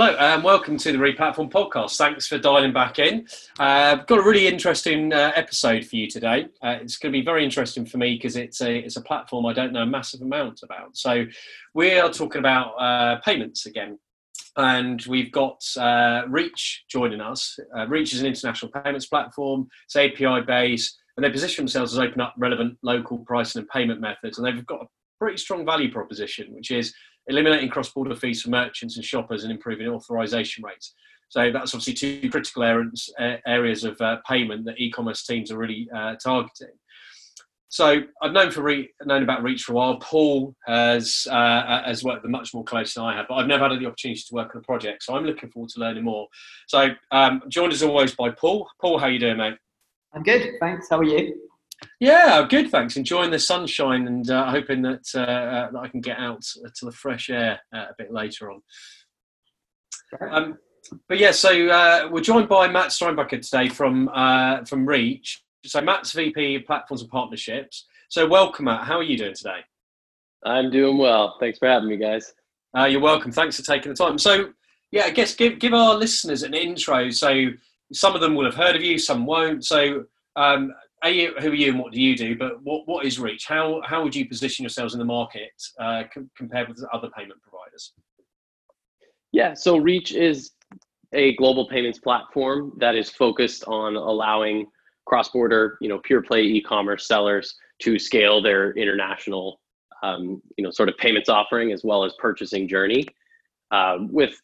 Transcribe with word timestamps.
Hello, 0.00 0.16
and 0.16 0.38
um, 0.38 0.42
welcome 0.42 0.78
to 0.78 0.92
the 0.92 0.96
Replatform 0.96 1.50
podcast. 1.50 1.98
Thanks 1.98 2.26
for 2.26 2.38
dialing 2.38 2.72
back 2.72 2.98
in. 2.98 3.26
Uh, 3.58 3.98
I've 3.98 4.06
got 4.06 4.18
a 4.18 4.22
really 4.22 4.46
interesting 4.46 5.12
uh, 5.12 5.32
episode 5.34 5.84
for 5.84 5.96
you 5.96 6.08
today. 6.08 6.46
Uh, 6.62 6.78
it's 6.80 6.96
going 6.96 7.12
to 7.12 7.18
be 7.18 7.22
very 7.22 7.44
interesting 7.44 7.84
for 7.84 7.98
me 7.98 8.14
because 8.14 8.34
it's 8.34 8.62
a 8.62 8.78
it's 8.78 8.96
a 8.96 9.02
platform 9.02 9.44
I 9.44 9.52
don't 9.52 9.74
know 9.74 9.82
a 9.82 9.86
massive 9.86 10.22
amount 10.22 10.60
about. 10.62 10.96
So 10.96 11.26
we 11.74 11.98
are 11.98 12.10
talking 12.10 12.38
about 12.38 12.70
uh, 12.76 13.20
payments 13.20 13.66
again, 13.66 13.98
and 14.56 15.04
we've 15.04 15.30
got 15.30 15.62
uh, 15.76 16.22
Reach 16.28 16.84
joining 16.88 17.20
us. 17.20 17.58
Uh, 17.76 17.86
Reach 17.86 18.14
is 18.14 18.22
an 18.22 18.26
international 18.26 18.72
payments 18.72 19.04
platform. 19.04 19.68
It's 19.84 19.96
API 19.96 20.40
based, 20.46 20.98
and 21.18 21.24
they 21.24 21.30
position 21.30 21.66
themselves 21.66 21.92
as 21.92 21.98
open 21.98 22.22
up 22.22 22.32
relevant 22.38 22.78
local 22.82 23.18
pricing 23.18 23.60
and 23.60 23.68
payment 23.68 24.00
methods, 24.00 24.38
and 24.38 24.46
they've 24.46 24.64
got 24.64 24.80
a 24.80 24.86
pretty 25.20 25.36
strong 25.36 25.66
value 25.66 25.92
proposition, 25.92 26.54
which 26.54 26.70
is 26.70 26.94
eliminating 27.26 27.70
cross-border 27.70 28.16
fees 28.16 28.42
for 28.42 28.50
merchants 28.50 28.96
and 28.96 29.04
shoppers 29.04 29.44
and 29.44 29.52
improving 29.52 29.88
authorization 29.88 30.64
rates. 30.64 30.94
So 31.28 31.52
that's 31.52 31.74
obviously 31.74 31.94
two 31.94 32.30
critical 32.30 32.64
areas, 32.64 33.12
areas 33.46 33.84
of 33.84 34.00
uh, 34.00 34.16
payment 34.28 34.64
that 34.64 34.80
e-commerce 34.80 35.24
teams 35.24 35.52
are 35.52 35.58
really 35.58 35.88
uh, 35.94 36.16
targeting. 36.16 36.74
So 37.68 38.02
I've 38.20 38.32
known 38.32 38.50
for 38.50 38.62
Re- 38.62 38.90
known 39.04 39.22
about 39.22 39.44
Reach 39.44 39.62
for 39.62 39.72
a 39.72 39.76
while. 39.76 39.96
Paul 39.98 40.56
has 40.66 41.28
uh, 41.30 41.84
has 41.84 42.02
worked 42.02 42.24
with 42.24 42.32
much 42.32 42.52
more 42.52 42.64
closely 42.64 43.00
than 43.00 43.08
I 43.08 43.16
have, 43.16 43.26
but 43.28 43.36
I've 43.36 43.46
never 43.46 43.68
had 43.68 43.78
the 43.78 43.86
opportunity 43.86 44.20
to 44.28 44.34
work 44.34 44.56
on 44.56 44.60
a 44.60 44.64
project. 44.64 45.04
So 45.04 45.14
I'm 45.14 45.24
looking 45.24 45.50
forward 45.50 45.70
to 45.70 45.80
learning 45.80 46.02
more. 46.02 46.26
So 46.66 46.88
um, 47.12 47.42
joined 47.48 47.72
as 47.72 47.84
always 47.84 48.12
by 48.12 48.30
Paul. 48.30 48.68
Paul, 48.80 48.98
how 48.98 49.06
you 49.06 49.20
doing, 49.20 49.36
mate? 49.36 49.54
I'm 50.12 50.24
good, 50.24 50.54
thanks. 50.58 50.88
How 50.90 50.98
are 50.98 51.04
you? 51.04 51.40
Yeah, 51.98 52.46
good. 52.48 52.70
Thanks. 52.70 52.96
Enjoying 52.96 53.30
the 53.30 53.38
sunshine 53.38 54.06
and 54.06 54.30
uh, 54.30 54.50
hoping 54.50 54.82
that, 54.82 55.06
uh, 55.14 55.20
uh, 55.20 55.70
that 55.70 55.78
I 55.78 55.88
can 55.88 56.00
get 56.00 56.18
out 56.18 56.42
to 56.42 56.84
the 56.84 56.92
fresh 56.92 57.30
air 57.30 57.60
uh, 57.74 57.86
a 57.90 57.94
bit 57.98 58.12
later 58.12 58.50
on. 58.50 58.62
Um, 60.30 60.58
but 61.08 61.18
yeah, 61.18 61.30
so 61.30 61.68
uh, 61.68 62.08
we're 62.10 62.20
joined 62.20 62.48
by 62.48 62.68
Matt 62.68 62.88
Steinbacher 62.88 63.42
today 63.42 63.68
from 63.68 64.08
uh, 64.14 64.64
from 64.64 64.86
Reach. 64.86 65.42
So 65.64 65.80
Matt's 65.80 66.12
VP 66.12 66.56
of 66.56 66.64
Platforms 66.64 67.02
and 67.02 67.10
Partnerships. 67.10 67.86
So 68.08 68.26
welcome, 68.26 68.64
Matt. 68.64 68.84
How 68.84 68.96
are 68.96 69.02
you 69.02 69.16
doing 69.16 69.34
today? 69.34 69.60
I'm 70.44 70.70
doing 70.70 70.96
well. 70.96 71.36
Thanks 71.38 71.58
for 71.58 71.68
having 71.68 71.90
me, 71.90 71.96
guys. 71.96 72.32
you're 72.74 73.00
welcome. 73.00 73.30
Thanks 73.30 73.56
for 73.56 73.62
taking 73.62 73.92
the 73.92 73.96
time. 73.96 74.18
So 74.18 74.52
yeah, 74.90 75.04
I 75.04 75.10
guess 75.10 75.34
give 75.34 75.58
give 75.58 75.74
our 75.74 75.94
listeners 75.94 76.42
an 76.42 76.54
intro. 76.54 77.10
So 77.10 77.50
some 77.92 78.14
of 78.14 78.20
them 78.20 78.34
will 78.34 78.44
have 78.44 78.54
heard 78.54 78.74
of 78.74 78.82
you, 78.82 78.98
some 78.98 79.26
won't. 79.26 79.64
So 79.64 80.04
um, 80.36 80.72
are 81.02 81.10
you, 81.10 81.34
who 81.40 81.50
are 81.50 81.54
you 81.54 81.70
and 81.70 81.78
what 81.78 81.92
do 81.92 82.00
you 82.00 82.16
do? 82.16 82.36
But 82.36 82.62
what, 82.62 82.86
what 82.86 83.06
is 83.06 83.18
Reach? 83.18 83.46
How, 83.46 83.80
how 83.84 84.02
would 84.02 84.14
you 84.14 84.28
position 84.28 84.62
yourselves 84.62 84.94
in 84.94 84.98
the 84.98 85.04
market 85.04 85.50
uh, 85.78 86.04
com- 86.12 86.30
compared 86.36 86.68
with 86.68 86.84
other 86.92 87.08
payment 87.16 87.40
providers? 87.42 87.92
Yeah, 89.32 89.54
so 89.54 89.76
Reach 89.76 90.12
is 90.12 90.52
a 91.12 91.34
global 91.36 91.68
payments 91.68 91.98
platform 91.98 92.72
that 92.78 92.94
is 92.94 93.10
focused 93.10 93.64
on 93.66 93.96
allowing 93.96 94.66
cross-border, 95.06 95.78
you 95.80 95.88
know, 95.88 95.98
pure 95.98 96.22
play 96.22 96.42
e-commerce 96.42 97.06
sellers 97.06 97.56
to 97.80 97.98
scale 97.98 98.42
their 98.42 98.72
international, 98.72 99.60
um, 100.02 100.40
you 100.56 100.64
know, 100.64 100.70
sort 100.70 100.88
of 100.88 100.96
payments 100.98 101.28
offering 101.28 101.72
as 101.72 101.82
well 101.82 102.04
as 102.04 102.12
purchasing 102.18 102.68
journey 102.68 103.06
uh, 103.70 103.98
with 104.10 104.40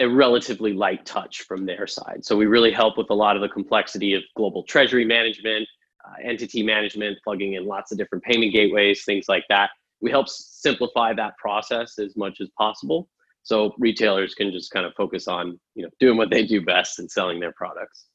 a 0.00 0.06
relatively 0.06 0.74
light 0.74 1.06
touch 1.06 1.42
from 1.42 1.64
their 1.64 1.86
side. 1.86 2.22
So 2.22 2.36
we 2.36 2.46
really 2.46 2.72
help 2.72 2.98
with 2.98 3.08
a 3.08 3.14
lot 3.14 3.36
of 3.36 3.42
the 3.42 3.48
complexity 3.48 4.12
of 4.12 4.22
global 4.36 4.62
treasury 4.62 5.06
management, 5.06 5.66
uh, 6.06 6.14
entity 6.22 6.62
management, 6.62 7.18
plugging 7.24 7.54
in 7.54 7.66
lots 7.66 7.92
of 7.92 7.98
different 7.98 8.24
payment 8.24 8.52
gateways, 8.52 9.04
things 9.04 9.26
like 9.28 9.44
that. 9.48 9.70
We 10.00 10.10
help 10.10 10.28
simplify 10.28 11.14
that 11.14 11.36
process 11.38 11.98
as 11.98 12.16
much 12.16 12.40
as 12.40 12.48
possible. 12.56 13.08
So 13.42 13.74
retailers 13.78 14.34
can 14.34 14.50
just 14.52 14.70
kind 14.70 14.84
of 14.84 14.92
focus 14.94 15.28
on, 15.28 15.58
you 15.74 15.84
know, 15.84 15.90
doing 16.00 16.16
what 16.16 16.30
they 16.30 16.44
do 16.44 16.60
best 16.60 16.98
and 16.98 17.10
selling 17.10 17.40
their 17.40 17.52
products. 17.52 18.06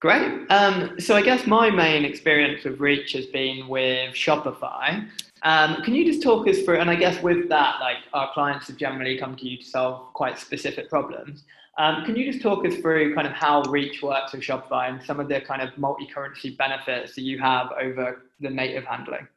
Great. 0.00 0.46
Um, 0.50 1.00
so 1.00 1.16
I 1.16 1.22
guess 1.22 1.46
my 1.46 1.70
main 1.70 2.04
experience 2.04 2.64
with 2.64 2.78
Reach 2.78 3.12
has 3.12 3.26
been 3.26 3.66
with 3.66 4.14
Shopify. 4.14 5.08
Um, 5.42 5.82
can 5.82 5.94
you 5.94 6.04
just 6.04 6.22
talk 6.22 6.46
us 6.48 6.62
through, 6.62 6.78
and 6.78 6.90
I 6.90 6.96
guess 6.96 7.22
with 7.22 7.48
that, 7.48 7.80
like 7.80 7.98
our 8.12 8.32
clients 8.32 8.68
have 8.68 8.76
generally 8.76 9.18
come 9.18 9.36
to 9.36 9.48
you 9.48 9.58
to 9.58 9.64
solve 9.64 10.12
quite 10.12 10.38
specific 10.38 10.88
problems. 10.90 11.44
Um, 11.78 12.04
can 12.06 12.16
you 12.16 12.30
just 12.30 12.42
talk 12.42 12.64
us 12.66 12.76
through 12.76 13.14
kind 13.14 13.26
of 13.26 13.34
how 13.34 13.62
Reach 13.64 14.02
works 14.02 14.32
with 14.32 14.40
Shopify 14.40 14.88
and 14.88 15.02
some 15.02 15.20
of 15.20 15.28
the 15.28 15.40
kind 15.42 15.60
of 15.60 15.76
multi-currency 15.76 16.50
benefits 16.56 17.14
that 17.14 17.22
you 17.22 17.38
have 17.38 17.70
over 17.78 18.22
the 18.40 18.48
native 18.48 18.84
handling? 18.84 19.28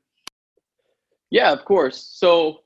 Yeah, 1.31 1.51
of 1.51 1.65
course. 1.65 2.01
So, 2.13 2.61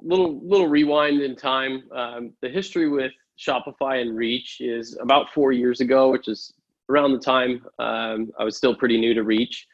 little 0.00 0.40
little 0.46 0.68
rewind 0.68 1.22
in 1.22 1.34
time. 1.34 1.84
Um, 1.92 2.32
the 2.40 2.48
history 2.48 2.88
with 2.88 3.12
Shopify 3.38 4.00
and 4.00 4.16
Reach 4.16 4.60
is 4.60 4.96
about 5.00 5.32
four 5.34 5.52
years 5.52 5.80
ago, 5.80 6.10
which 6.10 6.28
is 6.28 6.54
around 6.88 7.12
the 7.12 7.18
time 7.18 7.64
um, 7.78 8.30
I 8.38 8.44
was 8.44 8.56
still 8.56 8.74
pretty 8.74 8.98
new 8.98 9.12
to 9.14 9.24
Reach 9.24 9.66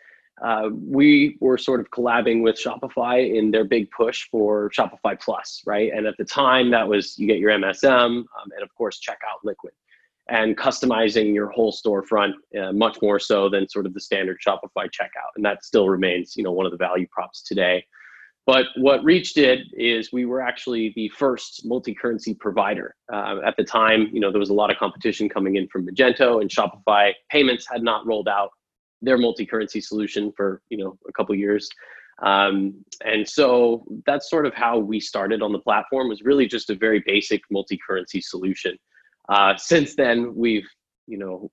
uh, 0.42 0.70
we 0.72 1.36
were 1.40 1.58
sort 1.58 1.80
of 1.80 1.90
collabing 1.90 2.42
with 2.42 2.56
Shopify 2.56 3.36
in 3.36 3.50
their 3.50 3.64
big 3.64 3.90
push 3.90 4.26
for 4.30 4.70
Shopify 4.70 5.20
Plus, 5.20 5.62
right? 5.66 5.92
And 5.92 6.06
at 6.06 6.16
the 6.18 6.24
time, 6.24 6.70
that 6.70 6.88
was 6.88 7.18
you 7.18 7.26
get 7.26 7.38
your 7.38 7.50
MSM 7.50 8.06
um, 8.06 8.26
and 8.54 8.62
of 8.62 8.74
course 8.74 8.98
checkout 9.00 9.44
liquid, 9.44 9.72
and 10.28 10.56
customizing 10.56 11.34
your 11.34 11.48
whole 11.50 11.72
storefront 11.72 12.32
uh, 12.58 12.72
much 12.72 12.98
more 13.02 13.18
so 13.18 13.50
than 13.50 13.68
sort 13.68 13.84
of 13.84 13.92
the 13.92 14.00
standard 14.00 14.38
Shopify 14.44 14.86
checkout, 14.86 15.32
and 15.36 15.44
that 15.44 15.64
still 15.64 15.88
remains, 15.88 16.36
you 16.36 16.42
know, 16.42 16.52
one 16.52 16.64
of 16.64 16.72
the 16.72 16.78
value 16.78 17.06
props 17.12 17.42
today. 17.42 17.84
But 18.46 18.66
what 18.76 19.04
Reach 19.04 19.34
did 19.34 19.60
is 19.74 20.10
we 20.12 20.24
were 20.24 20.40
actually 20.40 20.92
the 20.96 21.08
first 21.10 21.66
multi-currency 21.66 22.34
provider. 22.34 22.96
Uh, 23.12 23.36
at 23.44 23.56
the 23.56 23.64
time, 23.64 24.08
you 24.12 24.18
know, 24.18 24.32
there 24.32 24.40
was 24.40 24.48
a 24.48 24.54
lot 24.54 24.70
of 24.70 24.78
competition 24.78 25.28
coming 25.28 25.56
in 25.56 25.68
from 25.68 25.86
Magento 25.86 26.40
and 26.40 26.50
Shopify. 26.50 27.12
Payments 27.30 27.68
had 27.70 27.82
not 27.82 28.06
rolled 28.06 28.28
out 28.28 28.50
their 29.02 29.18
multi-currency 29.18 29.80
solution 29.80 30.32
for 30.36 30.62
you 30.68 30.78
know 30.78 30.98
a 31.08 31.12
couple 31.12 31.34
years. 31.34 31.68
Um, 32.22 32.84
and 33.04 33.26
so 33.26 33.86
that's 34.04 34.28
sort 34.28 34.44
of 34.44 34.52
how 34.52 34.78
we 34.78 35.00
started 35.00 35.40
on 35.40 35.52
the 35.52 35.58
platform 35.58 36.08
was 36.08 36.20
really 36.22 36.46
just 36.46 36.68
a 36.68 36.74
very 36.74 37.02
basic 37.06 37.40
multi-currency 37.50 38.20
solution. 38.20 38.78
Uh, 39.30 39.56
since 39.56 39.94
then 39.94 40.34
we've 40.34 40.68
you 41.06 41.18
know 41.18 41.50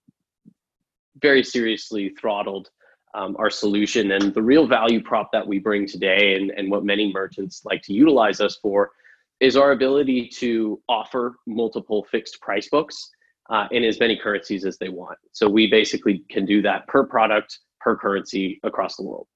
very 1.22 1.44
seriously 1.44 2.10
throttled 2.20 2.70
um, 3.14 3.36
our 3.40 3.50
solution 3.50 4.12
and 4.12 4.34
the 4.34 4.42
real 4.42 4.68
value 4.68 5.02
prop 5.02 5.32
that 5.32 5.46
we 5.46 5.60
bring 5.60 5.88
today 5.88 6.36
and, 6.36 6.52
and 6.52 6.70
what 6.70 6.84
many 6.84 7.12
merchants 7.12 7.62
like 7.66 7.82
to 7.82 7.94
utilize 7.94 8.42
us 8.42 8.58
for 8.62 8.92
is 9.40 9.56
our 9.56 9.72
ability 9.72 10.28
to 10.28 10.80
offer 10.90 11.36
multiple 11.46 12.06
fixed 12.12 12.40
price 12.42 12.70
books 12.70 13.10
uh, 13.50 13.68
in 13.72 13.84
as 13.84 14.00
many 14.00 14.18
currencies 14.18 14.66
as 14.66 14.78
they 14.78 14.90
want. 14.90 15.18
So 15.32 15.48
we 15.50 15.68
basically 15.68 16.24
can 16.30 16.46
do 16.46 16.62
that 16.64 16.88
per 16.88 17.06
product, 17.06 17.60
per 17.80 17.96
currency 17.96 18.60
across 18.64 18.98
the 18.98 19.04
world. 19.04 19.28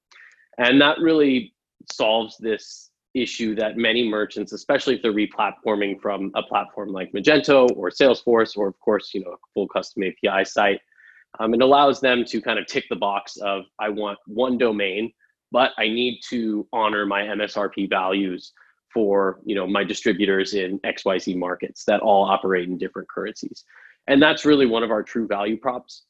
And 0.58 0.80
that 0.80 0.98
really 0.98 1.54
solves 1.90 2.36
this 2.38 2.90
issue 3.14 3.54
that 3.54 3.76
many 3.76 4.08
merchants, 4.08 4.52
especially 4.52 4.94
if 4.94 5.02
they're 5.02 5.12
replatforming 5.12 6.00
from 6.00 6.30
a 6.34 6.42
platform 6.42 6.90
like 6.90 7.12
Magento 7.12 7.68
or 7.76 7.90
Salesforce, 7.90 8.56
or 8.56 8.68
of 8.68 8.78
course, 8.80 9.12
you 9.14 9.22
know, 9.22 9.32
a 9.32 9.36
full 9.54 9.68
custom 9.68 10.02
API 10.04 10.44
site, 10.44 10.80
um, 11.38 11.54
it 11.54 11.62
allows 11.62 12.00
them 12.00 12.24
to 12.26 12.40
kind 12.40 12.58
of 12.58 12.66
tick 12.66 12.84
the 12.90 12.96
box 12.96 13.36
of 13.38 13.64
I 13.78 13.88
want 13.88 14.18
one 14.26 14.58
domain, 14.58 15.12
but 15.50 15.72
I 15.78 15.88
need 15.88 16.20
to 16.30 16.66
honor 16.72 17.06
my 17.06 17.22
MSRP 17.22 17.88
values 17.88 18.52
for 18.92 19.40
you 19.44 19.54
know 19.54 19.66
my 19.66 19.84
distributors 19.84 20.52
in 20.54 20.78
XYZ 20.80 21.36
markets 21.36 21.84
that 21.86 22.00
all 22.00 22.24
operate 22.24 22.68
in 22.68 22.76
different 22.76 23.08
currencies 23.08 23.64
and 24.08 24.22
that's 24.22 24.44
really 24.44 24.66
one 24.66 24.82
of 24.82 24.90
our 24.90 25.02
true 25.02 25.26
value 25.26 25.56
props. 25.56 26.02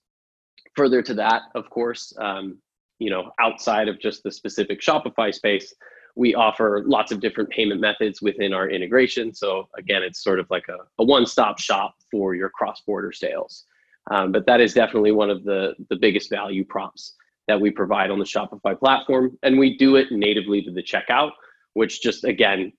Further 0.76 1.02
to 1.02 1.14
that 1.14 1.42
of 1.54 1.68
course 1.70 2.12
um, 2.18 2.58
you 2.98 3.10
know 3.10 3.30
outside 3.40 3.88
of 3.88 4.00
just 4.00 4.22
the 4.22 4.30
specific 4.30 4.80
shopify 4.80 5.34
space 5.34 5.74
we 6.14 6.34
offer 6.34 6.82
lots 6.84 7.10
of 7.10 7.20
different 7.20 7.48
payment 7.48 7.80
methods 7.80 8.20
within 8.20 8.52
our 8.52 8.68
integration. 8.68 9.34
So 9.34 9.68
again 9.78 10.02
it's 10.02 10.22
sort 10.22 10.40
of 10.40 10.46
like 10.50 10.68
a, 10.68 10.78
a 10.98 11.04
one-stop 11.04 11.58
shop 11.58 11.94
for 12.10 12.34
your 12.34 12.50
cross-border 12.50 13.12
sales. 13.12 13.64
Um, 14.10 14.30
but 14.30 14.44
that 14.46 14.60
is 14.60 14.74
definitely 14.74 15.12
one 15.12 15.30
of 15.30 15.44
the 15.44 15.74
the 15.88 15.96
biggest 15.96 16.30
value 16.30 16.64
props 16.64 17.14
that 17.48 17.60
we 17.60 17.70
provide 17.70 18.10
on 18.10 18.18
the 18.18 18.24
shopify 18.24 18.78
platform. 18.78 19.36
And 19.42 19.58
we 19.58 19.76
do 19.76 19.96
it 19.96 20.12
natively 20.12 20.62
to 20.62 20.70
the 20.70 20.82
checkout 20.82 21.32
which 21.74 22.02
just 22.02 22.24
again 22.24 22.72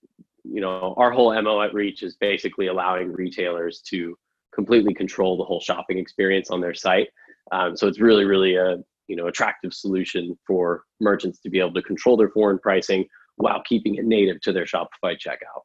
you 0.43 0.61
know 0.61 0.93
our 0.97 1.11
whole 1.11 1.33
mo 1.41 1.61
at 1.61 1.73
reach 1.73 2.03
is 2.03 2.15
basically 2.15 2.67
allowing 2.67 3.11
retailers 3.11 3.81
to 3.81 4.17
completely 4.53 4.93
control 4.93 5.37
the 5.37 5.43
whole 5.43 5.59
shopping 5.59 5.97
experience 5.97 6.49
on 6.49 6.61
their 6.61 6.73
site. 6.73 7.09
Um, 7.51 7.75
so 7.75 7.87
it's 7.87 7.99
really, 7.99 8.25
really 8.25 8.55
a 8.55 8.77
you 9.07 9.15
know 9.15 9.27
attractive 9.27 9.73
solution 9.73 10.37
for 10.47 10.83
merchants 11.01 11.39
to 11.41 11.49
be 11.49 11.59
able 11.59 11.73
to 11.73 11.81
control 11.81 12.17
their 12.17 12.29
foreign 12.29 12.59
pricing 12.59 13.05
while 13.35 13.61
keeping 13.67 13.95
it 13.95 14.05
native 14.05 14.39
to 14.41 14.53
their 14.53 14.65
Shopify 14.65 15.17
checkout. 15.17 15.63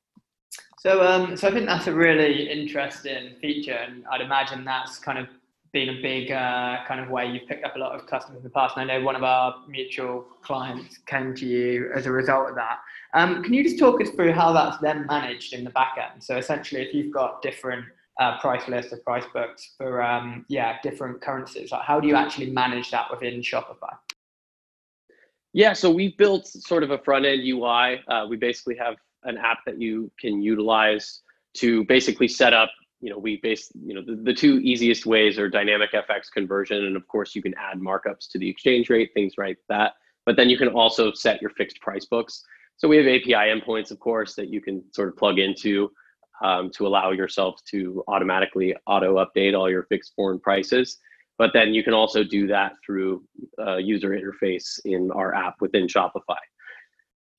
So, 0.78 1.04
um, 1.04 1.36
so 1.36 1.48
I 1.48 1.50
think 1.50 1.66
that's 1.66 1.88
a 1.88 1.94
really 1.94 2.50
interesting 2.50 3.34
feature, 3.40 3.72
and 3.72 4.04
I'd 4.10 4.20
imagine 4.20 4.64
that's 4.64 4.98
kind 4.98 5.18
of 5.18 5.26
been 5.72 5.90
a 5.90 6.00
big 6.00 6.30
uh, 6.30 6.78
kind 6.86 7.00
of 7.00 7.10
way 7.10 7.26
you've 7.26 7.46
picked 7.46 7.64
up 7.64 7.76
a 7.76 7.78
lot 7.78 7.94
of 7.94 8.06
customers 8.06 8.38
in 8.38 8.44
the 8.44 8.50
past. 8.50 8.76
And 8.76 8.90
I 8.90 8.98
know 8.98 9.04
one 9.04 9.16
of 9.16 9.22
our 9.22 9.56
mutual 9.68 10.24
clients 10.42 10.98
came 11.06 11.34
to 11.34 11.46
you 11.46 11.90
as 11.94 12.06
a 12.06 12.12
result 12.12 12.48
of 12.48 12.54
that. 12.54 12.78
Um, 13.14 13.42
can 13.42 13.52
you 13.52 13.62
just 13.62 13.78
talk 13.78 14.00
us 14.00 14.08
through 14.10 14.32
how 14.32 14.52
that's 14.52 14.78
then 14.78 15.06
managed 15.06 15.52
in 15.52 15.64
the 15.64 15.70
back 15.70 15.96
end? 15.98 16.22
So 16.22 16.36
essentially, 16.36 16.82
if 16.82 16.94
you've 16.94 17.12
got 17.12 17.42
different 17.42 17.84
uh, 18.18 18.38
price 18.38 18.66
lists 18.68 18.92
or 18.92 18.98
price 18.98 19.24
books 19.32 19.74
for 19.76 20.02
um, 20.02 20.44
yeah 20.48 20.78
different 20.82 21.20
currencies, 21.20 21.72
like 21.72 21.82
how 21.82 22.00
do 22.00 22.08
you 22.08 22.16
actually 22.16 22.50
manage 22.50 22.90
that 22.90 23.10
within 23.10 23.40
Shopify? 23.40 23.96
Yeah, 25.52 25.72
so 25.72 25.90
we 25.90 26.14
built 26.16 26.46
sort 26.46 26.82
of 26.82 26.90
a 26.90 26.98
front 26.98 27.24
end 27.24 27.42
UI. 27.44 28.02
Uh, 28.06 28.26
we 28.28 28.36
basically 28.36 28.76
have 28.76 28.96
an 29.24 29.38
app 29.38 29.58
that 29.66 29.80
you 29.80 30.10
can 30.20 30.42
utilize 30.42 31.20
to 31.54 31.84
basically 31.84 32.28
set 32.28 32.52
up 32.52 32.70
you 33.00 33.10
know, 33.10 33.18
we 33.18 33.36
base, 33.36 33.70
you 33.84 33.94
know, 33.94 34.02
the, 34.02 34.16
the 34.16 34.34
two 34.34 34.58
easiest 34.58 35.06
ways 35.06 35.38
are 35.38 35.48
dynamic 35.48 35.92
FX 35.92 36.30
conversion. 36.32 36.84
And 36.86 36.96
of 36.96 37.06
course, 37.06 37.34
you 37.34 37.42
can 37.42 37.54
add 37.54 37.78
markups 37.78 38.28
to 38.30 38.38
the 38.38 38.48
exchange 38.48 38.90
rate, 38.90 39.10
things 39.14 39.34
like 39.38 39.58
that. 39.68 39.92
But 40.26 40.36
then 40.36 40.50
you 40.50 40.58
can 40.58 40.68
also 40.68 41.12
set 41.12 41.40
your 41.40 41.50
fixed 41.50 41.80
price 41.80 42.04
books. 42.04 42.42
So 42.76 42.88
we 42.88 42.96
have 42.96 43.06
API 43.06 43.32
endpoints, 43.32 43.90
of 43.90 43.98
course, 44.00 44.34
that 44.34 44.48
you 44.48 44.60
can 44.60 44.82
sort 44.92 45.08
of 45.08 45.16
plug 45.16 45.38
into 45.38 45.90
um, 46.42 46.70
to 46.70 46.86
allow 46.86 47.10
yourself 47.10 47.60
to 47.70 48.02
automatically 48.08 48.74
auto 48.86 49.16
update 49.16 49.58
all 49.58 49.70
your 49.70 49.84
fixed 49.84 50.12
foreign 50.14 50.38
prices. 50.38 50.98
But 51.38 51.52
then 51.52 51.72
you 51.72 51.84
can 51.84 51.94
also 51.94 52.24
do 52.24 52.46
that 52.48 52.72
through 52.84 53.22
a 53.58 53.80
user 53.80 54.10
interface 54.10 54.80
in 54.84 55.10
our 55.12 55.34
app 55.34 55.54
within 55.60 55.86
Shopify. 55.86 56.38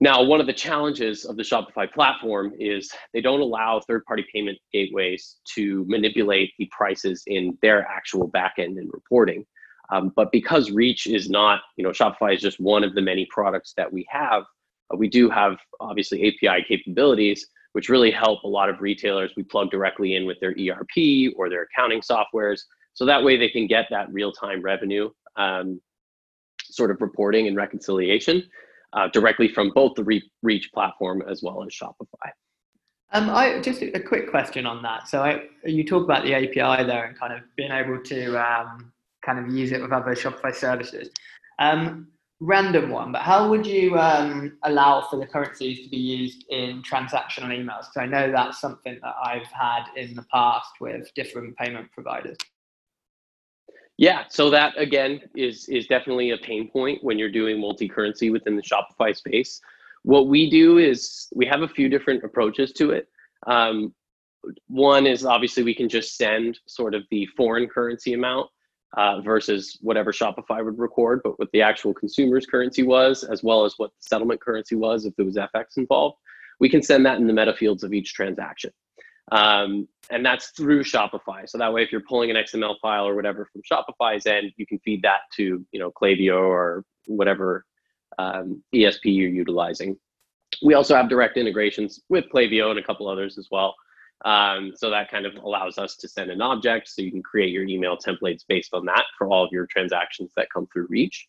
Now, 0.02 0.24
one 0.24 0.40
of 0.40 0.48
the 0.48 0.54
challenges 0.54 1.26
of 1.26 1.36
the 1.36 1.44
Shopify 1.44 1.92
platform 1.92 2.54
is 2.58 2.90
they 3.14 3.20
don't 3.20 3.42
allow 3.42 3.82
third 3.82 4.06
party 4.06 4.26
payment 4.34 4.58
gateways 4.72 5.38
to 5.56 5.84
manipulate 5.90 6.54
the 6.58 6.70
prices 6.72 7.22
in 7.28 7.58
their 7.62 7.86
actual 7.86 8.32
backend 8.32 8.78
and 8.78 8.90
reporting. 8.94 9.46
Um, 9.92 10.14
but 10.16 10.32
because 10.32 10.72
Reach 10.72 11.06
is 11.08 11.30
not, 11.30 11.62
you 11.76 11.84
know, 11.84 11.90
Shopify 11.90 12.36
is 12.36 12.42
just 12.42 12.62
one 12.62 12.86
of 12.86 12.96
the 12.96 13.02
many 13.02 13.28
products 13.30 13.74
that 13.76 13.92
we 13.92 14.08
have, 14.10 14.44
uh, 14.94 14.98
we 14.98 15.10
do 15.10 15.30
have 15.30 15.58
obviously 15.82 16.28
API 16.28 16.64
capabilities, 16.66 17.48
which 17.74 17.90
really 17.90 18.12
help 18.12 18.44
a 18.44 18.48
lot 18.48 18.70
of 18.70 18.82
retailers. 18.82 19.32
We 19.36 19.44
plug 19.44 19.72
directly 19.72 20.16
in 20.16 20.26
with 20.26 20.40
their 20.40 20.52
ERP 20.52 21.34
or 21.36 21.50
their 21.50 21.64
accounting 21.64 22.02
softwares. 22.02 22.62
So 22.94 23.06
that 23.06 23.24
way 23.24 23.38
they 23.38 23.50
can 23.50 23.68
get 23.68 23.86
that 23.92 24.12
real 24.12 24.32
time 24.32 24.62
revenue 24.62 25.10
um, 25.36 25.80
sort 26.64 26.92
of 26.92 27.02
reporting 27.02 27.48
and 27.48 27.56
reconciliation 27.56 28.44
uh, 28.94 29.08
directly 29.10 29.48
from 29.48 29.72
both 29.74 29.96
the 29.96 30.22
Reach 30.42 30.72
platform 30.74 31.24
as 31.28 31.42
well 31.44 31.64
as 31.64 31.70
Shopify. 31.70 32.32
Um, 33.12 33.30
I 33.30 33.60
just 33.60 33.82
a 33.82 34.00
quick 34.00 34.30
question 34.30 34.66
on 34.66 34.84
that. 34.84 35.08
So 35.08 35.24
I, 35.24 35.44
you 35.64 35.84
talk 35.84 36.04
about 36.04 36.24
the 36.24 36.36
API 36.36 36.84
there 36.84 37.06
and 37.06 37.20
kind 37.20 37.34
of 37.34 37.42
being 37.56 37.72
able 37.72 38.02
to 38.04 38.38
um, 38.38 38.92
kind 39.26 39.40
of 39.40 39.54
use 39.54 39.72
it 39.72 39.82
with 39.82 39.92
other 39.92 40.14
Shopify 40.14 40.54
services. 40.54 41.10
Um, 41.58 42.08
random 42.40 42.90
one, 42.90 43.12
but 43.12 43.22
how 43.22 43.50
would 43.50 43.66
you 43.66 43.98
um, 43.98 44.58
allow 44.64 45.02
for 45.10 45.20
the 45.20 45.26
currencies 45.26 45.84
to 45.84 45.90
be 45.90 45.98
used 45.98 46.46
in 46.50 46.82
transactional 46.84 47.50
emails? 47.50 47.88
Because 47.88 47.98
I 47.98 48.06
know 48.06 48.32
that's 48.32 48.62
something 48.62 48.98
that 49.02 49.16
I've 49.24 49.48
had 49.48 49.86
in 49.96 50.16
the 50.16 50.26
past 50.32 50.72
with 50.80 51.14
different 51.16 51.58
payment 51.58 51.92
providers. 51.92 52.38
Yeah, 53.98 54.24
so 54.30 54.50
that 54.52 54.78
again 54.78 55.20
is 55.36 55.68
is 55.68 55.86
definitely 55.88 56.32
a 56.32 56.38
pain 56.38 56.70
point 56.72 57.04
when 57.04 57.20
you're 57.20 57.30
doing 57.30 57.60
multi-currency 57.60 58.30
within 58.30 58.56
the 58.56 58.62
Shopify 58.62 59.14
space. 59.14 59.60
What 60.04 60.28
we 60.28 60.50
do 60.50 60.78
is 60.78 61.28
we 61.36 61.46
have 61.48 61.64
a 61.64 61.68
few 61.68 61.90
different 61.90 62.24
approaches 62.24 62.72
to 62.74 62.92
it. 62.92 63.10
Um, 63.46 63.94
one 64.68 65.06
is 65.06 65.26
obviously 65.26 65.64
we 65.64 65.76
can 65.76 65.90
just 65.90 66.16
send 66.16 66.60
sort 66.66 66.96
of 66.96 67.04
the 67.12 67.26
foreign 67.36 67.68
currency 67.68 68.14
amount 68.14 68.50
uh, 68.98 69.22
versus 69.22 69.78
whatever 69.82 70.12
Shopify 70.12 70.64
would 70.64 70.80
record, 70.80 71.22
but 71.24 71.38
what 71.40 71.50
the 71.52 71.62
actual 71.62 71.94
consumer's 71.94 72.46
currency 72.46 72.84
was, 72.84 73.24
as 73.24 73.44
well 73.44 73.66
as 73.66 73.76
what 73.78 73.92
the 73.92 74.02
settlement 74.08 74.42
currency 74.42 74.76
was 74.76 75.06
if 75.06 75.16
there 75.16 75.26
was 75.26 75.36
FX 75.36 75.78
involved. 75.78 76.18
We 76.60 76.70
can 76.70 76.82
send 76.82 77.06
that 77.06 77.20
in 77.20 77.28
the 77.28 77.34
meta 77.34 77.54
fields 77.54 77.84
of 77.84 77.94
each 77.94 78.14
transaction. 78.14 78.72
Um, 79.32 79.88
and 80.10 80.26
that's 80.26 80.50
through 80.50 80.84
Shopify. 80.84 81.48
So 81.48 81.58
that 81.58 81.72
way, 81.72 81.84
if 81.84 81.92
you're 81.92 82.02
pulling 82.02 82.32
an 82.32 82.36
XML 82.36 82.76
file 82.82 83.08
or 83.08 83.16
whatever 83.16 83.48
from 83.52 83.62
Shopify's 83.62 84.26
end, 84.26 84.52
you 84.58 84.66
can 84.66 84.80
feed 84.80 85.04
that 85.04 85.20
to 85.36 85.66
you 85.72 85.80
know 85.80 85.92
Klaviyo 85.92 86.40
or 86.40 86.84
whatever 87.06 87.66
um, 88.18 88.64
ESP 88.74 89.02
you're 89.06 89.30
utilizing. 89.30 89.98
We 90.64 90.74
also 90.74 90.96
have 90.96 91.10
direct 91.10 91.38
integrations 91.38 92.02
with 92.10 92.26
Klaviyo 92.34 92.72
and 92.72 92.80
a 92.80 92.84
couple 92.84 93.08
others 93.08 93.38
as 93.38 93.48
well. 93.52 93.76
Um, 94.26 94.74
so 94.76 94.90
that 94.90 95.10
kind 95.10 95.26
of 95.26 95.36
allows 95.36 95.78
us 95.78 95.96
to 95.98 96.08
send 96.08 96.30
an 96.30 96.42
object 96.42 96.90
so 96.90 97.02
you 97.02 97.12
can 97.12 97.24
create 97.24 97.52
your 97.52 97.64
email 97.64 97.98
templates 97.98 98.44
based 98.48 98.74
on 98.74 98.86
that 98.86 99.06
for 99.18 99.28
all 99.28 99.46
of 99.46 99.52
your 99.52 99.66
transactions 99.68 100.32
that 100.36 100.48
come 100.54 100.68
through 100.72 100.88
Reach. 100.90 101.28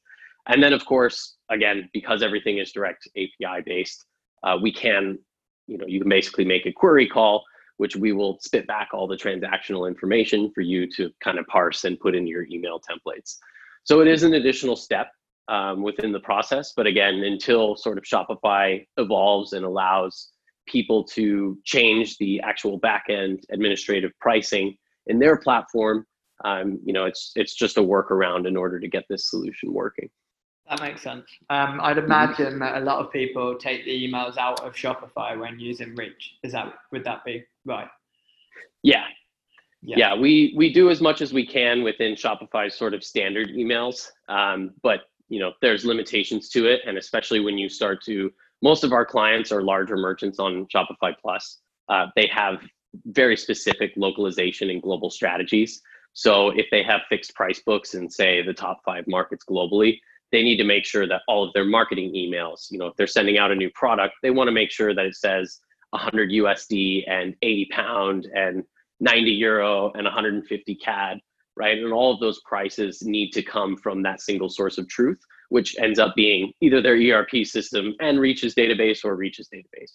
And 0.48 0.62
then, 0.62 0.72
of 0.72 0.84
course, 0.84 1.36
again, 1.50 1.88
because 1.92 2.22
everything 2.22 2.58
is 2.58 2.72
direct 2.72 3.06
API 3.16 3.62
based, 3.64 4.06
uh, 4.42 4.58
we 4.60 4.72
can, 4.72 5.18
you 5.66 5.78
know, 5.78 5.86
you 5.86 6.00
can 6.00 6.08
basically 6.08 6.44
make 6.44 6.66
a 6.66 6.72
query 6.72 7.06
call 7.06 7.44
which 7.80 7.96
we 7.96 8.12
will 8.12 8.38
spit 8.42 8.66
back 8.66 8.90
all 8.92 9.06
the 9.06 9.16
transactional 9.16 9.88
information 9.88 10.52
for 10.54 10.60
you 10.60 10.86
to 10.86 11.08
kind 11.24 11.38
of 11.38 11.46
parse 11.46 11.84
and 11.84 11.98
put 11.98 12.14
in 12.14 12.26
your 12.26 12.44
email 12.50 12.78
templates. 12.78 13.38
So 13.84 14.02
it 14.02 14.06
is 14.06 14.22
an 14.22 14.34
additional 14.34 14.76
step 14.76 15.10
um, 15.48 15.82
within 15.82 16.12
the 16.12 16.20
process. 16.20 16.74
But 16.76 16.86
again, 16.86 17.14
until 17.24 17.76
sort 17.76 17.96
of 17.96 18.04
Shopify 18.04 18.86
evolves 18.98 19.54
and 19.54 19.64
allows 19.64 20.28
people 20.70 21.04
to 21.04 21.58
change 21.64 22.16
the 22.18 22.40
actual 22.40 22.78
backend 22.80 23.42
administrative 23.50 24.12
pricing 24.20 24.76
in 25.06 25.18
their 25.18 25.36
platform, 25.36 26.06
um, 26.44 26.78
you 26.84 26.92
know, 26.92 27.04
it's 27.04 27.32
it's 27.36 27.54
just 27.54 27.76
a 27.76 27.82
workaround 27.82 28.46
in 28.46 28.56
order 28.56 28.80
to 28.80 28.88
get 28.88 29.04
this 29.08 29.28
solution 29.28 29.72
working. 29.72 30.08
That 30.68 30.80
makes 30.80 31.02
sense. 31.02 31.24
Um, 31.50 31.80
I'd 31.82 31.98
imagine 31.98 32.60
that 32.60 32.80
a 32.80 32.84
lot 32.84 33.04
of 33.04 33.12
people 33.12 33.56
take 33.56 33.84
the 33.84 34.08
emails 34.08 34.36
out 34.36 34.60
of 34.60 34.72
Shopify 34.74 35.38
when 35.38 35.58
using 35.58 35.94
Reach. 35.96 36.36
Is 36.44 36.52
that 36.52 36.72
would 36.92 37.04
that 37.04 37.24
be 37.24 37.44
Right. 37.64 37.88
Yeah. 38.82 39.04
Yeah. 39.82 39.96
yeah, 39.96 40.14
we 40.14 40.52
we 40.56 40.72
do 40.72 40.90
as 40.90 41.00
much 41.00 41.22
as 41.22 41.32
we 41.32 41.46
can 41.46 41.82
within 41.82 42.14
Shopify's 42.14 42.76
sort 42.76 42.92
of 42.92 43.02
standard 43.02 43.48
emails, 43.48 44.10
um, 44.28 44.72
but 44.82 45.00
you 45.30 45.40
know 45.40 45.52
there's 45.62 45.86
limitations 45.86 46.50
to 46.50 46.66
it, 46.66 46.82
and 46.86 46.98
especially 46.98 47.40
when 47.40 47.56
you 47.58 47.68
start 47.68 48.02
to. 48.04 48.30
Most 48.62 48.84
of 48.84 48.92
our 48.92 49.04
clients 49.04 49.52
are 49.52 49.62
larger 49.62 49.96
merchants 49.96 50.38
on 50.38 50.66
Shopify 50.66 51.14
Plus. 51.20 51.58
Uh, 51.88 52.06
they 52.14 52.26
have 52.26 52.62
very 53.06 53.36
specific 53.36 53.92
localization 53.96 54.70
and 54.70 54.82
global 54.82 55.10
strategies. 55.10 55.80
So 56.12 56.50
if 56.50 56.66
they 56.70 56.82
have 56.82 57.02
fixed 57.08 57.34
price 57.34 57.62
books 57.64 57.94
in 57.94 58.10
say 58.10 58.42
the 58.42 58.52
top 58.52 58.80
five 58.84 59.04
markets 59.06 59.44
globally, 59.48 59.98
they 60.32 60.42
need 60.42 60.56
to 60.58 60.64
make 60.64 60.84
sure 60.84 61.06
that 61.08 61.22
all 61.28 61.44
of 61.44 61.52
their 61.54 61.64
marketing 61.64 62.12
emails, 62.14 62.70
you 62.70 62.78
know, 62.78 62.86
if 62.86 62.96
they're 62.96 63.06
sending 63.06 63.38
out 63.38 63.50
a 63.50 63.54
new 63.54 63.70
product, 63.74 64.14
they 64.22 64.30
want 64.30 64.48
to 64.48 64.52
make 64.52 64.70
sure 64.70 64.94
that 64.94 65.06
it 65.06 65.16
says 65.16 65.60
100 65.90 66.30
USD 66.30 67.04
and 67.08 67.34
80 67.42 67.68
pound 67.72 68.28
and 68.34 68.64
90 69.00 69.30
euro 69.32 69.92
and 69.92 70.04
150 70.04 70.74
CAD, 70.76 71.20
right? 71.60 71.76
And 71.76 71.92
all 71.92 72.14
of 72.14 72.20
those 72.20 72.40
prices 72.40 73.02
need 73.02 73.32
to 73.32 73.42
come 73.42 73.76
from 73.76 74.02
that 74.02 74.22
single 74.22 74.48
source 74.48 74.78
of 74.78 74.88
truth, 74.88 75.20
which 75.50 75.76
ends 75.78 75.98
up 75.98 76.14
being 76.16 76.54
either 76.62 76.80
their 76.80 76.96
ERP 76.96 77.44
system 77.44 77.94
and 78.00 78.18
Reach's 78.18 78.54
database 78.54 79.04
or 79.04 79.14
Reach's 79.14 79.48
database. 79.54 79.92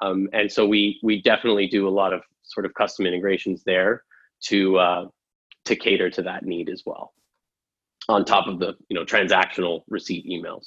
Um, 0.00 0.28
and 0.32 0.50
so 0.50 0.64
we 0.64 1.00
we 1.02 1.20
definitely 1.20 1.66
do 1.66 1.88
a 1.88 1.94
lot 2.00 2.12
of 2.12 2.22
sort 2.44 2.66
of 2.66 2.74
custom 2.74 3.04
integrations 3.04 3.64
there 3.64 4.04
to 4.44 4.78
uh, 4.78 5.04
to 5.64 5.74
cater 5.74 6.08
to 6.10 6.22
that 6.22 6.44
need 6.44 6.68
as 6.68 6.82
well, 6.86 7.12
on 8.08 8.24
top 8.24 8.46
of 8.46 8.60
the 8.60 8.74
you 8.88 8.94
know 8.96 9.04
transactional 9.04 9.82
receipt 9.88 10.24
emails. 10.24 10.66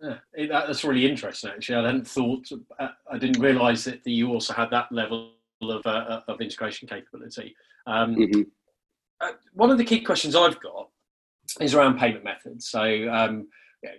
Yeah, 0.00 0.46
that's 0.48 0.84
really 0.84 1.06
interesting. 1.06 1.50
Actually, 1.50 1.78
I 1.78 1.86
hadn't 1.86 2.06
thought. 2.06 2.46
Uh, 2.78 2.88
I 3.10 3.18
didn't 3.18 3.40
realise 3.42 3.84
that 3.84 4.06
you 4.06 4.32
also 4.32 4.52
had 4.52 4.70
that 4.70 4.90
level 4.92 5.32
of 5.70 5.84
uh, 5.86 6.20
of 6.28 6.40
integration 6.40 6.88
capability. 6.88 7.54
Um, 7.86 8.16
mm-hmm. 8.16 8.42
uh, 9.20 9.32
one 9.52 9.70
of 9.70 9.78
the 9.78 9.84
key 9.84 10.00
questions 10.00 10.34
I've 10.34 10.60
got 10.60 10.88
is 11.60 11.74
around 11.74 11.98
payment 11.98 12.24
methods. 12.24 12.68
So 12.68 12.82
um, 13.10 13.48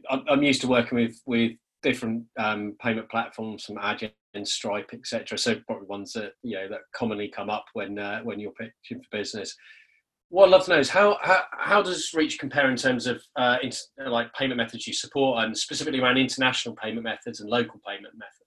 I'm, 0.10 0.44
used 0.44 0.62
to 0.62 0.68
working 0.68 0.98
with 0.98 1.22
with 1.26 1.54
different 1.82 2.26
um, 2.38 2.76
payment 2.82 3.10
platforms 3.10 3.66
from 3.66 3.78
Adyen, 3.78 4.12
Stripe, 4.44 4.90
etc. 4.94 5.38
So 5.38 5.56
probably 5.68 5.88
ones 5.88 6.14
that 6.14 6.34
you 6.44 6.56
know 6.56 6.68
that 6.70 6.82
commonly 6.96 7.30
come 7.30 7.50
up 7.50 7.66
when 7.74 8.00
uh, 8.00 8.22
when 8.22 8.40
you're 8.40 8.52
pitching 8.52 9.02
for 9.02 9.18
business 9.18 9.56
what 10.34 10.46
I'd 10.46 10.50
love 10.50 10.66
to 10.66 10.72
know 10.72 10.80
is 10.80 10.90
how, 10.90 11.20
how, 11.22 11.44
how 11.52 11.84
does 11.84 12.12
Reach 12.16 12.40
compare 12.40 12.68
in 12.72 12.76
terms 12.76 13.06
of 13.06 13.22
uh, 13.36 13.58
like 14.08 14.34
payment 14.34 14.58
methods 14.58 14.88
you 14.88 14.94
support 14.94 15.44
and 15.44 15.56
specifically 15.56 16.00
around 16.00 16.18
international 16.18 16.76
payment 16.76 17.04
methods 17.04 17.40
and 17.40 17.52
local 17.52 17.80
payment 17.88 18.16
methods? 18.16 18.43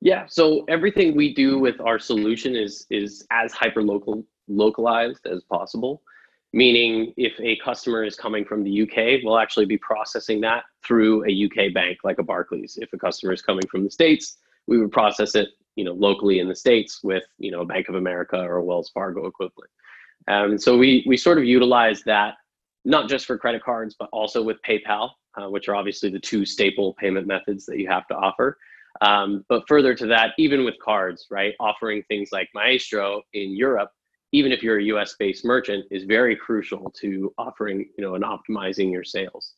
Yeah, 0.00 0.26
so 0.28 0.64
everything 0.68 1.16
we 1.16 1.34
do 1.34 1.58
with 1.58 1.80
our 1.80 1.98
solution 1.98 2.54
is 2.54 2.86
is 2.90 3.26
as 3.30 3.52
hyper 3.52 3.82
local 3.82 4.24
localized 4.48 5.26
as 5.26 5.42
possible. 5.44 6.02
Meaning, 6.52 7.12
if 7.16 7.38
a 7.40 7.56
customer 7.56 8.04
is 8.04 8.14
coming 8.14 8.44
from 8.44 8.62
the 8.62 8.82
UK, 8.82 9.22
we'll 9.24 9.38
actually 9.38 9.66
be 9.66 9.78
processing 9.78 10.40
that 10.42 10.64
through 10.86 11.24
a 11.26 11.44
UK 11.44 11.74
bank 11.74 11.98
like 12.04 12.18
a 12.18 12.22
Barclays. 12.22 12.78
If 12.80 12.92
a 12.92 12.98
customer 12.98 13.32
is 13.32 13.42
coming 13.42 13.66
from 13.70 13.84
the 13.84 13.90
States, 13.90 14.38
we 14.66 14.78
would 14.78 14.92
process 14.92 15.34
it 15.34 15.48
you 15.76 15.84
know 15.84 15.92
locally 15.92 16.40
in 16.40 16.48
the 16.48 16.54
states 16.54 17.00
with 17.02 17.22
you 17.38 17.50
know 17.50 17.60
a 17.60 17.66
Bank 17.66 17.88
of 17.88 17.94
America 17.94 18.36
or 18.36 18.56
a 18.56 18.64
Wells 18.64 18.90
Fargo 18.90 19.26
equivalent. 19.26 19.70
Um, 20.28 20.58
so 20.58 20.76
we 20.76 21.04
we 21.06 21.16
sort 21.16 21.38
of 21.38 21.44
utilize 21.44 22.02
that 22.04 22.34
not 22.84 23.08
just 23.08 23.26
for 23.26 23.38
credit 23.38 23.62
cards 23.62 23.94
but 23.98 24.08
also 24.12 24.42
with 24.42 24.56
PayPal, 24.62 25.10
uh, 25.40 25.48
which 25.48 25.68
are 25.68 25.74
obviously 25.74 26.10
the 26.10 26.18
two 26.18 26.44
staple 26.44 26.94
payment 26.94 27.26
methods 27.26 27.66
that 27.66 27.78
you 27.78 27.88
have 27.88 28.06
to 28.08 28.14
offer. 28.14 28.58
Um, 29.00 29.44
but 29.48 29.64
further 29.68 29.94
to 29.94 30.06
that, 30.06 30.32
even 30.38 30.64
with 30.64 30.74
cards, 30.82 31.26
right, 31.30 31.54
offering 31.60 32.02
things 32.08 32.30
like 32.32 32.48
Maestro 32.54 33.22
in 33.32 33.56
Europe, 33.56 33.90
even 34.32 34.52
if 34.52 34.62
you're 34.62 34.78
a 34.78 34.84
U.S. 34.84 35.16
based 35.18 35.44
merchant, 35.44 35.84
is 35.90 36.04
very 36.04 36.36
crucial 36.36 36.92
to 37.00 37.32
offering 37.38 37.88
you 37.96 38.04
know 38.04 38.14
and 38.14 38.24
optimizing 38.24 38.90
your 38.90 39.04
sales. 39.04 39.54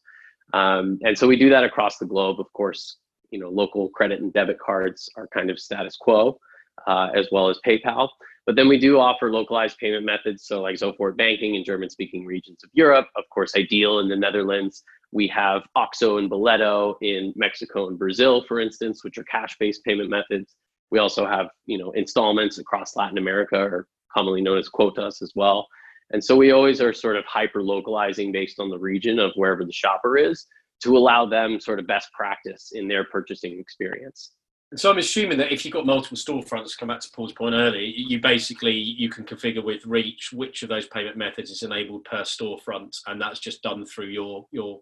Um, 0.54 0.99
and 1.02 1.16
so 1.16 1.26
we 1.26 1.37
do 1.37 1.50
that 1.50 1.64
across 1.64 1.99
the 1.99 2.07
globe. 2.07 2.40
Of 2.40 2.52
course, 2.52 2.97
you 3.30 3.38
know, 3.38 3.50
local 3.50 3.88
credit 3.90 4.21
and 4.21 4.33
debit 4.33 4.59
cards 4.59 5.09
are 5.16 5.28
kind 5.28 5.50
of 5.50 5.59
status 5.59 5.97
quo, 5.97 6.38
uh, 6.87 7.09
as 7.14 7.28
well 7.30 7.49
as 7.49 7.59
PayPal. 7.66 8.09
But 8.47 8.57
then 8.57 8.66
we 8.66 8.78
do 8.78 8.99
offer 8.99 9.30
localized 9.30 9.76
payment 9.76 10.07
methods, 10.07 10.47
so 10.47 10.62
like 10.62 10.76
Sofort 10.76 11.18
banking 11.18 11.54
in 11.54 11.64
German-speaking 11.64 12.25
regions 12.25 12.64
of 12.64 12.71
Europe. 12.73 13.07
Of 13.14 13.25
course, 13.28 13.54
Ideal 13.54 13.99
in 13.99 14.09
the 14.09 14.16
Netherlands. 14.16 14.83
We 15.12 15.26
have 15.28 15.62
OXXO 15.76 16.18
and 16.18 16.30
Boleto 16.30 16.94
in 17.00 17.32
Mexico 17.36 17.88
and 17.88 17.98
Brazil, 17.98 18.44
for 18.46 18.60
instance, 18.60 19.02
which 19.02 19.18
are 19.18 19.24
cash-based 19.24 19.82
payment 19.84 20.10
methods. 20.10 20.54
We 20.90 20.98
also 20.98 21.26
have, 21.26 21.48
you 21.66 21.78
know, 21.78 21.90
installments 21.92 22.58
across 22.58 22.96
Latin 22.96 23.18
America, 23.18 23.56
or 23.56 23.86
commonly 24.14 24.40
known 24.40 24.58
as 24.58 24.68
cuotas 24.68 25.22
as 25.22 25.32
well. 25.34 25.66
And 26.10 26.22
so 26.22 26.36
we 26.36 26.52
always 26.52 26.80
are 26.80 26.92
sort 26.92 27.16
of 27.16 27.24
hyper 27.26 27.62
localizing 27.62 28.32
based 28.32 28.60
on 28.60 28.70
the 28.70 28.78
region 28.78 29.18
of 29.18 29.32
wherever 29.34 29.64
the 29.64 29.72
shopper 29.72 30.16
is 30.16 30.46
to 30.82 30.96
allow 30.96 31.26
them 31.26 31.60
sort 31.60 31.78
of 31.78 31.86
best 31.86 32.10
practice 32.12 32.70
in 32.72 32.88
their 32.88 33.04
purchasing 33.04 33.58
experience. 33.58 34.32
And 34.70 34.78
so 34.78 34.90
I'm 34.90 34.98
assuming 34.98 35.38
that 35.38 35.52
if 35.52 35.64
you've 35.64 35.72
got 35.72 35.86
multiple 35.86 36.16
storefronts, 36.16 36.76
come 36.76 36.88
back 36.88 37.00
to 37.00 37.10
Paul's 37.14 37.32
point 37.32 37.54
earlier, 37.54 37.80
you 37.80 38.20
basically 38.20 38.74
you 38.74 39.08
can 39.08 39.24
configure 39.24 39.64
with 39.64 39.86
Reach 39.86 40.30
which 40.32 40.62
of 40.62 40.68
those 40.68 40.86
payment 40.86 41.16
methods 41.16 41.50
is 41.50 41.62
enabled 41.62 42.04
per 42.04 42.20
storefront, 42.20 42.94
and 43.06 43.20
that's 43.20 43.40
just 43.40 43.62
done 43.62 43.86
through 43.86 44.08
your 44.08 44.46
your 44.52 44.80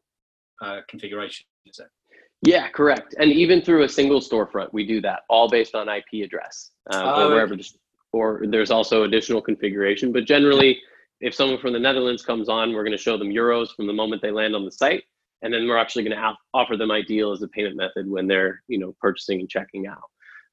uh, 0.63 0.81
configuration, 0.89 1.47
is 1.67 1.79
it? 1.79 1.87
Yeah, 2.43 2.69
correct. 2.69 3.15
And 3.19 3.33
even 3.33 3.63
through 3.63 3.85
a 3.85 3.89
single 3.89 4.21
storefront, 4.21 4.73
we 4.73 4.87
do 4.87 5.01
that, 5.01 5.21
all 5.29 5.49
based 5.49 5.75
on 5.75 5.89
IP 5.89 6.25
address 6.25 6.71
uh, 6.93 7.03
oh, 7.05 7.27
or 7.27 7.31
wherever. 7.31 7.55
Okay. 7.55 7.65
or 8.13 8.43
there's 8.49 8.71
also 8.71 9.05
additional 9.05 9.41
configuration, 9.41 10.13
but 10.13 10.25
generally, 10.27 10.79
if 11.21 11.35
someone 11.35 11.59
from 11.59 11.73
the 11.73 11.79
Netherlands 11.79 12.23
comes 12.23 12.49
on, 12.49 12.75
we're 12.75 12.85
going 12.85 12.97
to 12.97 13.03
show 13.03 13.17
them 13.17 13.29
euros 13.29 13.75
from 13.75 13.87
the 13.87 13.93
moment 13.93 14.21
they 14.21 14.31
land 14.31 14.55
on 14.55 14.65
the 14.65 14.73
site 14.73 15.05
and 15.43 15.53
then 15.53 15.67
we're 15.67 15.79
actually 15.79 16.03
going 16.03 16.17
to 16.17 16.35
offer 16.55 16.77
them 16.77 16.91
ideal 16.91 17.33
as 17.33 17.43
a 17.43 17.49
payment 17.49 17.77
method 17.77 18.09
when 18.09 18.27
they're 18.27 18.63
you 18.69 18.79
know 18.79 18.95
purchasing 19.01 19.41
and 19.41 19.49
checking 19.49 19.87
out 19.87 20.11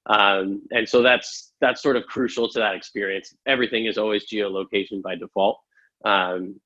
um, 0.08 0.62
and 0.72 0.88
so 0.88 1.02
that's 1.02 1.54
that's 1.62 1.82
sort 1.82 1.96
of 1.96 2.06
crucial 2.06 2.50
to 2.50 2.60
that 2.60 2.76
experience 2.76 3.34
everything 3.48 3.86
is 3.86 3.98
always 3.98 4.30
geolocation 4.30 5.02
by 5.02 5.16
default 5.16 5.60
um, 6.06 6.60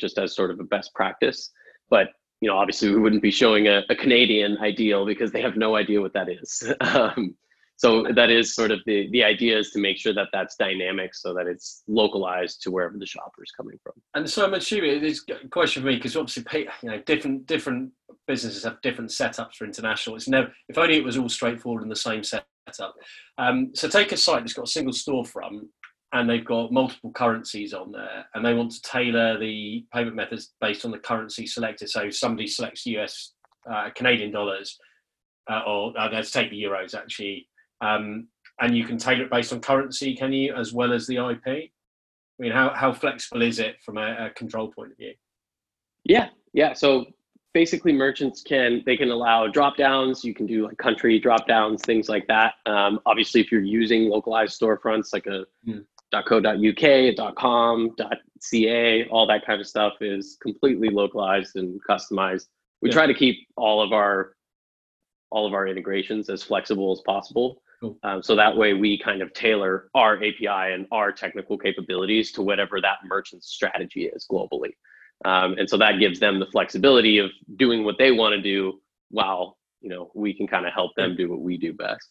just 0.00 0.18
as 0.18 0.34
sort 0.34 0.50
of 0.50 0.60
a 0.60 0.64
best 0.64 0.94
practice 0.94 1.50
but 1.90 2.08
you 2.44 2.50
know 2.50 2.58
obviously 2.58 2.90
we 2.90 3.00
wouldn't 3.00 3.22
be 3.22 3.30
showing 3.30 3.68
a, 3.68 3.82
a 3.88 3.96
canadian 3.96 4.58
ideal 4.58 5.06
because 5.06 5.32
they 5.32 5.40
have 5.40 5.56
no 5.56 5.76
idea 5.76 5.98
what 6.00 6.12
that 6.12 6.28
is. 6.28 6.62
Um, 6.80 7.34
so 7.76 8.06
that 8.14 8.30
is 8.30 8.54
sort 8.54 8.70
of 8.70 8.80
the 8.86 9.08
the 9.10 9.24
idea 9.24 9.58
is 9.58 9.70
to 9.70 9.80
make 9.80 9.96
sure 9.96 10.12
that 10.12 10.28
that's 10.32 10.54
dynamic 10.56 11.14
so 11.14 11.32
that 11.34 11.46
it's 11.46 11.82
localized 11.88 12.62
to 12.62 12.70
wherever 12.70 12.98
the 12.98 13.06
shopper 13.06 13.42
is 13.42 13.50
coming 13.50 13.78
from. 13.82 13.94
And 14.14 14.28
so 14.28 14.44
i'm 14.44 14.54
assuming 14.54 15.02
it's 15.02 15.24
a 15.30 15.48
question 15.48 15.82
for 15.82 15.88
me 15.88 15.96
because 15.96 16.16
obviously 16.16 16.68
you 16.82 16.90
know 16.90 17.00
different 17.06 17.46
different 17.46 17.92
businesses 18.28 18.64
have 18.64 18.80
different 18.82 19.10
setups 19.10 19.54
for 19.54 19.64
international. 19.64 20.16
It's 20.16 20.28
never 20.28 20.52
if 20.68 20.76
only 20.76 20.96
it 20.98 21.04
was 21.04 21.16
all 21.16 21.30
straightforward 21.30 21.82
in 21.82 21.88
the 21.88 21.96
same 21.96 22.22
setup. 22.22 22.94
Um, 23.38 23.70
so 23.74 23.88
take 23.88 24.12
a 24.12 24.16
site 24.18 24.42
that's 24.42 24.52
got 24.52 24.68
a 24.68 24.76
single 24.76 24.94
storefront 24.94 25.66
and 26.14 26.28
they've 26.28 26.44
got 26.44 26.72
multiple 26.72 27.12
currencies 27.12 27.74
on 27.74 27.92
there 27.92 28.24
and 28.34 28.44
they 28.44 28.54
want 28.54 28.70
to 28.70 28.80
tailor 28.82 29.38
the 29.38 29.84
payment 29.92 30.16
methods 30.16 30.54
based 30.60 30.84
on 30.84 30.90
the 30.90 30.98
currency 30.98 31.46
selected 31.46 31.88
so 31.88 32.08
somebody 32.08 32.46
selects 32.46 32.86
us 32.86 33.34
uh, 33.70 33.90
canadian 33.94 34.30
dollars 34.30 34.78
uh, 35.50 35.60
or 35.66 35.92
uh, 35.98 36.08
let's 36.10 36.30
take 36.30 36.50
the 36.50 36.62
euros 36.62 36.94
actually 36.94 37.46
um, 37.80 38.28
and 38.60 38.76
you 38.76 38.84
can 38.84 38.98
tailor 38.98 39.24
it 39.24 39.30
based 39.30 39.52
on 39.52 39.60
currency, 39.60 40.14
can 40.14 40.32
you, 40.32 40.54
as 40.54 40.72
well 40.72 40.92
as 40.92 41.06
the 41.06 41.16
IP? 41.16 41.46
I 41.46 41.70
mean, 42.38 42.52
how, 42.52 42.70
how 42.70 42.92
flexible 42.92 43.42
is 43.42 43.58
it 43.58 43.76
from 43.84 43.98
a, 43.98 44.26
a 44.26 44.30
control 44.30 44.68
point 44.68 44.92
of 44.92 44.96
view? 44.96 45.14
Yeah, 46.04 46.28
yeah. 46.52 46.72
So 46.72 47.06
basically 47.52 47.92
merchants 47.92 48.42
can 48.42 48.82
they 48.84 48.96
can 48.96 49.10
allow 49.10 49.46
drop 49.46 49.76
downs 49.76 50.24
you 50.24 50.34
can 50.34 50.44
do 50.44 50.66
like 50.66 50.76
country 50.76 51.20
drop 51.20 51.46
downs 51.46 51.80
things 51.82 52.08
like 52.08 52.26
that 52.26 52.54
um, 52.66 52.98
obviously 53.06 53.40
if 53.40 53.52
you're 53.52 53.60
using 53.60 54.08
localized 54.08 54.60
storefronts 54.60 55.12
like 55.12 55.26
a 55.26 55.44
mm. 55.64 55.84
.co.uk 56.22 57.34
.com 57.36 57.90
.ca 58.40 59.06
all 59.08 59.26
that 59.26 59.44
kind 59.46 59.60
of 59.60 59.66
stuff 59.66 59.94
is 60.00 60.36
completely 60.40 60.88
localized 60.90 61.56
and 61.56 61.80
customized 61.88 62.46
we 62.82 62.88
yeah. 62.88 62.94
try 62.94 63.06
to 63.06 63.14
keep 63.14 63.36
all 63.56 63.82
of 63.82 63.92
our 63.92 64.34
all 65.30 65.46
of 65.46 65.54
our 65.54 65.66
integrations 65.66 66.28
as 66.28 66.42
flexible 66.42 66.92
as 66.92 67.00
possible 67.06 67.60
Cool. 67.84 67.98
Um, 68.02 68.22
so 68.22 68.34
that 68.36 68.56
way 68.56 68.72
we 68.72 68.98
kind 68.98 69.20
of 69.20 69.32
tailor 69.34 69.90
our 69.94 70.16
API 70.16 70.72
and 70.72 70.86
our 70.90 71.12
technical 71.12 71.58
capabilities 71.58 72.32
to 72.32 72.42
whatever 72.42 72.80
that 72.80 72.98
merchant's 73.04 73.48
strategy 73.48 74.06
is 74.06 74.26
globally. 74.30 74.72
Um, 75.24 75.56
and 75.58 75.68
so 75.68 75.76
that 75.76 75.98
gives 75.98 76.18
them 76.18 76.40
the 76.40 76.46
flexibility 76.46 77.18
of 77.18 77.30
doing 77.56 77.84
what 77.84 77.96
they 77.98 78.10
want 78.10 78.34
to 78.34 78.40
do 78.40 78.80
while 79.10 79.58
you 79.80 79.90
know 79.90 80.10
we 80.14 80.34
can 80.34 80.46
kind 80.46 80.66
of 80.66 80.72
help 80.72 80.94
them 80.96 81.14
do 81.14 81.28
what 81.28 81.40
we 81.40 81.56
do 81.58 81.72
best. 81.72 82.08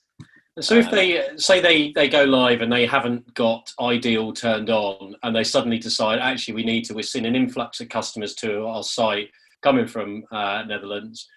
So 0.60 0.76
if 0.76 0.92
they 0.92 1.36
say 1.38 1.60
they 1.60 1.92
they 1.94 2.08
go 2.08 2.26
live 2.26 2.62
and 2.62 2.72
they 2.72 2.86
haven't 2.86 3.34
got 3.34 3.72
ideal 3.80 4.34
turned 4.34 4.70
on 4.70 5.16
and 5.24 5.36
they 5.36 5.44
suddenly 5.44 5.80
decide 5.80 6.20
actually 6.20 6.54
we 6.54 6.64
need 6.64 6.84
to 6.86 6.94
we're 6.94 7.02
seeing 7.02 7.26
an 7.26 7.36
influx 7.36 7.80
of 7.82 7.90
customers 7.90 8.36
to 8.36 8.64
our 8.66 8.84
site 8.84 9.32
coming 9.64 9.88
from 9.88 10.24
uh, 10.32 10.64
Netherlands 10.68 11.28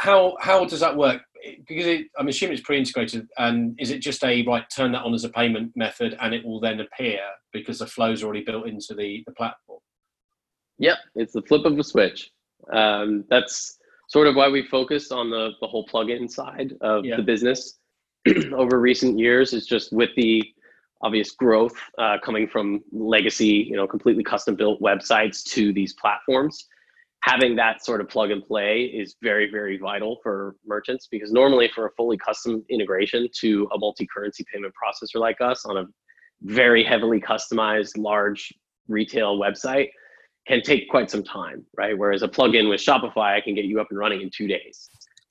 how 0.00 0.36
how 0.40 0.64
does 0.64 0.80
that 0.80 0.96
work? 0.96 1.22
Because 1.68 1.86
it, 1.86 2.06
I'm 2.18 2.28
assuming 2.28 2.54
it's 2.54 2.66
pre-integrated, 2.66 3.28
and 3.38 3.78
is 3.78 3.90
it 3.90 4.00
just 4.00 4.24
a 4.24 4.44
right 4.46 4.64
turn 4.74 4.92
that 4.92 5.04
on 5.04 5.14
as 5.14 5.24
a 5.24 5.28
payment 5.28 5.72
method, 5.76 6.16
and 6.20 6.34
it 6.34 6.44
will 6.44 6.60
then 6.60 6.80
appear 6.80 7.20
because 7.52 7.78
the 7.78 7.86
flow's 7.86 8.22
are 8.22 8.26
already 8.26 8.44
built 8.44 8.66
into 8.66 8.94
the 8.94 9.22
the 9.26 9.32
platform? 9.32 9.80
Yep, 10.78 10.98
it's 11.16 11.34
the 11.34 11.42
flip 11.42 11.66
of 11.66 11.78
a 11.78 11.84
switch. 11.84 12.30
Um, 12.72 13.24
that's 13.28 13.78
sort 14.08 14.26
of 14.26 14.36
why 14.36 14.48
we 14.48 14.66
focused 14.66 15.12
on 15.12 15.28
the 15.28 15.50
the 15.60 15.66
whole 15.66 15.86
plugin 15.86 16.30
side 16.30 16.72
of 16.80 17.04
yeah. 17.04 17.16
the 17.16 17.22
business 17.22 17.79
over 18.54 18.80
recent 18.80 19.18
years. 19.18 19.52
Is 19.52 19.66
just 19.66 19.92
with 19.92 20.10
the 20.16 20.42
obvious 21.02 21.32
growth 21.32 21.76
uh, 21.98 22.18
coming 22.22 22.46
from 22.46 22.82
legacy, 22.92 23.66
you 23.68 23.76
know, 23.76 23.86
completely 23.86 24.22
custom 24.22 24.54
built 24.54 24.80
websites 24.80 25.42
to 25.44 25.72
these 25.72 25.94
platforms 25.94 26.66
having 27.22 27.54
that 27.54 27.84
sort 27.84 28.00
of 28.00 28.08
plug 28.08 28.30
and 28.30 28.44
play 28.44 28.84
is 28.84 29.16
very 29.22 29.50
very 29.50 29.78
vital 29.78 30.18
for 30.22 30.56
merchants 30.66 31.08
because 31.10 31.32
normally 31.32 31.68
for 31.74 31.86
a 31.86 31.90
fully 31.92 32.16
custom 32.16 32.64
integration 32.70 33.28
to 33.38 33.68
a 33.74 33.78
multi-currency 33.78 34.44
payment 34.52 34.72
processor 34.72 35.20
like 35.20 35.40
us 35.40 35.64
on 35.64 35.76
a 35.78 35.84
very 36.42 36.82
heavily 36.82 37.20
customized 37.20 37.92
large 37.96 38.52
retail 38.88 39.38
website 39.38 39.88
can 40.46 40.62
take 40.62 40.88
quite 40.88 41.10
some 41.10 41.22
time 41.22 41.64
right 41.76 41.96
whereas 41.96 42.22
a 42.22 42.28
plugin 42.28 42.68
with 42.68 42.80
shopify 42.80 43.36
i 43.36 43.40
can 43.40 43.54
get 43.54 43.66
you 43.66 43.80
up 43.80 43.86
and 43.90 43.98
running 43.98 44.22
in 44.22 44.30
two 44.34 44.46
days 44.46 44.88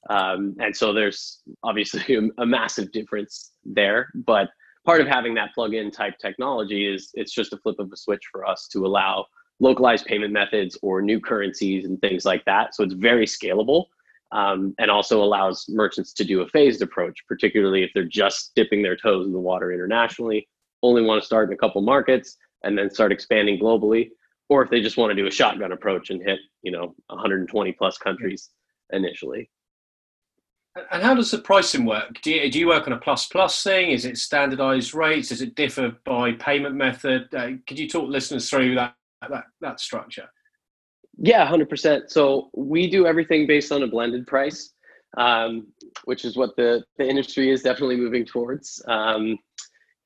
um, 0.10 0.56
and 0.60 0.76
so 0.76 0.94
there's 0.94 1.42
obviously 1.64 2.16
a, 2.38 2.42
a 2.42 2.46
massive 2.46 2.92
difference 2.92 3.52
there 3.66 4.10
but 4.26 4.50
part 4.86 5.02
of 5.02 5.08
having 5.08 5.34
that 5.36 5.54
plug-in 5.54 5.92
type 5.92 6.18
technology 6.20 6.86
is 6.86 7.12
it's 7.14 7.34
just 7.34 7.54
a 7.54 7.58
flip 7.58 7.78
of 7.80 7.92
a 7.92 7.98
switch 7.98 8.24
for 8.32 8.46
us 8.46 8.68
to 8.68 8.86
allow 8.86 9.26
localized 9.60 10.06
payment 10.06 10.34
methods 10.34 10.78
or 10.82 11.02
new 11.02 11.20
currencies 11.20 11.86
and 11.86 12.00
things 12.02 12.26
like 12.26 12.44
that. 12.46 12.74
So 12.74 12.84
it's 12.84 12.94
very 12.94 13.26
scalable 13.26 13.86
um, 14.32 14.74
and 14.80 14.90
also 14.90 15.24
allows 15.24 15.66
merchants 15.70 16.14
to 16.14 16.24
do 16.24 16.42
a 16.42 16.48
phased 16.48 16.82
approach, 16.82 17.18
particularly 17.28 17.84
if 17.84 17.92
they're 17.94 18.04
just 18.06 18.52
dipping 18.56 18.82
their 18.82 18.96
toes 18.96 19.26
in 19.26 19.34
the 19.34 19.40
water 19.40 19.72
internationally, 19.72 20.48
only 20.82 21.02
want 21.02 21.22
to 21.22 21.26
start 21.26 21.50
in 21.50 21.54
a 21.54 21.58
couple 21.58 21.82
markets 21.82 22.38
and 22.64 22.78
then 22.78 22.90
start 22.90 23.12
expanding 23.12 23.60
globally, 23.60 24.10
or 24.50 24.64
if 24.64 24.70
they 24.70 24.82
just 24.82 24.98
want 24.98 25.12
to 25.12 25.16
do 25.16 25.28
a 25.28 25.32
shotgun 25.32 25.72
approach 25.72 26.10
and 26.10 26.22
hit, 26.22 26.40
you 26.62 26.72
know, 26.72 26.96
120 27.08 27.72
plus 27.74 27.98
countries 27.98 28.50
initially. 28.92 29.50
And 30.92 31.04
how 31.04 31.14
does 31.14 31.32
the 31.32 31.40
pricing 31.40 31.86
work? 31.86 32.22
Do 32.22 32.32
you, 32.32 32.52
do 32.52 32.60
you 32.60 32.68
work 32.68 32.88
on 32.88 32.94
a 32.94 32.98
plus 32.98 33.28
plus 33.28 33.62
thing? 33.64 33.92
Is 33.92 34.06
it 34.06 34.18
standardized 34.18 34.94
rates? 34.94 35.30
Does 35.30 35.42
it 35.42 35.56
differ 35.56 35.96
by 36.06 36.34
payment 36.34 36.76
method? 36.76 37.34
Uh, 37.34 37.52
could 37.68 37.80
you 37.80 37.88
talk 37.88 38.10
listeners 38.10 38.50
through 38.50 38.76
that 38.76 38.96
that 39.30 39.46
that 39.62 39.80
structure? 39.80 40.30
Yeah, 41.18 41.46
hundred 41.46 41.70
percent. 41.70 42.12
So 42.12 42.50
we 42.56 42.90
do 42.90 43.06
everything 43.06 43.48
based 43.48 43.72
on 43.72 43.84
a 43.84 43.88
blended 43.88 44.28
price, 44.28 44.74
um, 45.18 45.68
which 46.06 46.26
is 46.26 46.38
what 46.38 46.56
the 46.56 46.84
the 46.98 47.08
industry 47.08 47.52
is 47.52 47.62
definitely 47.62 47.98
moving 47.98 48.26
towards. 48.26 48.82
Um, 48.88 49.38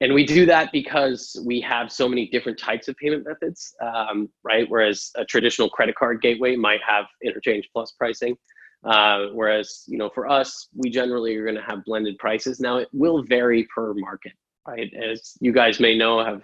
and 0.01 0.13
we 0.13 0.25
do 0.25 0.46
that 0.48 0.72
because 0.74 1.42
we 1.46 1.62
have 1.62 1.92
so 1.92 2.10
many 2.10 2.27
different 2.27 2.60
types 2.60 2.89
of 2.89 2.96
payment 2.98 3.25
methods, 3.25 3.74
um, 3.82 4.27
right? 4.44 4.65
Whereas 4.68 5.12
a 5.15 5.24
traditional 5.24 5.70
credit 5.70 5.96
card 5.96 6.22
gateway 6.22 6.58
might 6.58 6.82
have 6.86 7.06
interchange 7.24 7.70
plus 7.74 7.94
pricing. 7.94 8.36
Uh, 8.84 9.28
whereas, 9.34 9.84
you 9.88 9.98
know, 9.98 10.10
for 10.10 10.30
us, 10.30 10.68
we 10.75 10.90
generally 10.90 11.36
are 11.36 11.44
going 11.44 11.56
to 11.56 11.62
have 11.62 11.86
blended 11.86 12.18
prices. 12.18 12.60
Now, 12.60 12.78
it 12.78 12.90
will 12.92 13.24
vary 13.24 13.66
per 13.74 13.94
market, 13.94 14.34
right? 14.68 14.92
As 14.94 15.34
you 15.40 15.54
guys 15.54 15.80
may 15.80 15.98
know, 15.98 16.24
have 16.24 16.44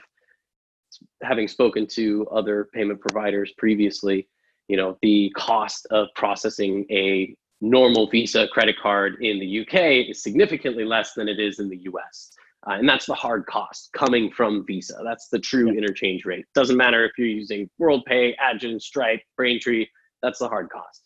having 1.21 1.47
spoken 1.47 1.85
to 1.85 2.27
other 2.31 2.69
payment 2.73 2.99
providers 3.01 3.51
previously, 3.57 4.27
you 4.67 4.77
know, 4.77 4.97
the 5.01 5.31
cost 5.35 5.85
of 5.91 6.07
processing 6.15 6.85
a 6.89 7.35
normal 7.61 8.09
Visa 8.09 8.47
credit 8.47 8.77
card 8.81 9.17
in 9.21 9.39
the 9.39 9.59
UK 9.61 10.09
is 10.09 10.23
significantly 10.23 10.85
less 10.85 11.13
than 11.13 11.27
it 11.27 11.39
is 11.39 11.59
in 11.59 11.69
the 11.69 11.79
US. 11.91 12.31
Uh, 12.67 12.73
and 12.73 12.87
that's 12.87 13.05
the 13.05 13.13
hard 13.13 13.45
cost 13.45 13.89
coming 13.93 14.31
from 14.31 14.65
Visa. 14.65 14.99
That's 15.03 15.27
the 15.29 15.39
true 15.39 15.69
interchange 15.69 16.25
rate. 16.25 16.45
Doesn't 16.53 16.77
matter 16.77 17.05
if 17.05 17.11
you're 17.17 17.27
using 17.27 17.69
WorldPay, 17.81 18.35
Adyen, 18.37 18.81
Stripe, 18.81 19.21
Braintree, 19.37 19.87
that's 20.21 20.39
the 20.39 20.47
hard 20.47 20.69
cost. 20.69 21.03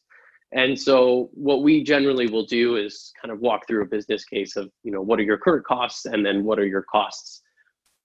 And 0.56 0.80
so 0.80 1.30
what 1.34 1.64
we 1.64 1.84
generally 1.84 2.28
will 2.28 2.46
do 2.46 2.76
is 2.76 3.12
kind 3.20 3.32
of 3.32 3.40
walk 3.40 3.68
through 3.68 3.82
a 3.82 3.88
business 3.88 4.24
case 4.24 4.56
of, 4.56 4.70
you 4.84 4.92
know, 4.92 5.02
what 5.02 5.20
are 5.20 5.24
your 5.24 5.38
current 5.38 5.66
costs 5.66 6.06
and 6.06 6.24
then 6.24 6.44
what 6.44 6.60
are 6.60 6.66
your 6.66 6.84
costs 6.84 7.42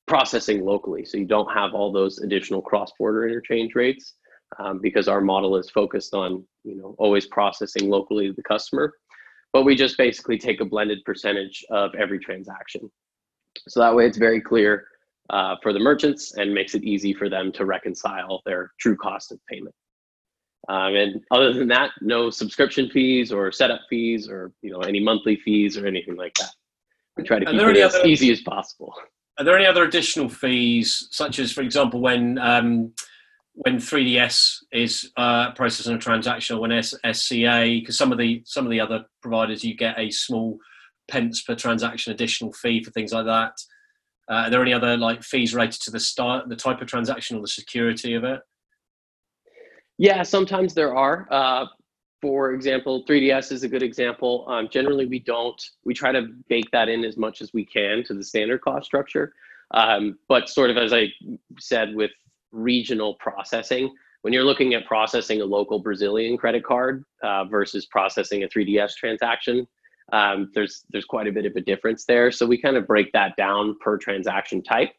processing 0.07 0.65
locally. 0.65 1.05
So 1.05 1.19
you 1.19 1.27
don't 1.27 1.53
have 1.53 1.75
all 1.75 1.93
those 1.93 2.19
additional 2.21 2.63
cross-border 2.63 3.29
interchange 3.29 3.75
rates 3.75 4.15
um, 4.59 4.81
because 4.81 5.09
our 5.09 5.21
model 5.21 5.57
is 5.57 5.69
focused 5.69 6.15
on, 6.15 6.43
you 6.65 6.77
know, 6.77 6.95
always 6.99 7.27
processing 7.27 7.91
locally 7.91 8.29
to 8.29 8.33
the 8.33 8.43
customer. 8.43 8.95
But 9.53 9.65
we 9.65 9.77
just 9.77 9.99
basically 9.99 10.39
take 10.39 10.63
a 10.63 10.65
blended 10.65 11.05
percentage 11.05 11.65
of 11.71 11.95
every 11.95 12.19
transaction. 12.19 12.91
So 13.69 13.81
that 13.81 13.95
way 13.95 14.07
it's 14.07 14.19
very 14.19 14.41
clear 14.41 14.87
uh, 15.31 15.57
for 15.63 15.75
the 15.75 15.79
merchants 15.79 16.35
and 16.35 16.55
makes 16.55 16.75
it 16.75 16.83
easy 16.83 17.13
for 17.13 17.29
them 17.29 17.53
to 17.53 17.67
reconcile 17.67 18.41
their 18.47 18.73
true 18.81 18.97
cost 18.97 19.33
of 19.33 19.39
payment. 19.51 19.75
Um, 20.69 20.95
and 20.95 21.23
other 21.31 21.53
than 21.53 21.69
that, 21.69 21.91
no 22.01 22.31
subscription 22.31 22.91
fees 22.91 23.33
or 23.33 23.51
setup 23.53 23.83
fees 23.89 24.29
or 24.29 24.53
you 24.63 24.71
know 24.71 24.81
any 24.81 25.01
monthly 25.01 25.37
fees 25.37 25.79
or 25.79 25.87
anything 25.87 26.17
like 26.17 26.35
that. 26.35 26.51
We 27.17 27.25
try 27.25 27.39
to 27.39 27.47
keep 27.47 27.55
it 27.55 27.77
as 27.77 27.95
other, 27.95 28.07
easy 28.07 28.31
as 28.31 28.41
possible. 28.41 28.95
Are 29.39 29.45
there 29.45 29.57
any 29.57 29.67
other 29.67 29.85
additional 29.85 30.29
fees, 30.29 31.09
such 31.11 31.39
as, 31.39 31.53
for 31.53 31.63
example, 31.63 32.01
when 32.01 32.39
um, 32.39 32.93
when 33.55 33.77
3ds 33.77 34.59
is 34.73 35.11
uh, 35.17 35.53
processing 35.53 35.95
a 35.95 35.99
transaction 35.99 36.57
or 36.57 36.61
when 36.61 36.73
S- 36.73 36.95
SCA, 37.13 37.79
because 37.81 37.97
some 37.97 38.13
of 38.13 38.19
the 38.19 38.43
some 38.45 38.65
of 38.65 38.71
the 38.71 38.81
other 38.81 39.05
providers 39.23 39.65
you 39.65 39.75
get 39.75 39.99
a 39.99 40.11
small 40.11 40.59
pence 41.09 41.43
per 41.43 41.55
transaction 41.55 42.13
additional 42.13 42.53
fee 42.53 42.83
for 42.83 42.91
things 42.91 43.13
like 43.13 43.27
that. 43.27 43.53
Uh, 44.31 44.45
are 44.45 44.51
there 44.51 44.63
any 44.63 44.75
other 44.75 44.97
like 44.97 45.23
fees 45.23 45.55
related 45.55 45.81
to 45.81 45.91
the 45.91 45.99
start, 45.99 46.49
the 46.49 46.57
type 46.57 46.81
of 46.81 46.87
transaction 46.87 47.37
or 47.37 47.41
the 47.41 47.49
security 47.49 48.15
of 48.15 48.25
it? 48.25 48.41
Yeah, 49.99 50.23
sometimes 50.23 50.75
there 50.75 50.95
are. 50.97 51.27
Uh, 51.31 51.67
for 52.21 52.53
example, 52.53 53.05
3DS 53.05 53.53
is 53.53 53.63
a 53.65 53.69
good 53.69 53.83
example. 53.83 54.45
Um, 54.49 54.69
generally, 54.71 55.07
we 55.07 55.19
don't. 55.19 55.61
We 55.85 55.95
try 55.95 56.13
to 56.13 56.29
bake 56.49 56.71
that 56.73 56.89
in 56.89 57.05
as 57.05 57.17
much 57.17 57.43
as 57.43 57.53
we 57.53 57.65
can 57.65 58.03
to 58.05 58.15
the 58.15 58.25
standard 58.25 58.61
cost 58.61 58.87
structure. 58.87 59.35
Um, 59.73 60.19
but 60.29 60.49
sort 60.49 60.71
of 60.71 60.79
as 60.79 60.93
I 60.93 61.09
said 61.59 61.95
with 61.95 62.11
regional 62.51 63.15
processing, 63.15 63.95
when 64.23 64.33
you're 64.33 64.45
looking 64.45 64.75
at 64.75 64.87
processing 64.87 65.43
a 65.43 65.45
local 65.45 65.79
Brazilian 65.79 66.37
credit 66.37 66.65
card 66.65 67.05
uh, 67.23 67.45
versus 67.45 67.87
processing 67.87 68.43
a 68.43 68.49
3DS 68.49 68.95
transaction, 68.95 69.67
um, 70.13 70.51
there's 70.55 70.85
there's 70.91 71.05
quite 71.05 71.27
a 71.27 71.33
bit 71.33 71.45
of 71.45 71.55
a 71.55 71.61
difference 71.61 72.05
there. 72.05 72.33
So 72.33 72.47
we 72.47 72.61
kind 72.61 72.77
of 72.77 72.87
break 72.87 73.13
that 73.13 73.37
down 73.37 73.77
per 73.81 73.99
transaction 73.99 74.63
type. 74.63 74.91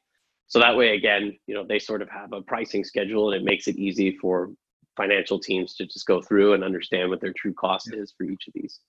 So 0.47 0.59
that 0.59 0.75
way, 0.75 0.95
again, 0.95 1.37
you 1.47 1.53
know, 1.53 1.65
they 1.67 1.79
sort 1.79 2.01
of 2.01 2.09
have 2.09 2.33
a 2.33 2.41
pricing 2.41 2.83
schedule, 2.83 3.31
and 3.31 3.41
it 3.41 3.45
makes 3.45 3.67
it 3.67 3.75
easy 3.75 4.17
for 4.17 4.51
financial 4.99 5.39
teams 5.39 5.75
to 5.75 5.85
just 5.85 6.05
go 6.05 6.21
through 6.21 6.53
and 6.53 6.63
understand 6.63 7.09
what 7.09 7.21
their 7.21 7.33
true 7.33 7.53
cost 7.53 7.93
is 7.93 8.13
for 8.17 8.25
each 8.25 8.47
of 8.47 8.53
these. 8.53 8.81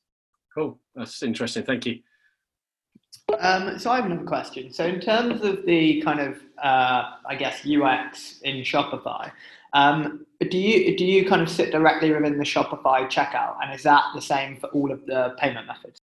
Cool, 0.52 0.78
that's 0.96 1.22
interesting. 1.22 1.62
Thank 1.62 1.86
you. 1.86 2.00
Um, 3.38 3.78
so 3.78 3.90
I 3.90 3.96
have 3.96 4.06
another 4.06 4.24
question. 4.24 4.72
So 4.72 4.84
in 4.84 5.00
terms 5.00 5.42
of 5.42 5.64
the 5.64 6.02
kind 6.02 6.20
of, 6.20 6.40
uh, 6.62 7.12
I 7.26 7.36
guess, 7.38 7.64
UX 7.64 8.40
in 8.42 8.56
Shopify, 8.56 9.30
um, 9.72 10.26
do 10.50 10.58
you 10.58 10.96
do 10.96 11.04
you 11.04 11.28
kind 11.28 11.40
of 11.42 11.48
sit 11.48 11.70
directly 11.70 12.12
within 12.12 12.38
the 12.38 12.44
Shopify 12.44 13.08
checkout, 13.08 13.54
and 13.62 13.72
is 13.72 13.84
that 13.84 14.02
the 14.14 14.20
same 14.20 14.56
for 14.56 14.66
all 14.70 14.90
of 14.90 15.06
the 15.06 15.36
payment 15.38 15.68
methods? 15.68 16.00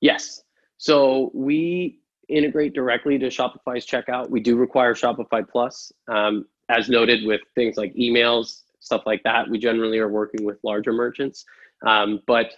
Yes. 0.00 0.42
So 0.78 1.32
we 1.34 1.98
integrate 2.28 2.72
directly 2.72 3.18
to 3.18 3.26
Shopify's 3.26 3.86
checkout. 3.86 4.30
We 4.30 4.40
do 4.40 4.56
require 4.56 4.94
Shopify 4.94 5.48
Plus. 5.48 5.92
Um, 6.08 6.46
as 6.68 6.88
noted 6.88 7.26
with 7.26 7.40
things 7.54 7.76
like 7.76 7.94
emails, 7.94 8.62
stuff 8.80 9.02
like 9.06 9.22
that, 9.24 9.48
we 9.48 9.58
generally 9.58 9.98
are 9.98 10.08
working 10.08 10.44
with 10.44 10.58
larger 10.62 10.92
merchants. 10.92 11.44
Um, 11.86 12.20
but 12.26 12.52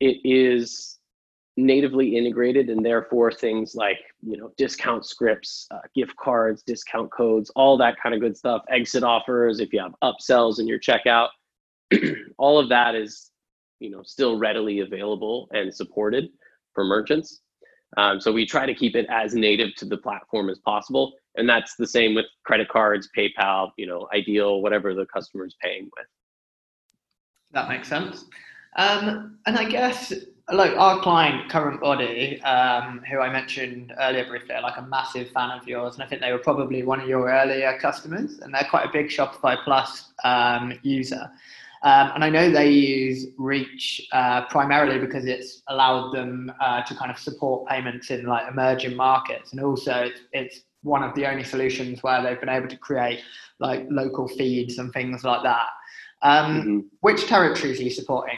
it 0.00 0.18
is 0.24 0.98
natively 1.56 2.16
integrated 2.16 2.70
and 2.70 2.86
therefore 2.86 3.32
things 3.32 3.74
like 3.74 3.98
you 4.22 4.36
know 4.36 4.52
discount 4.56 5.04
scripts 5.04 5.66
uh, 5.72 5.80
gift 5.92 6.14
cards 6.14 6.62
discount 6.62 7.10
codes 7.10 7.50
all 7.56 7.76
that 7.76 8.00
kind 8.00 8.14
of 8.14 8.20
good 8.20 8.36
stuff 8.36 8.62
exit 8.70 9.02
offers 9.02 9.58
if 9.58 9.72
you 9.72 9.80
have 9.80 9.92
upsells 10.04 10.60
in 10.60 10.68
your 10.68 10.78
checkout 10.78 11.30
all 12.38 12.60
of 12.60 12.68
that 12.68 12.94
is 12.94 13.32
you 13.80 13.90
know 13.90 14.04
still 14.04 14.38
readily 14.38 14.80
available 14.80 15.48
and 15.52 15.74
supported 15.74 16.28
for 16.78 16.84
merchants. 16.84 17.40
Um, 17.96 18.20
so 18.20 18.32
we 18.32 18.44
try 18.44 18.66
to 18.66 18.74
keep 18.74 18.94
it 18.94 19.06
as 19.10 19.34
native 19.34 19.74
to 19.76 19.84
the 19.84 19.96
platform 19.96 20.50
as 20.50 20.58
possible, 20.58 21.14
and 21.36 21.48
that's 21.48 21.74
the 21.76 21.86
same 21.86 22.14
with 22.14 22.26
credit 22.44 22.68
cards, 22.68 23.08
PayPal, 23.16 23.70
you 23.76 23.86
know, 23.86 24.08
Ideal, 24.14 24.60
whatever 24.60 24.94
the 24.94 25.06
customer 25.06 25.46
is 25.46 25.56
paying 25.62 25.84
with. 25.84 26.06
That 27.52 27.68
makes 27.68 27.88
sense. 27.88 28.26
Um, 28.76 29.38
and 29.46 29.56
I 29.56 29.64
guess 29.64 30.12
like 30.52 30.72
our 30.76 31.00
client, 31.00 31.50
Current 31.50 31.80
Body, 31.80 32.40
um, 32.42 33.02
who 33.10 33.20
I 33.20 33.30
mentioned 33.30 33.92
earlier 33.98 34.26
briefly, 34.26 34.54
are 34.54 34.62
like 34.62 34.78
a 34.78 34.82
massive 34.82 35.30
fan 35.30 35.50
of 35.50 35.66
yours, 35.66 35.94
and 35.94 36.02
I 36.02 36.06
think 36.06 36.22
they 36.22 36.32
were 36.32 36.38
probably 36.38 36.82
one 36.82 37.00
of 37.00 37.08
your 37.08 37.30
earlier 37.30 37.78
customers, 37.80 38.38
and 38.40 38.54
they're 38.54 38.66
quite 38.68 38.86
a 38.86 38.92
big 38.92 39.08
Shopify 39.08 39.62
Plus 39.62 40.12
um, 40.24 40.78
user. 40.82 41.30
Um, 41.82 42.10
and 42.14 42.24
I 42.24 42.30
know 42.30 42.50
they 42.50 42.70
use 42.70 43.26
Reach 43.36 44.06
uh, 44.12 44.46
primarily 44.46 44.98
because 44.98 45.24
it's 45.26 45.62
allowed 45.68 46.12
them 46.12 46.52
uh, 46.60 46.82
to 46.82 46.94
kind 46.94 47.10
of 47.10 47.18
support 47.18 47.68
payments 47.68 48.10
in 48.10 48.26
like 48.26 48.50
emerging 48.50 48.96
markets, 48.96 49.52
and 49.52 49.60
also 49.62 49.92
it's, 50.02 50.20
it's 50.32 50.60
one 50.82 51.02
of 51.02 51.14
the 51.14 51.26
only 51.26 51.44
solutions 51.44 52.02
where 52.02 52.22
they've 52.22 52.40
been 52.40 52.48
able 52.48 52.68
to 52.68 52.76
create 52.76 53.20
like 53.60 53.86
local 53.90 54.28
feeds 54.28 54.78
and 54.78 54.92
things 54.92 55.24
like 55.24 55.42
that. 55.42 55.66
Um, 56.22 56.60
mm-hmm. 56.60 56.78
Which 57.00 57.26
territories 57.26 57.80
are 57.80 57.84
you 57.84 57.90
supporting? 57.90 58.36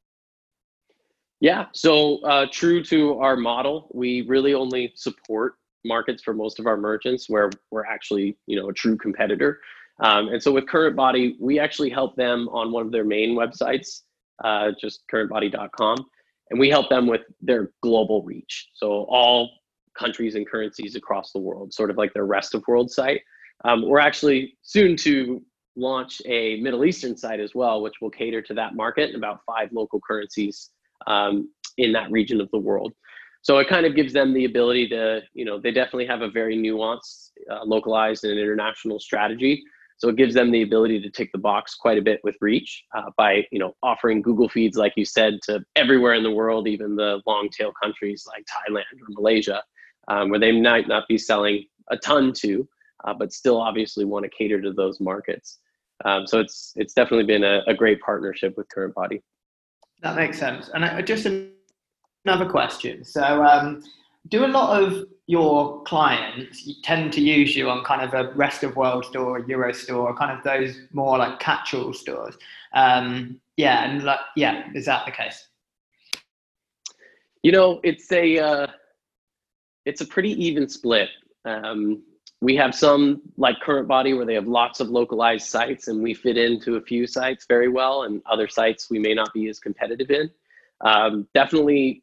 Yeah, 1.40 1.66
so 1.72 2.18
uh, 2.18 2.46
true 2.52 2.84
to 2.84 3.18
our 3.20 3.36
model, 3.36 3.88
we 3.94 4.22
really 4.22 4.52
only 4.52 4.92
support 4.94 5.54
markets 5.84 6.22
for 6.22 6.34
most 6.34 6.58
of 6.58 6.66
our 6.66 6.76
merchants 6.76 7.30
where 7.30 7.50
we're 7.70 7.86
actually, 7.86 8.36
you 8.46 8.60
know, 8.60 8.68
a 8.68 8.72
true 8.74 8.96
competitor. 8.98 9.60
Um, 10.00 10.28
and 10.28 10.42
so 10.42 10.50
with 10.52 10.66
Current 10.66 10.96
Body, 10.96 11.36
we 11.38 11.58
actually 11.58 11.90
help 11.90 12.16
them 12.16 12.48
on 12.50 12.72
one 12.72 12.84
of 12.84 12.92
their 12.92 13.04
main 13.04 13.36
websites, 13.36 14.02
uh, 14.42 14.70
just 14.80 15.02
currentbody.com, 15.12 16.06
and 16.50 16.58
we 16.58 16.70
help 16.70 16.88
them 16.88 17.06
with 17.06 17.22
their 17.40 17.70
global 17.82 18.22
reach. 18.22 18.70
So 18.74 19.04
all 19.08 19.50
countries 19.98 20.34
and 20.34 20.48
currencies 20.48 20.96
across 20.96 21.32
the 21.32 21.38
world, 21.38 21.74
sort 21.74 21.90
of 21.90 21.96
like 21.96 22.14
their 22.14 22.26
rest 22.26 22.54
of 22.54 22.64
world 22.66 22.90
site. 22.90 23.20
Um, 23.64 23.86
we're 23.86 24.00
actually 24.00 24.56
soon 24.62 24.96
to 24.98 25.42
launch 25.76 26.22
a 26.24 26.60
Middle 26.60 26.84
Eastern 26.84 27.16
site 27.16 27.40
as 27.40 27.54
well, 27.54 27.82
which 27.82 27.94
will 28.00 28.10
cater 28.10 28.40
to 28.42 28.54
that 28.54 28.74
market 28.74 29.08
and 29.08 29.16
about 29.16 29.40
five 29.46 29.70
local 29.72 30.00
currencies 30.00 30.70
um, 31.06 31.50
in 31.76 31.92
that 31.92 32.10
region 32.10 32.40
of 32.40 32.50
the 32.52 32.58
world. 32.58 32.92
So 33.42 33.58
it 33.58 33.68
kind 33.68 33.86
of 33.86 33.94
gives 33.94 34.12
them 34.12 34.34
the 34.34 34.44
ability 34.44 34.88
to, 34.88 35.22
you 35.32 35.44
know, 35.44 35.58
they 35.58 35.70
definitely 35.70 36.06
have 36.06 36.20
a 36.20 36.30
very 36.30 36.56
nuanced, 36.56 37.30
uh, 37.50 37.64
localized, 37.64 38.24
and 38.24 38.38
international 38.38 39.00
strategy. 39.00 39.62
So 40.00 40.08
it 40.08 40.16
gives 40.16 40.32
them 40.32 40.50
the 40.50 40.62
ability 40.62 40.98
to 41.02 41.10
tick 41.10 41.30
the 41.30 41.38
box 41.38 41.74
quite 41.74 41.98
a 41.98 42.02
bit 42.02 42.20
with 42.24 42.34
reach 42.40 42.84
uh, 42.96 43.10
by 43.18 43.46
you 43.52 43.58
know 43.58 43.76
offering 43.82 44.22
Google 44.22 44.48
feeds, 44.48 44.78
like 44.78 44.94
you 44.96 45.04
said, 45.04 45.40
to 45.42 45.62
everywhere 45.76 46.14
in 46.14 46.22
the 46.22 46.30
world, 46.30 46.66
even 46.66 46.96
the 46.96 47.20
long 47.26 47.50
tail 47.50 47.70
countries 47.80 48.24
like 48.26 48.46
Thailand 48.46 48.98
or 49.02 49.08
Malaysia, 49.10 49.62
um, 50.08 50.30
where 50.30 50.40
they 50.40 50.58
might 50.58 50.88
not 50.88 51.06
be 51.06 51.18
selling 51.18 51.66
a 51.90 51.98
ton 51.98 52.32
to, 52.38 52.66
uh, 53.04 53.12
but 53.12 53.30
still 53.30 53.60
obviously 53.60 54.06
want 54.06 54.24
to 54.24 54.30
cater 54.30 54.58
to 54.62 54.72
those 54.72 55.00
markets. 55.00 55.58
Um, 56.06 56.26
so 56.26 56.40
it's 56.40 56.72
it's 56.76 56.94
definitely 56.94 57.26
been 57.26 57.44
a, 57.44 57.60
a, 57.66 57.74
great 57.74 58.00
partnership 58.00 58.56
with 58.56 58.70
Current 58.70 58.94
Body. 58.94 59.22
That 60.00 60.16
makes 60.16 60.38
sense. 60.38 60.70
And 60.72 60.82
I, 60.82 61.02
just 61.02 61.26
another 62.24 62.48
question. 62.48 63.04
So 63.04 63.44
um, 63.44 63.82
do 64.28 64.44
a 64.44 64.48
lot 64.48 64.82
of 64.82 65.06
your 65.26 65.82
clients 65.82 66.68
tend 66.82 67.12
to 67.12 67.20
use 67.20 67.54
you 67.54 67.70
on 67.70 67.84
kind 67.84 68.02
of 68.02 68.14
a 68.14 68.32
rest 68.34 68.62
of 68.64 68.76
world 68.76 69.04
store, 69.04 69.38
Euro 69.40 69.72
store, 69.72 70.14
kind 70.16 70.36
of 70.36 70.42
those 70.42 70.76
more 70.92 71.18
like 71.18 71.38
catch-all 71.38 71.92
stores. 71.92 72.36
Um, 72.74 73.40
yeah, 73.56 73.84
and 73.84 74.02
like, 74.02 74.20
yeah, 74.36 74.68
is 74.74 74.86
that 74.86 75.06
the 75.06 75.12
case? 75.12 75.46
You 77.42 77.52
know, 77.52 77.80
it's 77.82 78.10
a 78.12 78.38
uh, 78.38 78.66
it's 79.86 80.00
a 80.00 80.06
pretty 80.06 80.32
even 80.44 80.68
split. 80.68 81.08
Um, 81.44 82.02
we 82.42 82.56
have 82.56 82.74
some 82.74 83.22
like 83.36 83.60
current 83.60 83.86
body 83.86 84.14
where 84.14 84.26
they 84.26 84.34
have 84.34 84.48
lots 84.48 84.80
of 84.80 84.88
localized 84.88 85.46
sites 85.46 85.88
and 85.88 86.02
we 86.02 86.14
fit 86.14 86.36
into 86.36 86.76
a 86.76 86.80
few 86.80 87.06
sites 87.06 87.44
very 87.46 87.68
well 87.68 88.04
and 88.04 88.22
other 88.26 88.48
sites 88.48 88.90
we 88.90 88.98
may 88.98 89.14
not 89.14 89.32
be 89.32 89.48
as 89.48 89.58
competitive 89.58 90.10
in 90.10 90.30
um, 90.80 91.28
definitely 91.34 92.02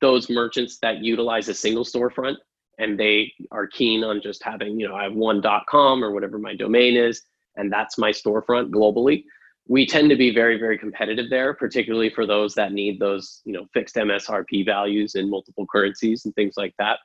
those 0.00 0.28
merchants 0.28 0.78
that 0.82 0.98
utilize 0.98 1.48
a 1.48 1.54
single 1.54 1.84
storefront 1.84 2.36
and 2.78 2.98
they 2.98 3.32
are 3.52 3.66
keen 3.66 4.02
on 4.02 4.20
just 4.20 4.42
having 4.42 4.78
you 4.78 4.88
know 4.88 4.94
i 4.94 5.04
have 5.04 5.14
one 5.14 5.42
com 5.68 6.02
or 6.02 6.12
whatever 6.12 6.38
my 6.38 6.54
domain 6.54 6.96
is 6.96 7.22
and 7.56 7.72
that's 7.72 7.98
my 7.98 8.10
storefront 8.10 8.70
globally. 8.70 9.24
We 9.66 9.86
tend 9.86 10.10
to 10.10 10.16
be 10.16 10.34
very 10.34 10.58
very 10.58 10.78
competitive 10.78 11.30
there 11.30 11.54
particularly 11.54 12.10
for 12.10 12.26
those 12.26 12.54
that 12.54 12.72
need 12.72 13.00
those 13.00 13.40
you 13.44 13.52
know 13.52 13.66
fixed 13.72 13.94
msrp 13.96 14.64
values 14.66 15.14
in 15.14 15.30
multiple 15.30 15.66
currencies 15.70 16.24
and 16.24 16.34
things 16.34 16.54
like 16.56 16.74
that. 16.78 16.98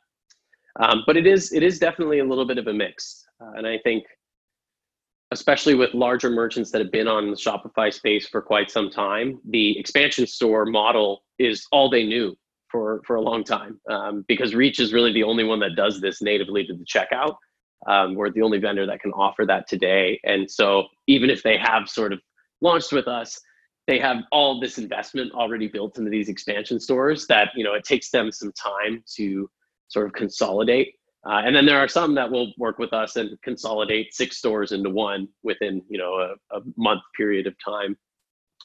Um, 0.79 1.03
but 1.05 1.17
it 1.17 1.25
is 1.25 1.53
it 1.53 1.63
is 1.63 1.79
definitely 1.79 2.19
a 2.19 2.25
little 2.25 2.45
bit 2.45 2.57
of 2.57 2.67
a 2.67 2.73
mix, 2.73 3.25
uh, 3.41 3.51
and 3.55 3.65
I 3.67 3.79
think 3.79 4.03
especially 5.31 5.75
with 5.75 5.93
larger 5.93 6.29
merchants 6.29 6.71
that 6.71 6.81
have 6.81 6.91
been 6.91 7.07
on 7.07 7.29
the 7.29 7.37
Shopify 7.37 7.93
space 7.93 8.27
for 8.27 8.41
quite 8.41 8.71
some 8.71 8.89
time, 8.89 9.39
the 9.49 9.77
expansion 9.77 10.25
store 10.25 10.65
model 10.65 11.23
is 11.37 11.67
all 11.71 11.89
they 11.89 12.03
knew 12.03 12.35
for 12.71 13.01
for 13.05 13.15
a 13.15 13.21
long 13.21 13.43
time 13.43 13.79
um, 13.89 14.25
because 14.27 14.55
Reach 14.55 14.79
is 14.79 14.93
really 14.93 15.13
the 15.13 15.23
only 15.23 15.43
one 15.43 15.59
that 15.59 15.75
does 15.75 15.99
this 16.01 16.21
natively 16.21 16.65
to 16.65 16.73
the 16.73 16.85
checkout. 16.85 17.35
Um, 17.87 18.15
we're 18.15 18.29
the 18.31 18.41
only 18.41 18.59
vendor 18.59 18.85
that 18.85 18.99
can 18.99 19.11
offer 19.13 19.45
that 19.45 19.67
today, 19.67 20.19
and 20.23 20.49
so 20.49 20.85
even 21.07 21.29
if 21.29 21.43
they 21.43 21.57
have 21.57 21.89
sort 21.89 22.11
of 22.11 22.19
launched 22.61 22.91
with 22.91 23.07
us, 23.07 23.39
they 23.87 23.99
have 23.99 24.17
all 24.31 24.59
this 24.59 24.77
investment 24.77 25.31
already 25.33 25.67
built 25.67 25.97
into 25.97 26.11
these 26.11 26.29
expansion 26.29 26.79
stores 26.79 27.25
that 27.27 27.49
you 27.55 27.63
know 27.63 27.73
it 27.73 27.83
takes 27.83 28.11
them 28.11 28.31
some 28.31 28.51
time 28.51 29.03
to 29.15 29.49
sort 29.87 30.05
of 30.05 30.13
consolidate. 30.13 30.93
Uh, 31.27 31.41
and 31.43 31.53
then 31.53 31.65
there 31.65 31.79
are 31.79 31.87
some 31.87 32.15
that 32.15 32.31
will 32.31 32.53
work 32.57 32.79
with 32.79 32.93
us 32.93 33.17
and 33.17 33.37
consolidate 33.41 34.13
six 34.13 34.37
stores 34.37 34.71
into 34.71 34.89
one 34.89 35.27
within 35.43 35.81
you 35.89 35.97
know 35.97 36.13
a, 36.13 36.57
a 36.57 36.61
month 36.77 37.01
period 37.17 37.47
of 37.47 37.55
time. 37.63 37.97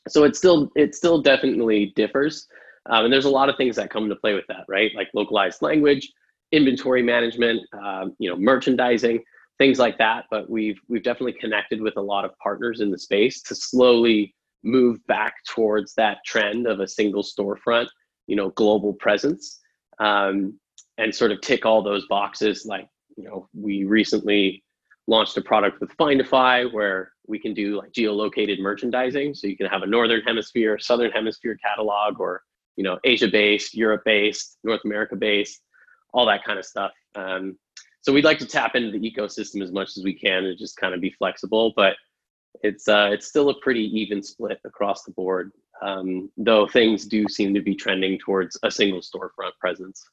So 0.08 0.24
it 0.24 0.36
still 0.36 0.70
it 0.76 0.94
still 0.94 1.22
definitely 1.22 1.92
differs, 1.96 2.46
um, 2.86 3.04
and 3.04 3.12
there's 3.12 3.24
a 3.24 3.30
lot 3.30 3.48
of 3.48 3.56
things 3.56 3.76
that 3.76 3.90
come 3.90 4.04
into 4.04 4.16
play 4.16 4.34
with 4.34 4.46
that, 4.48 4.64
right? 4.68 4.90
Like 4.94 5.08
localized 5.14 5.62
language, 5.62 6.12
inventory 6.52 7.02
management, 7.02 7.60
um, 7.82 8.14
you 8.18 8.30
know, 8.30 8.36
merchandising, 8.36 9.22
things 9.58 9.78
like 9.78 9.98
that. 9.98 10.24
But 10.30 10.50
we've 10.50 10.78
we've 10.88 11.02
definitely 11.02 11.34
connected 11.34 11.80
with 11.80 11.96
a 11.96 12.02
lot 12.02 12.24
of 12.24 12.30
partners 12.42 12.80
in 12.80 12.90
the 12.90 12.98
space 12.98 13.42
to 13.42 13.54
slowly 13.54 14.34
move 14.62 15.04
back 15.06 15.34
towards 15.48 15.94
that 15.94 16.18
trend 16.24 16.66
of 16.66 16.80
a 16.80 16.88
single 16.88 17.22
storefront, 17.22 17.88
you 18.26 18.36
know, 18.36 18.50
global 18.50 18.92
presence. 18.94 19.60
Um, 19.98 20.58
and 20.98 21.14
sort 21.14 21.32
of 21.32 21.40
tick 21.40 21.66
all 21.66 21.82
those 21.82 22.06
boxes. 22.06 22.66
Like, 22.66 22.88
you 23.16 23.24
know, 23.24 23.48
we 23.52 23.84
recently 23.84 24.62
launched 25.06 25.36
a 25.36 25.42
product 25.42 25.80
with 25.80 25.96
Findify 25.96 26.72
where 26.72 27.12
we 27.26 27.38
can 27.38 27.54
do 27.54 27.76
like 27.76 27.92
geolocated 27.92 28.60
merchandising. 28.60 29.34
So 29.34 29.46
you 29.46 29.56
can 29.56 29.66
have 29.66 29.82
a 29.82 29.86
Northern 29.86 30.22
Hemisphere, 30.22 30.78
Southern 30.78 31.10
Hemisphere 31.10 31.58
catalog, 31.62 32.20
or, 32.20 32.42
you 32.76 32.84
know, 32.84 32.98
Asia 33.04 33.28
based, 33.28 33.74
Europe 33.74 34.02
based, 34.04 34.58
North 34.64 34.80
America 34.84 35.16
based, 35.16 35.62
all 36.12 36.26
that 36.26 36.44
kind 36.44 36.58
of 36.58 36.64
stuff. 36.64 36.92
Um, 37.14 37.58
so 38.02 38.12
we'd 38.12 38.24
like 38.24 38.38
to 38.38 38.46
tap 38.46 38.74
into 38.74 38.90
the 38.90 39.10
ecosystem 39.10 39.62
as 39.62 39.72
much 39.72 39.96
as 39.96 40.04
we 40.04 40.12
can 40.12 40.44
and 40.44 40.58
just 40.58 40.76
kind 40.76 40.94
of 40.94 41.00
be 41.00 41.10
flexible. 41.10 41.72
But 41.74 41.96
it's 42.62 42.88
uh, 42.88 43.10
it's 43.12 43.26
still 43.26 43.50
a 43.50 43.60
pretty 43.60 43.84
even 43.98 44.22
split 44.22 44.58
across 44.64 45.04
the 45.04 45.12
board, 45.12 45.52
um, 45.82 46.30
though 46.36 46.66
things 46.66 47.06
do 47.06 47.26
seem 47.28 47.54
to 47.54 47.60
be 47.60 47.74
trending 47.74 48.18
towards 48.18 48.58
a 48.62 48.70
single 48.70 49.00
storefront 49.00 49.52
presence. 49.60 50.04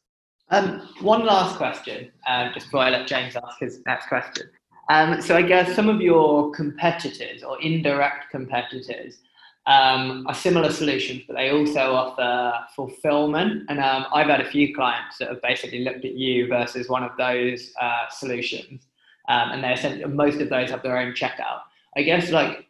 Um, 0.49 0.89
one 1.01 1.25
last 1.25 1.55
question, 1.55 2.11
uh, 2.27 2.51
just 2.53 2.67
before 2.67 2.81
I 2.81 2.89
let 2.89 3.07
James 3.07 3.35
ask 3.35 3.59
his 3.59 3.81
next 3.85 4.07
question. 4.07 4.49
Um, 4.89 5.21
so 5.21 5.37
I 5.37 5.41
guess 5.41 5.73
some 5.75 5.87
of 5.87 6.01
your 6.01 6.51
competitors 6.51 7.43
or 7.43 7.61
indirect 7.61 8.29
competitors 8.31 9.19
um, 9.67 10.25
are 10.27 10.33
similar 10.33 10.71
solutions, 10.71 11.23
but 11.27 11.35
they 11.35 11.51
also 11.51 11.93
offer 11.93 12.53
fulfillment. 12.75 13.63
And 13.69 13.79
um, 13.79 14.05
I've 14.13 14.27
had 14.27 14.41
a 14.41 14.49
few 14.49 14.73
clients 14.73 15.17
that 15.19 15.29
have 15.29 15.41
basically 15.41 15.83
looked 15.83 16.03
at 16.05 16.13
you 16.13 16.47
versus 16.47 16.89
one 16.89 17.03
of 17.03 17.11
those 17.17 17.71
uh, 17.79 18.09
solutions, 18.09 18.83
um, 19.29 19.51
and 19.51 19.63
they 19.63 19.75
sent 19.75 20.07
most 20.13 20.41
of 20.41 20.49
those 20.49 20.69
have 20.71 20.83
their 20.83 20.97
own 20.97 21.13
checkout. 21.13 21.61
I 21.95 22.03
guess 22.03 22.31
like, 22.31 22.65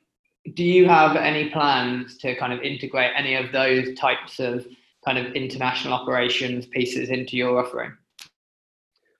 do 0.55 0.63
you 0.63 0.87
have 0.87 1.15
any 1.15 1.49
plans 1.49 2.17
to 2.17 2.35
kind 2.35 2.51
of 2.51 2.61
integrate 2.61 3.11
any 3.15 3.35
of 3.35 3.51
those 3.51 3.95
types 3.95 4.39
of 4.39 4.67
kind 5.05 5.17
of 5.17 5.33
international 5.33 5.93
operations 5.93 6.65
pieces 6.65 7.09
into 7.09 7.37
your 7.37 7.57
offering? 7.63 7.93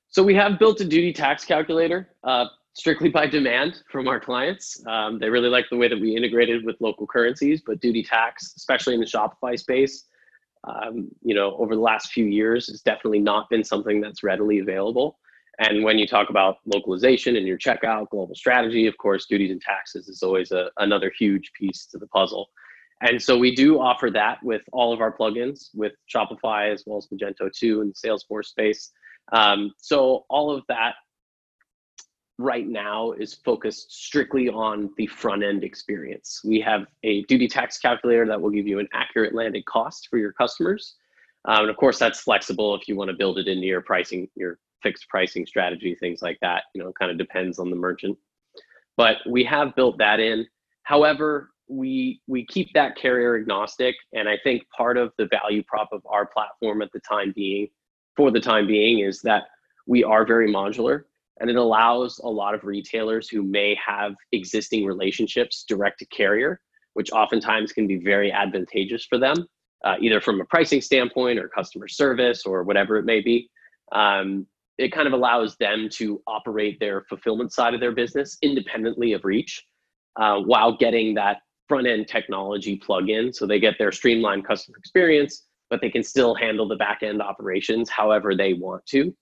So 0.10 0.22
we 0.22 0.36
have 0.36 0.60
built 0.60 0.82
a 0.82 0.86
duty 0.86 1.14
tax 1.14 1.46
calculator 1.46 2.10
uh, 2.26 2.48
strictly 2.74 3.10
by 3.10 3.28
demand 3.28 3.84
from 3.92 4.08
our 4.08 4.20
clients. 4.20 4.82
Um, 4.88 5.20
they 5.20 5.30
really 5.30 5.50
like 5.50 5.66
the 5.70 5.78
way 5.78 5.88
that 5.88 6.00
we 6.00 6.16
integrated 6.16 6.66
with 6.66 6.78
local 6.80 7.06
currencies, 7.06 7.62
but 7.66 7.82
duty 7.82 8.04
tax, 8.04 8.54
especially 8.56 8.94
in 8.94 9.00
the 9.00 9.06
Shopify 9.06 9.60
space, 9.60 10.06
um, 10.64 11.10
you 11.22 11.36
know, 11.36 11.56
over 11.58 11.76
the 11.76 11.82
last 11.82 12.12
few 12.12 12.26
years, 12.26 12.68
has 12.68 12.82
definitely 12.82 13.20
not 13.20 13.50
been 13.50 13.64
something 13.64 14.00
that's 14.00 14.24
readily 14.24 14.60
available. 14.60 15.20
And 15.60 15.84
when 15.84 16.00
you 16.00 16.08
talk 16.08 16.30
about 16.30 16.58
localization 16.66 17.36
in 17.36 17.46
your 17.46 17.58
checkout, 17.58 18.10
global 18.10 18.36
strategy, 18.36 18.88
of 18.88 18.98
course, 18.98 19.26
duties 19.26 19.52
and 19.52 19.62
taxes 19.62 20.08
is 20.08 20.24
always 20.24 20.52
a, 20.52 20.70
another 20.78 21.12
huge 21.18 21.52
piece 21.54 21.86
to 21.88 21.98
the 21.98 22.08
puzzle. 22.08 22.50
And 23.02 23.22
so 23.22 23.38
we 23.38 23.54
do 23.54 23.80
offer 23.80 24.10
that 24.12 24.38
with 24.44 24.62
all 24.72 24.94
of 24.94 25.02
our 25.02 25.16
plugins 25.16 25.70
with 25.74 25.94
Shopify 26.14 26.72
as 26.72 26.84
well 26.86 27.00
as 27.00 27.08
Magento 27.08 27.52
2 27.52 27.82
and 27.82 27.94
Salesforce 27.94 28.46
space. 28.46 28.92
Um, 29.34 29.72
so 29.78 30.26
all 30.30 30.52
of 30.56 30.64
that 30.68 30.94
right 32.42 32.68
now 32.68 33.12
is 33.14 33.34
focused 33.34 33.92
strictly 33.92 34.50
on 34.50 34.90
the 34.98 35.08
front 35.08 35.44
end 35.44 35.64
experience. 35.64 36.42
We 36.44 36.60
have 36.62 36.88
a 37.04 37.24
duty 37.24 37.48
tax 37.48 37.78
calculator 37.78 38.26
that 38.28 38.42
will 38.42 38.50
give 38.50 38.68
you 38.68 38.80
an 38.80 38.88
accurate 38.94 39.34
landed 39.34 39.66
cost 39.66 40.08
for 40.10 40.18
your 40.18 40.34
customers. 40.34 40.96
Um, 41.46 41.62
and 41.62 41.70
of 41.70 41.78
course, 41.78 41.98
that's 41.98 42.22
flexible 42.22 42.76
if 42.76 42.88
you 42.88 42.96
want 42.96 43.10
to 43.10 43.18
build 43.18 43.38
it 43.38 43.48
into 43.48 43.66
your 43.66 43.82
pricing, 43.82 44.28
your 44.36 44.60
fixed 44.84 45.08
pricing 45.10 45.46
strategy, 45.46 45.96
things 45.96 46.22
like 46.22 46.38
that. 46.42 46.64
You 46.74 46.84
know, 46.84 46.90
it 46.90 46.96
kind 47.00 47.12
of 47.12 47.18
depends 47.18 47.60
on 47.60 47.70
the 47.70 47.76
merchant. 47.76 48.18
But 48.98 49.18
we 49.28 49.44
have 49.46 49.76
built 49.76 49.98
that 50.00 50.20
in. 50.20 50.46
However, 50.84 51.52
we 51.72 52.22
we 52.28 52.46
keep 52.46 52.72
that 52.74 52.98
carrier 52.98 53.38
agnostic 53.38 53.96
and 54.14 54.28
i 54.28 54.38
think 54.44 54.62
part 54.76 54.98
of 54.98 55.14
the 55.18 55.26
value 55.28 55.64
prop 55.64 55.88
of 55.94 56.02
our 56.06 56.26
platform 56.26 56.82
at 56.82 56.92
the 56.92 57.00
time 57.00 57.32
being 57.34 57.66
for 58.18 58.30
the 58.30 58.42
time 58.42 58.68
being 58.68 59.00
is 59.00 59.22
that 59.22 59.44
we 59.88 60.04
are 60.04 60.26
very 60.26 60.52
modular 60.52 61.04
and 61.42 61.50
it 61.50 61.56
allows 61.58 62.20
a 62.20 62.28
lot 62.28 62.54
of 62.56 62.64
retailers 62.64 63.28
who 63.28 63.44
may 63.44 63.76
have 63.86 64.14
existing 64.32 64.86
relationships 64.86 65.66
direct 65.68 66.00
to 66.00 66.06
carrier 66.08 66.60
which 66.94 67.12
oftentimes 67.12 67.72
can 67.72 67.88
be 67.88 67.98
very 67.98 68.32
advantageous 68.32 69.06
for 69.06 69.18
them 69.18 69.46
uh, 69.84 69.96
either 70.00 70.22
from 70.22 70.40
a 70.40 70.46
pricing 70.46 70.82
standpoint 70.82 71.40
or 71.40 71.50
customer 71.50 71.88
service 71.88 72.46
or 72.46 72.64
whatever 72.64 72.98
it 72.98 73.06
may 73.06 73.20
be 73.20 73.50
um, 73.92 74.46
it 74.78 74.92
kind 74.92 75.08
of 75.08 75.14
allows 75.14 75.56
them 75.58 75.90
to 75.92 76.22
operate 76.28 76.80
their 76.80 77.04
fulfillment 77.10 77.54
side 77.54 77.74
of 77.74 77.80
their 77.80 77.92
business 77.92 78.38
independently 78.42 79.14
of 79.14 79.26
reach 79.26 79.64
uh, 80.20 80.38
while 80.40 80.76
getting 80.76 81.14
that 81.14 81.38
front 81.68 81.88
end 81.88 82.08
technology 82.08 82.76
plug 82.76 83.10
in 83.10 83.32
so 83.32 83.46
they 83.46 83.60
get 83.60 83.78
their 83.78 83.92
streamlined 83.92 84.46
customer 84.46 84.78
experience, 84.78 85.46
but 85.70 85.80
they 85.80 85.90
can 85.90 86.04
still 86.04 86.36
handle 86.36 86.68
the 86.68 86.76
back 86.76 87.02
end 87.02 87.22
operations 87.22 87.90
however 87.90 88.36
they 88.36 88.54
want 88.54 88.86
to. 88.86 89.16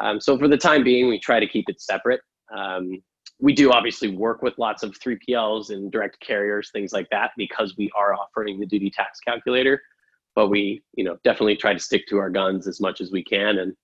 Um, 0.00 0.20
so 0.20 0.38
for 0.38 0.48
the 0.48 0.56
time 0.56 0.84
being, 0.84 1.08
we 1.08 1.18
try 1.18 1.40
to 1.40 1.46
keep 1.46 1.68
it 1.68 1.80
separate. 1.80 2.20
Um, 2.56 3.02
we 3.38 3.52
do 3.52 3.70
obviously 3.70 4.08
work 4.16 4.42
with 4.42 4.58
lots 4.58 4.82
of 4.82 4.98
3PLs 4.98 5.70
and 5.70 5.92
direct 5.92 6.18
carriers, 6.20 6.70
things 6.72 6.92
like 6.92 7.08
that, 7.10 7.32
because 7.36 7.74
we 7.76 7.90
are 7.96 8.14
offering 8.14 8.58
the 8.58 8.66
duty 8.66 8.90
tax 8.90 9.20
calculator. 9.20 9.80
But 10.34 10.48
we, 10.48 10.82
you 10.94 11.04
know, 11.04 11.16
definitely 11.24 11.56
try 11.56 11.72
to 11.72 11.78
stick 11.78 12.06
to 12.08 12.18
our 12.18 12.30
guns 12.30 12.66
as 12.66 12.80
much 12.80 13.00
as 13.00 13.10
we 13.10 13.22
can 13.24 13.58
and 13.58 13.74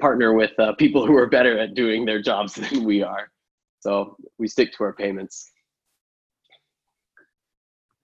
partner 0.00 0.32
with 0.32 0.58
uh, 0.58 0.74
people 0.74 1.06
who 1.06 1.16
are 1.16 1.26
better 1.26 1.58
at 1.58 1.74
doing 1.74 2.04
their 2.04 2.22
jobs 2.22 2.54
than 2.54 2.84
we 2.84 3.02
are. 3.02 3.30
So 3.80 4.16
we 4.38 4.48
stick 4.48 4.72
to 4.76 4.84
our 4.84 4.92
payments. 4.92 5.50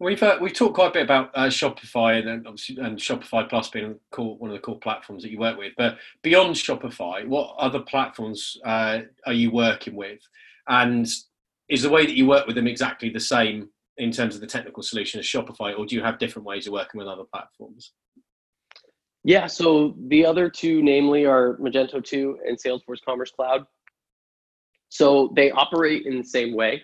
We've 0.01 0.23
uh, 0.23 0.39
we've 0.41 0.53
talked 0.53 0.75
quite 0.75 0.89
a 0.89 0.93
bit 0.93 1.05
about 1.05 1.31
uh, 1.35 1.47
Shopify 1.47 2.19
and 2.19 2.47
and 2.47 2.99
Shopify 2.99 3.49
Plus 3.49 3.69
being 3.69 3.99
core, 4.11 4.37
one 4.39 4.51
of 4.51 4.57
the 4.57 4.61
core 4.61 4.79
platforms 4.81 5.23
that 5.23 5.31
you 5.31 5.39
work 5.39 5.57
with. 5.57 5.73
But 5.77 5.99
beyond 6.23 6.57
Shopify, 6.57 7.27
what 7.27 7.55
other 7.59 7.81
platforms 7.81 8.57
uh, 8.65 9.01
are 9.25 9.33
you 9.33 9.53
working 9.53 9.95
with? 9.95 10.19
And 10.67 11.07
is 11.69 11.83
the 11.83 11.91
way 11.91 12.07
that 12.07 12.17
you 12.17 12.27
work 12.27 12.47
with 12.47 12.57
them 12.57 12.67
exactly 12.67 13.09
the 13.09 13.21
same 13.21 13.69
in 13.97 14.11
terms 14.11 14.35
of 14.35 14.41
the 14.41 14.47
technical 14.49 14.83
solution 14.83 15.21
as 15.21 15.27
Shopify, 15.27 15.79
or 15.79 15.87
do 15.87 15.95
you 15.95 16.03
have 16.03 16.19
different 16.19 16.47
ways 16.47 16.67
of 16.67 16.73
working 16.73 16.99
with 16.99 17.07
other 17.07 17.25
platforms? 17.33 17.93
Yeah, 19.23 19.47
so 19.47 19.95
the 20.09 20.27
other 20.27 20.51
two, 20.51 20.83
namely, 20.83 21.25
are 21.25 21.57
Magento 21.57 22.05
2 22.05 22.41
and 22.47 22.59
Salesforce 22.59 23.03
Commerce 23.07 23.31
Cloud. 23.31 23.65
So 24.89 25.33
they 25.35 25.51
operate 25.53 26.05
in 26.05 26.19
the 26.19 26.25
same 26.25 26.55
way 26.55 26.83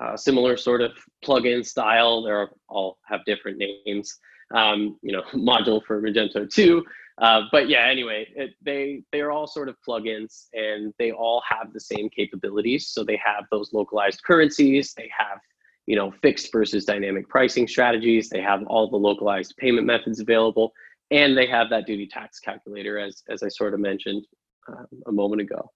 uh, 0.00 0.16
similar 0.16 0.56
sort 0.56 0.80
of 0.80 0.92
plugin 1.24 1.64
style. 1.64 2.22
They're 2.22 2.50
all 2.68 2.98
have 3.06 3.24
different 3.24 3.58
names. 3.58 4.16
Um, 4.54 4.98
you 5.02 5.12
know, 5.12 5.22
module 5.34 5.82
for 5.84 6.00
Magento 6.00 6.50
2, 6.50 6.84
Uh, 7.20 7.42
but 7.50 7.68
yeah, 7.68 7.86
anyway, 7.86 8.28
it, 8.36 8.54
they 8.62 9.02
they 9.12 9.20
are 9.20 9.32
all 9.32 9.46
sort 9.46 9.68
of 9.68 9.76
plugins, 9.86 10.46
and 10.52 10.94
they 10.98 11.10
all 11.10 11.42
have 11.48 11.72
the 11.72 11.80
same 11.80 12.08
capabilities. 12.10 12.88
So 12.88 13.02
they 13.02 13.20
have 13.24 13.44
those 13.50 13.72
localized 13.72 14.22
currencies. 14.22 14.94
They 14.94 15.10
have 15.18 15.40
you 15.86 15.96
know 15.96 16.12
fixed 16.22 16.52
versus 16.52 16.84
dynamic 16.84 17.28
pricing 17.28 17.66
strategies. 17.66 18.28
They 18.28 18.40
have 18.40 18.62
all 18.68 18.88
the 18.88 18.96
localized 18.96 19.54
payment 19.56 19.86
methods 19.86 20.20
available, 20.20 20.72
and 21.10 21.36
they 21.36 21.46
have 21.46 21.70
that 21.70 21.86
duty 21.86 22.06
tax 22.06 22.38
calculator, 22.38 22.98
as 22.98 23.22
as 23.28 23.42
I 23.42 23.48
sort 23.48 23.74
of 23.74 23.80
mentioned 23.80 24.24
um, 24.68 24.86
a 25.06 25.12
moment 25.12 25.42
ago. 25.42 25.72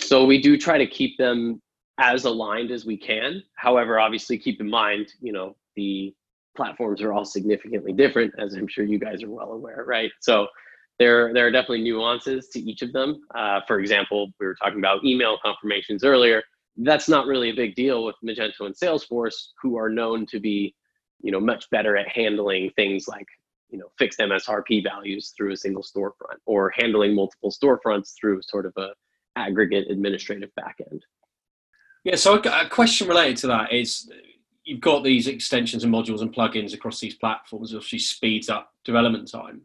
So 0.00 0.24
we 0.24 0.42
do 0.42 0.58
try 0.58 0.78
to 0.78 0.86
keep 0.86 1.16
them 1.16 1.62
as 1.98 2.24
aligned 2.24 2.70
as 2.70 2.84
we 2.84 2.96
can. 2.96 3.42
However, 3.54 4.00
obviously, 4.00 4.38
keep 4.38 4.60
in 4.60 4.70
mind, 4.70 5.12
you 5.20 5.32
know, 5.32 5.56
the 5.76 6.14
platforms 6.56 7.00
are 7.02 7.12
all 7.12 7.24
significantly 7.24 7.92
different, 7.92 8.32
as 8.38 8.54
I'm 8.54 8.68
sure 8.68 8.84
you 8.84 8.98
guys 8.98 9.22
are 9.22 9.30
well 9.30 9.52
aware, 9.52 9.84
right? 9.86 10.10
So 10.20 10.46
there, 10.98 11.32
there 11.32 11.46
are 11.46 11.50
definitely 11.50 11.82
nuances 11.82 12.48
to 12.50 12.60
each 12.60 12.82
of 12.82 12.92
them. 12.92 13.22
Uh, 13.34 13.60
for 13.66 13.80
example, 13.80 14.30
we 14.38 14.46
were 14.46 14.54
talking 14.54 14.78
about 14.78 15.04
email 15.04 15.38
confirmations 15.42 16.04
earlier. 16.04 16.42
That's 16.76 17.08
not 17.08 17.26
really 17.26 17.50
a 17.50 17.54
big 17.54 17.74
deal 17.74 18.04
with 18.04 18.16
Magento 18.24 18.60
and 18.60 18.74
Salesforce, 18.74 19.48
who 19.60 19.76
are 19.76 19.90
known 19.90 20.26
to 20.26 20.40
be, 20.40 20.74
you 21.20 21.30
know, 21.30 21.40
much 21.40 21.68
better 21.70 21.96
at 21.96 22.08
handling 22.08 22.70
things 22.76 23.08
like, 23.08 23.26
you 23.70 23.78
know, 23.78 23.90
fixed 23.98 24.18
MSRP 24.18 24.82
values 24.82 25.32
through 25.36 25.52
a 25.52 25.56
single 25.56 25.82
storefront 25.82 26.38
or 26.46 26.72
handling 26.76 27.14
multiple 27.14 27.50
storefronts 27.50 28.14
through 28.18 28.40
sort 28.42 28.66
of 28.66 28.72
a 28.76 28.90
aggregate 29.36 29.90
administrative 29.90 30.50
backend. 30.58 31.00
Yeah, 32.04 32.16
so 32.16 32.34
a 32.38 32.68
question 32.68 33.08
related 33.08 33.36
to 33.38 33.46
that 33.48 33.72
is 33.72 34.10
you've 34.64 34.80
got 34.80 35.04
these 35.04 35.28
extensions 35.28 35.84
and 35.84 35.92
modules 35.92 36.20
and 36.20 36.34
plugins 36.34 36.74
across 36.74 37.00
these 37.00 37.14
platforms, 37.14 37.74
obviously 37.74 37.98
speeds 38.00 38.48
up 38.48 38.72
development 38.84 39.30
time 39.30 39.62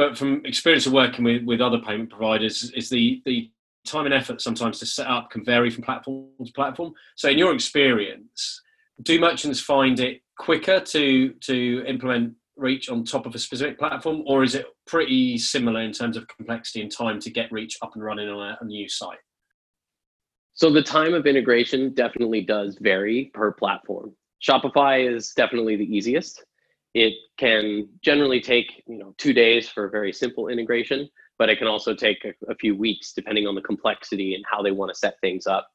but 0.00 0.16
from 0.16 0.40
experience 0.46 0.86
of 0.86 0.94
working 0.94 1.24
with, 1.24 1.44
with 1.44 1.60
other 1.60 1.78
payment 1.78 2.08
providers, 2.08 2.70
is 2.74 2.88
the 2.88 3.20
the 3.26 3.50
time 3.86 4.06
and 4.06 4.14
effort 4.14 4.40
sometimes 4.40 4.78
to 4.78 4.86
set 4.86 5.06
up 5.06 5.30
can 5.30 5.44
vary 5.44 5.68
from 5.68 5.82
platform 5.82 6.26
to 6.42 6.52
platform. 6.52 6.92
So, 7.16 7.28
in 7.28 7.36
your 7.36 7.54
experience, 7.54 8.62
do 9.02 9.20
merchants 9.20 9.60
find 9.60 10.00
it 10.00 10.22
quicker 10.38 10.80
to 10.80 11.34
to 11.34 11.84
implement 11.86 12.34
Reach 12.56 12.90
on 12.90 13.04
top 13.04 13.24
of 13.24 13.34
a 13.34 13.38
specific 13.38 13.78
platform, 13.78 14.22
or 14.26 14.42
is 14.42 14.54
it 14.54 14.66
pretty 14.86 15.38
similar 15.38 15.80
in 15.80 15.92
terms 15.92 16.16
of 16.16 16.28
complexity 16.28 16.82
and 16.82 16.90
time 16.90 17.18
to 17.20 17.30
get 17.30 17.50
Reach 17.52 17.76
up 17.80 17.92
and 17.94 18.04
running 18.04 18.28
on 18.28 18.38
a, 18.38 18.58
a 18.60 18.64
new 18.64 18.88
site? 18.88 19.18
So 20.60 20.68
the 20.68 20.82
time 20.82 21.14
of 21.14 21.24
integration 21.26 21.94
definitely 21.94 22.42
does 22.42 22.76
vary 22.78 23.30
per 23.32 23.50
platform. 23.50 24.14
Shopify 24.46 25.10
is 25.10 25.32
definitely 25.32 25.74
the 25.76 25.86
easiest. 25.86 26.44
It 26.92 27.14
can 27.38 27.88
generally 28.02 28.42
take 28.42 28.82
you 28.86 28.98
know 28.98 29.14
two 29.16 29.32
days 29.32 29.70
for 29.70 29.86
a 29.86 29.90
very 29.90 30.12
simple 30.12 30.48
integration, 30.48 31.08
but 31.38 31.48
it 31.48 31.56
can 31.56 31.66
also 31.66 31.94
take 31.94 32.26
a, 32.26 32.52
a 32.52 32.54
few 32.56 32.76
weeks 32.76 33.14
depending 33.14 33.46
on 33.46 33.54
the 33.54 33.62
complexity 33.62 34.34
and 34.34 34.44
how 34.50 34.60
they 34.60 34.70
want 34.70 34.92
to 34.92 34.98
set 34.98 35.14
things 35.22 35.46
up. 35.46 35.66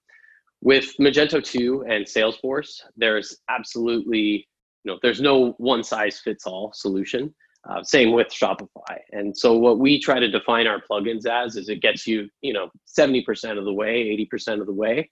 With 0.62 0.94
Magento 1.00 1.44
2 1.44 1.86
and 1.90 2.06
Salesforce, 2.06 2.84
there's 2.96 3.40
absolutely 3.50 4.48
you 4.84 4.92
know 4.92 5.00
there's 5.02 5.20
no 5.20 5.54
one 5.58 5.84
size 5.84 6.20
fits 6.20 6.46
all 6.46 6.72
solution. 6.76 7.34
Uh, 7.68 7.82
same 7.84 8.12
with 8.12 8.28
Shopify. 8.28 9.00
And 9.12 9.36
so 9.36 9.58
what 9.58 9.80
we 9.80 10.00
try 10.00 10.20
to 10.20 10.30
define 10.30 10.68
our 10.68 10.80
plugins 10.80 11.26
as 11.26 11.56
is 11.56 11.68
it 11.68 11.82
gets 11.82 12.06
you, 12.06 12.30
you 12.42 12.54
know, 12.54 12.70
70% 12.88 13.58
of 13.58 13.66
the 13.66 13.74
way, 13.74 14.28
80% 14.32 14.60
of 14.60 14.68
the 14.68 14.74
way. 14.74 15.10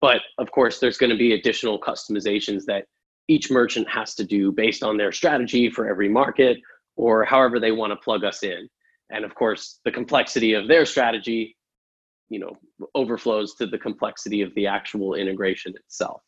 But 0.00 0.22
of 0.38 0.50
course, 0.50 0.78
there's 0.78 0.96
going 0.96 1.10
to 1.10 1.16
be 1.16 1.34
additional 1.34 1.78
customizations 1.78 2.64
that 2.66 2.86
each 3.28 3.50
merchant 3.50 3.88
has 3.90 4.14
to 4.16 4.24
do 4.24 4.52
based 4.52 4.82
on 4.82 4.96
their 4.96 5.12
strategy 5.12 5.70
for 5.70 5.86
every 5.88 6.08
market 6.08 6.58
or 6.96 7.24
however 7.24 7.60
they 7.60 7.72
want 7.72 7.92
to 7.92 7.96
plug 7.96 8.24
us 8.24 8.42
in. 8.42 8.68
And 9.10 9.24
of 9.24 9.34
course, 9.34 9.78
the 9.84 9.92
complexity 9.92 10.54
of 10.54 10.68
their 10.68 10.86
strategy, 10.86 11.56
you 12.30 12.38
know, 12.38 12.56
overflows 12.94 13.54
to 13.56 13.66
the 13.66 13.78
complexity 13.78 14.40
of 14.40 14.54
the 14.54 14.66
actual 14.66 15.14
integration 15.14 15.74
itself. 15.76 16.22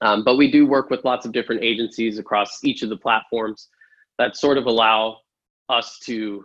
Um, 0.00 0.24
but 0.24 0.36
we 0.36 0.50
do 0.50 0.66
work 0.66 0.90
with 0.90 1.04
lots 1.04 1.26
of 1.26 1.32
different 1.32 1.62
agencies 1.62 2.18
across 2.18 2.64
each 2.64 2.82
of 2.82 2.88
the 2.88 2.96
platforms 2.96 3.68
that 4.20 4.36
sort 4.36 4.58
of 4.58 4.66
allow 4.66 5.16
us 5.70 5.98
to 6.00 6.44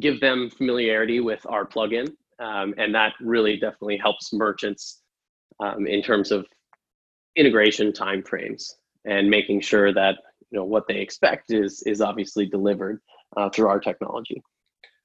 give 0.00 0.20
them 0.20 0.50
familiarity 0.50 1.20
with 1.20 1.46
our 1.48 1.64
plugin. 1.64 2.08
Um, 2.40 2.74
and 2.78 2.92
that 2.96 3.12
really 3.20 3.56
definitely 3.56 3.96
helps 3.96 4.32
merchants 4.32 5.02
um, 5.60 5.86
in 5.86 6.02
terms 6.02 6.32
of 6.32 6.46
integration 7.36 7.92
timeframes 7.92 8.64
and 9.04 9.30
making 9.30 9.60
sure 9.60 9.94
that 9.94 10.16
you 10.50 10.58
know 10.58 10.64
what 10.64 10.88
they 10.88 10.98
expect 10.98 11.52
is 11.52 11.82
is 11.84 12.00
obviously 12.00 12.44
delivered 12.44 13.00
uh, 13.36 13.48
through 13.50 13.68
our 13.68 13.78
technology. 13.78 14.42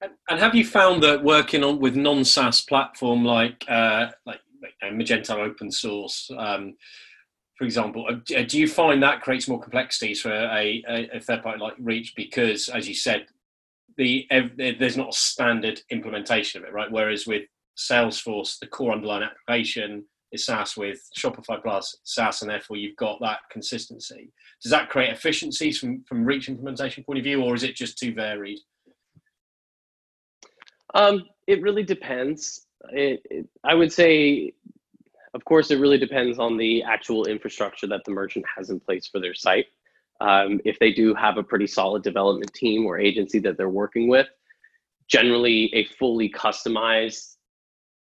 And 0.02 0.40
have 0.40 0.56
you 0.56 0.66
found 0.66 1.04
that 1.04 1.24
working 1.24 1.64
on 1.64 1.80
with 1.80 1.96
non-SaaS 1.96 2.62
platform 2.62 3.24
like 3.24 3.64
uh, 3.68 4.08
like, 4.26 4.40
Magento 4.84 5.36
open 5.38 5.72
source, 5.72 6.32
um, 6.36 6.76
for 7.58 7.66
example, 7.66 8.06
uh, 8.08 8.38
uh, 8.38 8.44
do 8.44 8.60
you 8.60 8.68
find 8.68 9.02
that 9.02 9.22
creates 9.22 9.48
more 9.48 9.60
complexities 9.60 10.22
for 10.22 10.32
a, 10.32 11.10
a, 11.14 11.20
third 11.20 11.42
party 11.42 11.60
like 11.60 11.74
Reach 11.80 12.14
because, 12.16 12.70
as 12.70 12.88
you 12.88 12.94
said, 12.94 13.26
the 13.98 14.28
there's 14.58 14.98
not 14.98 15.10
a 15.10 15.18
standard 15.18 15.82
implementation 15.90 16.62
of 16.62 16.68
it, 16.68 16.74
right? 16.74 16.92
Whereas 16.92 17.26
with 17.26 17.44
Salesforce, 17.78 18.60
the 18.60 18.68
core 18.68 18.94
underlying 18.94 19.24
application 19.24 20.06
is 20.32 20.46
SaaS 20.46 20.78
with 20.78 21.00
Shopify 21.18 21.62
Plus 21.62 21.98
SaaS, 22.04 22.44
and 22.44 22.52
therefore 22.52 22.78
you've 22.78 22.96
got 22.96 23.20
that 23.22 23.40
consistency. 23.50 24.32
Does 24.62 24.72
that 24.72 24.90
create 24.90 25.12
efficiencies 25.12 25.80
from 25.80 26.04
from 26.08 26.26
Reach 26.26 26.50
implementation 26.50 27.04
point 27.04 27.18
of 27.18 27.24
view, 27.24 27.42
or 27.42 27.56
is 27.56 27.64
it 27.64 27.76
just 27.76 27.98
too 27.98 28.14
varied? 28.14 28.60
Um, 30.94 31.24
it 31.48 31.62
really 31.62 31.84
depends. 31.84 32.68
It, 32.92 33.22
it, 33.30 33.48
I 33.64 33.74
would 33.74 33.92
say, 33.92 34.54
of 35.34 35.44
course, 35.46 35.72
it 35.72 35.80
really 35.80 35.98
depends 35.98 36.40
on 36.40 36.58
the 36.58 36.84
actual 36.84 37.26
infrastructure 37.26 37.88
that 37.88 38.02
the 38.06 38.12
merchant 38.12 38.46
has 38.56 38.70
in 38.70 38.80
place 38.80 39.08
for 39.08 39.20
their 39.20 39.34
site. 39.34 39.66
Um, 40.20 40.60
if 40.66 40.80
they 40.80 40.92
do 40.92 41.14
have 41.14 41.38
a 41.38 41.44
pretty 41.44 41.68
solid 41.68 42.02
development 42.04 42.54
team 42.54 42.86
or 42.86 42.98
agency 42.98 43.40
that 43.40 43.58
they're 43.58 43.70
working 43.70 44.08
with, 44.08 44.28
generally 45.08 45.72
a 45.74 45.86
fully 45.86 46.30
customized 46.30 47.38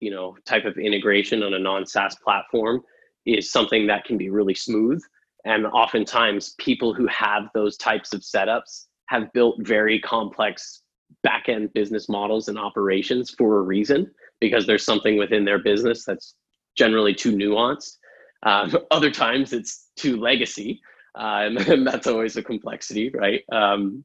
you 0.00 0.10
know 0.10 0.36
type 0.44 0.64
of 0.64 0.76
integration 0.76 1.42
on 1.42 1.54
a 1.54 1.58
non-SaaS 1.58 2.16
platform 2.16 2.82
is 3.24 3.50
something 3.50 3.86
that 3.86 4.04
can 4.04 4.16
be 4.16 4.30
really 4.30 4.54
smooth. 4.54 5.02
And 5.44 5.66
oftentimes, 5.66 6.54
people 6.58 6.92
who 6.94 7.06
have 7.06 7.44
those 7.54 7.76
types 7.76 8.12
of 8.12 8.20
setups 8.20 8.86
have 9.06 9.32
built 9.32 9.56
very 9.60 10.00
complex 10.00 10.82
back-end 11.22 11.72
business 11.72 12.08
models 12.08 12.48
and 12.48 12.58
operations 12.58 13.30
for 13.30 13.58
a 13.58 13.62
reason 13.62 14.10
because 14.40 14.66
there's 14.66 14.84
something 14.84 15.16
within 15.16 15.44
their 15.44 15.60
business 15.60 16.04
that's 16.04 16.34
generally 16.76 17.14
too 17.14 17.32
nuanced. 17.32 17.96
Um, 18.42 18.76
other 18.90 19.10
times, 19.10 19.52
it's 19.52 19.88
too 19.96 20.16
legacy, 20.16 20.80
uh, 21.18 21.50
and, 21.68 21.86
that's 21.86 22.06
always 22.06 22.36
a 22.36 22.42
complexity, 22.42 23.10
right? 23.10 23.42
Um, 23.52 24.04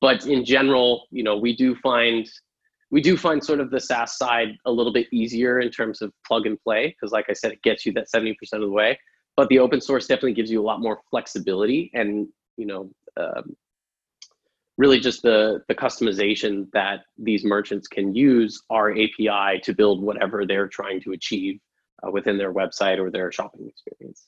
but 0.00 0.26
in 0.26 0.44
general, 0.44 1.06
you 1.10 1.22
know, 1.22 1.36
we 1.36 1.56
do 1.56 1.74
find 1.76 2.28
we 2.90 3.00
do 3.00 3.16
find 3.16 3.42
sort 3.42 3.58
of 3.58 3.70
the 3.70 3.80
SaaS 3.80 4.16
side 4.16 4.56
a 4.66 4.70
little 4.70 4.92
bit 4.92 5.08
easier 5.12 5.58
in 5.58 5.70
terms 5.70 6.00
of 6.00 6.12
plug 6.24 6.46
and 6.46 6.60
play 6.60 6.88
because, 6.88 7.10
like 7.10 7.26
I 7.28 7.32
said, 7.32 7.50
it 7.50 7.62
gets 7.62 7.84
you 7.84 7.92
that 7.94 8.06
70% 8.14 8.34
of 8.52 8.60
the 8.60 8.70
way. 8.70 8.96
But 9.36 9.48
the 9.48 9.58
open 9.58 9.80
source 9.80 10.06
definitely 10.06 10.34
gives 10.34 10.48
you 10.48 10.60
a 10.60 10.62
lot 10.62 10.80
more 10.80 11.00
flexibility 11.10 11.90
and 11.94 12.28
you 12.56 12.66
know 12.66 12.90
um, 13.16 13.56
really 14.76 15.00
just 15.00 15.22
the 15.22 15.60
the 15.68 15.74
customization 15.74 16.66
that 16.72 17.00
these 17.18 17.44
merchants 17.44 17.88
can 17.88 18.14
use 18.14 18.62
our 18.70 18.92
API 18.92 19.60
to 19.62 19.72
build 19.74 20.02
whatever 20.02 20.46
they're 20.46 20.68
trying 20.68 21.00
to 21.02 21.12
achieve 21.12 21.58
uh, 22.04 22.10
within 22.10 22.38
their 22.38 22.52
website 22.52 22.98
or 22.98 23.10
their 23.10 23.30
shopping 23.32 23.68
experience. 23.68 24.26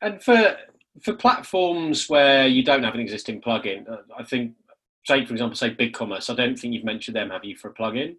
And 0.00 0.22
for 0.22 0.56
for 1.02 1.14
platforms 1.14 2.08
where 2.08 2.46
you 2.46 2.64
don't 2.64 2.82
have 2.82 2.94
an 2.94 3.00
existing 3.00 3.40
plugin, 3.40 3.88
uh, 3.88 3.98
I 4.16 4.24
think 4.24 4.54
say, 5.06 5.24
for 5.24 5.32
example, 5.32 5.56
say 5.56 5.74
BigCommerce. 5.74 6.30
I 6.30 6.34
don't 6.34 6.58
think 6.58 6.74
you've 6.74 6.84
mentioned 6.84 7.16
them, 7.16 7.30
have 7.30 7.44
you, 7.44 7.56
for 7.56 7.70
a 7.70 7.74
plugin? 7.74 8.16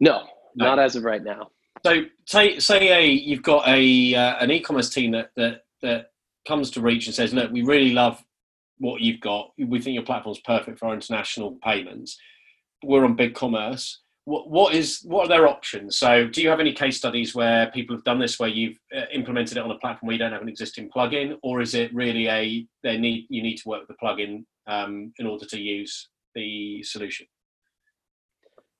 No, 0.00 0.24
no. 0.54 0.64
not 0.64 0.78
as 0.78 0.96
of 0.96 1.04
right 1.04 1.22
now. 1.22 1.50
So, 1.84 2.02
say 2.26 2.58
say 2.58 2.92
a 2.92 3.06
you've 3.06 3.42
got 3.42 3.66
a 3.68 4.14
uh, 4.14 4.36
an 4.38 4.50
e-commerce 4.50 4.90
team 4.90 5.12
that 5.12 5.30
that 5.36 5.62
that 5.82 6.10
comes 6.46 6.70
to 6.72 6.80
Reach 6.80 7.06
and 7.06 7.14
says, 7.14 7.32
"Look, 7.32 7.52
we 7.52 7.62
really 7.62 7.92
love 7.92 8.22
what 8.78 9.00
you've 9.00 9.20
got. 9.20 9.52
We 9.58 9.80
think 9.80 9.94
your 9.94 10.04
platform's 10.04 10.40
perfect 10.40 10.78
for 10.78 10.86
our 10.86 10.94
international 10.94 11.58
payments. 11.64 12.18
We're 12.82 13.04
on 13.04 13.16
BigCommerce. 13.16 13.96
What 14.28 14.50
what 14.50 14.74
is 14.74 15.00
what 15.04 15.24
are 15.24 15.28
their 15.28 15.48
options? 15.48 15.96
So, 15.96 16.28
do 16.28 16.42
you 16.42 16.50
have 16.50 16.60
any 16.60 16.74
case 16.74 16.98
studies 16.98 17.34
where 17.34 17.70
people 17.70 17.96
have 17.96 18.04
done 18.04 18.18
this, 18.18 18.38
where 18.38 18.50
you've 18.50 18.76
uh, 18.94 19.06
implemented 19.10 19.56
it 19.56 19.64
on 19.64 19.70
a 19.70 19.78
platform 19.78 20.08
where 20.08 20.12
you 20.12 20.18
don't 20.18 20.32
have 20.32 20.42
an 20.42 20.50
existing 20.50 20.90
plugin, 20.94 21.38
or 21.42 21.62
is 21.62 21.72
it 21.74 21.94
really 21.94 22.28
a 22.28 22.66
they 22.82 22.98
need 22.98 23.26
you 23.30 23.42
need 23.42 23.56
to 23.56 23.66
work 23.66 23.88
with 23.88 23.96
the 23.96 24.06
plugin 24.06 24.44
um, 24.66 25.14
in 25.18 25.26
order 25.26 25.46
to 25.46 25.58
use 25.58 26.10
the 26.34 26.82
solution? 26.82 27.26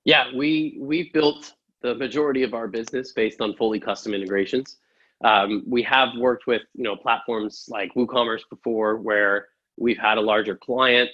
Yeah, 0.05 0.27
we 0.37 0.77
we've 0.83 1.11
built 1.15 1.55
the 1.81 1.95
majority 1.95 2.43
of 2.43 2.53
our 2.53 2.69
business 2.69 3.13
based 3.13 3.41
on 3.41 3.57
fully 3.57 3.81
custom 3.81 4.13
integrations. 4.13 4.77
Um, 5.25 5.65
we 5.67 5.83
have 5.85 6.11
worked 6.19 6.47
with 6.47 6.63
you 6.75 6.85
know 6.85 6.95
platforms 6.95 7.65
like 7.69 7.95
WooCommerce 7.95 8.43
before, 8.51 8.99
where 8.99 9.49
we've 9.79 9.97
had 9.97 10.19
a 10.19 10.21
larger 10.33 10.57
client 10.57 11.09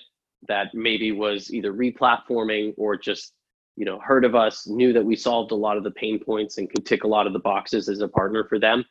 that 0.48 0.74
maybe 0.74 1.12
was 1.12 1.54
either 1.54 1.72
replatforming 1.72 2.74
or 2.76 2.96
just 2.96 3.32
you 3.76 3.84
know 3.84 3.98
heard 3.98 4.24
of 4.24 4.34
us 4.34 4.66
knew 4.66 4.92
that 4.92 5.04
we 5.04 5.16
solved 5.16 5.52
a 5.52 5.56
lot 5.56 5.76
of 5.76 5.84
the 5.84 5.90
pain 5.90 6.18
points 6.18 6.58
and 6.58 6.70
could 6.70 6.87
tick 6.87 7.04
a 7.04 7.08
lot 7.08 7.26
of 7.26 7.32
the 7.32 7.38
boxes 7.38 7.88
as 7.88 8.00
a 8.00 8.08
partner 8.08 8.44
for 8.44 8.58
them 8.58 8.84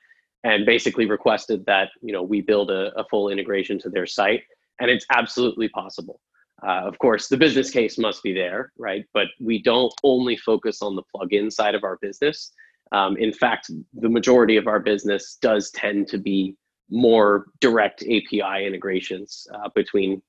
and 0.43 0.65
basically 0.65 1.05
requested 1.05 1.65
that 1.65 1.89
you 2.01 2.13
know 2.13 2.23
we 2.23 2.41
build 2.41 2.69
a, 2.69 2.91
a 2.99 3.05
full 3.05 3.29
integration 3.29 3.79
to 3.79 3.89
their 3.89 4.05
site. 4.05 4.43
And 4.79 4.89
it's 4.89 5.05
absolutely 5.11 5.69
possible. 5.69 6.19
Uh, 6.65 6.81
of 6.85 6.97
course 6.99 7.27
the 7.27 7.37
business 7.37 7.69
case 7.69 7.97
must 7.97 8.23
be 8.23 8.33
there 8.33 8.71
right? 8.77 9.05
But 9.13 9.27
we 9.39 9.61
don't 9.61 9.93
only 10.03 10.37
focus 10.37 10.81
on 10.81 10.95
the 10.95 11.03
plugin 11.15 11.51
side 11.51 11.75
of 11.75 11.83
our 11.83 11.97
business. 12.01 12.51
Um, 12.91 13.17
in 13.17 13.33
fact 13.33 13.71
the 13.93 14.09
majority 14.09 14.57
of 14.57 14.67
our 14.67 14.79
business 14.79 15.37
does 15.41 15.71
tend 15.71 16.07
to 16.09 16.17
be 16.17 16.55
more 16.89 17.47
direct 17.59 18.03
api 18.03 18.65
integrations 18.65 19.47
uh, 19.53 19.69
between 19.73 20.21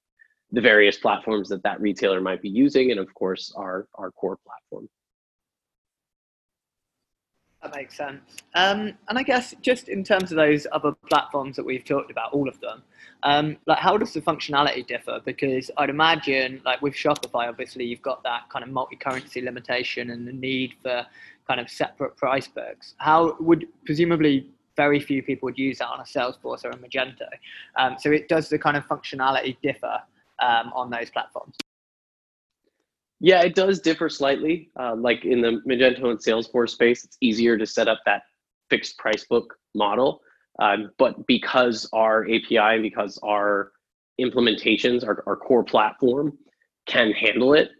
the 0.52 0.60
various 0.60 0.98
platforms 0.98 1.48
that 1.48 1.62
that 1.62 1.80
retailer 1.80 2.20
might 2.20 2.42
be 2.42 2.48
using, 2.48 2.90
and 2.90 3.00
of 3.00 3.12
course 3.14 3.52
our 3.56 3.86
our 3.94 4.10
core 4.12 4.38
platform. 4.46 4.88
That 7.62 7.74
makes 7.74 7.96
sense. 7.96 8.20
Um, 8.54 8.92
and 9.08 9.18
I 9.18 9.22
guess 9.22 9.54
just 9.62 9.88
in 9.88 10.04
terms 10.04 10.30
of 10.30 10.36
those 10.36 10.66
other 10.70 10.92
platforms 11.08 11.56
that 11.56 11.64
we've 11.64 11.84
talked 11.84 12.10
about, 12.10 12.34
all 12.34 12.46
of 12.46 12.60
them, 12.60 12.82
um, 13.22 13.56
like 13.66 13.78
how 13.78 13.96
does 13.96 14.12
the 14.12 14.20
functionality 14.20 14.86
differ? 14.86 15.18
Because 15.24 15.70
I'd 15.78 15.88
imagine, 15.88 16.60
like 16.66 16.82
with 16.82 16.92
Shopify, 16.92 17.48
obviously 17.48 17.86
you've 17.86 18.02
got 18.02 18.22
that 18.24 18.50
kind 18.50 18.62
of 18.62 18.70
multi-currency 18.70 19.40
limitation 19.40 20.10
and 20.10 20.28
the 20.28 20.32
need 20.32 20.74
for 20.82 21.06
kind 21.48 21.58
of 21.58 21.70
separate 21.70 22.18
price 22.18 22.46
books. 22.46 22.94
How 22.98 23.34
would 23.40 23.66
presumably 23.86 24.46
very 24.76 25.00
few 25.00 25.22
people 25.22 25.46
would 25.46 25.58
use 25.58 25.78
that 25.78 25.88
on 25.88 26.00
a 26.00 26.04
Salesforce 26.04 26.64
or 26.64 26.70
a 26.70 26.76
Magento. 26.76 27.28
Um, 27.76 27.96
so 27.98 28.10
it 28.10 28.28
does 28.28 28.48
the 28.48 28.58
kind 28.58 28.76
of 28.76 28.86
functionality 28.86 29.56
differ 29.62 30.00
um, 30.44 30.72
on 30.74 30.90
those 30.90 31.10
platforms? 31.10 31.56
Yeah, 33.20 33.42
it 33.42 33.54
does 33.54 33.80
differ 33.80 34.08
slightly. 34.08 34.70
Uh, 34.78 34.94
like 34.96 35.24
in 35.24 35.40
the 35.40 35.62
Magento 35.66 36.10
and 36.10 36.18
Salesforce 36.18 36.70
space, 36.70 37.04
it's 37.04 37.16
easier 37.20 37.56
to 37.56 37.66
set 37.66 37.88
up 37.88 38.00
that 38.04 38.22
fixed 38.68 38.98
price 38.98 39.24
book 39.24 39.54
model. 39.74 40.20
Um, 40.58 40.90
but 40.98 41.26
because 41.26 41.88
our 41.92 42.24
API 42.24 42.58
and 42.58 42.82
because 42.82 43.18
our 43.22 43.72
implementations, 44.20 45.06
our, 45.06 45.22
our 45.26 45.36
core 45.36 45.64
platform 45.64 46.36
can 46.86 47.12
handle 47.12 47.54
it 47.54 47.70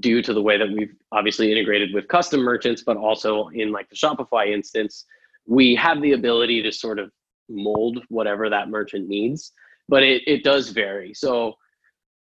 due 0.00 0.22
to 0.22 0.32
the 0.32 0.40
way 0.40 0.56
that 0.56 0.70
we've 0.70 0.94
obviously 1.10 1.50
integrated 1.50 1.92
with 1.92 2.08
custom 2.08 2.40
merchants, 2.40 2.82
but 2.82 2.96
also 2.96 3.48
in 3.48 3.72
like 3.72 3.88
the 3.90 3.96
Shopify 3.96 4.52
instance, 4.52 5.04
we 5.46 5.74
have 5.74 6.00
the 6.00 6.12
ability 6.12 6.62
to 6.62 6.72
sort 6.72 6.98
of 6.98 7.10
mold 7.48 8.02
whatever 8.08 8.48
that 8.48 8.70
merchant 8.70 9.08
needs, 9.08 9.52
but 9.88 10.02
it, 10.02 10.22
it 10.26 10.44
does 10.44 10.70
vary. 10.70 11.12
So 11.12 11.56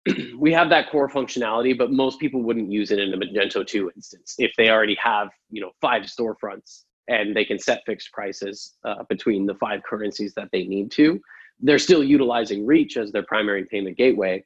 we 0.39 0.53
have 0.53 0.69
that 0.69 0.91
core 0.91 1.09
functionality, 1.09 1.77
but 1.77 1.91
most 1.91 2.21
people 2.21 2.43
wouldn't 2.43 2.71
use 2.71 2.91
it 2.91 2.99
in 2.99 3.13
a 3.15 3.17
Magento 3.17 3.67
2 3.67 3.91
instance 3.97 4.35
if 4.39 4.53
they 4.57 4.71
already 4.71 4.97
have, 5.03 5.29
you 5.51 5.61
know, 5.61 5.71
five 5.81 6.03
storefronts 6.03 6.83
and 7.09 7.35
they 7.35 7.45
can 7.45 7.59
set 7.59 7.83
fixed 7.87 8.13
prices 8.13 8.75
uh, 8.85 9.03
between 9.09 9.47
the 9.47 9.55
five 9.55 9.83
currencies 9.83 10.35
that 10.35 10.49
they 10.53 10.65
need 10.65 10.91
to. 10.93 11.21
They're 11.61 11.79
still 11.79 12.03
utilizing 12.03 12.67
Reach 12.67 12.97
as 12.97 13.13
their 13.13 13.25
primary 13.25 13.65
payment 13.65 13.97
gateway 13.97 14.45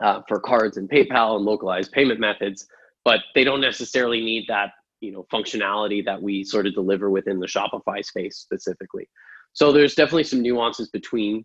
uh, 0.00 0.22
for 0.28 0.40
cards 0.40 0.76
and 0.76 0.88
PayPal 0.88 1.36
and 1.36 1.44
localized 1.44 1.92
payment 1.92 2.20
methods, 2.20 2.66
but 3.04 3.20
they 3.34 3.44
don't 3.44 3.60
necessarily 3.60 4.20
need 4.20 4.44
that, 4.48 4.72
you 5.00 5.12
know, 5.12 5.26
functionality 5.32 6.04
that 6.04 6.20
we 6.20 6.44
sort 6.44 6.66
of 6.66 6.74
deliver 6.74 7.10
within 7.10 7.38
the 7.38 7.46
Shopify 7.46 8.04
space 8.04 8.38
specifically. 8.38 9.08
So 9.52 9.72
there's 9.72 9.94
definitely 9.94 10.24
some 10.24 10.42
nuances 10.42 10.88
between 10.88 11.44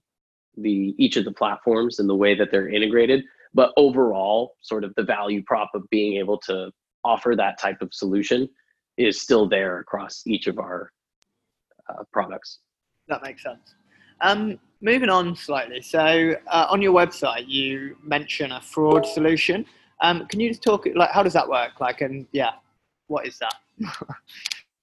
the 0.58 0.96
each 0.98 1.18
of 1.18 1.26
the 1.26 1.32
platforms 1.32 2.00
and 2.00 2.10
the 2.10 2.16
way 2.16 2.36
that 2.36 2.52
they're 2.52 2.70
integrated. 2.70 3.24
But 3.54 3.74
overall 3.78 4.56
sort 4.62 4.84
of 4.84 4.94
the 4.96 5.04
value 5.04 5.44
prop 5.46 5.72
of 5.74 5.84
being 5.90 6.18
able 6.18 6.38
to 6.40 6.72
offer 7.04 7.36
that 7.36 7.60
type 7.60 7.82
of 7.82 7.94
solution 7.94 8.50
is 8.98 9.22
still 9.22 9.48
there 9.48 9.80
across 9.80 10.24
each 10.26 10.48
of 10.48 10.58
our 10.60 10.92
uh, 11.90 12.04
products. 12.12 12.60
That 13.08 13.22
makes 13.24 13.44
sense. 13.44 13.76
Um, 14.22 14.60
moving 14.82 15.10
on 15.10 15.36
slightly. 15.36 15.82
So 15.82 16.36
uh, 16.48 16.68
on 16.70 16.82
your 16.82 16.94
website 16.94 17.48
you 17.48 17.96
mention 18.04 18.52
a 18.52 18.62
fraud 18.62 19.06
solution. 19.06 19.66
Um, 20.02 20.28
can 20.28 20.40
you 20.40 20.50
just 20.50 20.64
talk 20.64 20.88
like 20.96 21.12
how 21.12 21.24
does 21.24 21.34
that 21.34 21.48
work? 21.48 21.80
Like 21.80 22.02
and 22.02 22.28
yeah 22.32 22.52
what 23.08 23.28
is 23.28 23.40
that? 23.40 23.56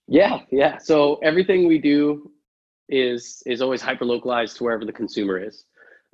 Yeah 0.07 0.41
yeah. 0.51 0.77
So 0.77 1.15
everything 1.23 1.67
we 1.67 1.79
do 1.79 2.31
is 2.89 3.43
is 3.47 3.63
always 3.63 3.83
hyper 3.83 4.05
localized 4.05 4.57
to 4.57 4.65
wherever 4.65 4.85
the 4.85 4.93
consumer 4.93 5.39
is. 5.39 5.65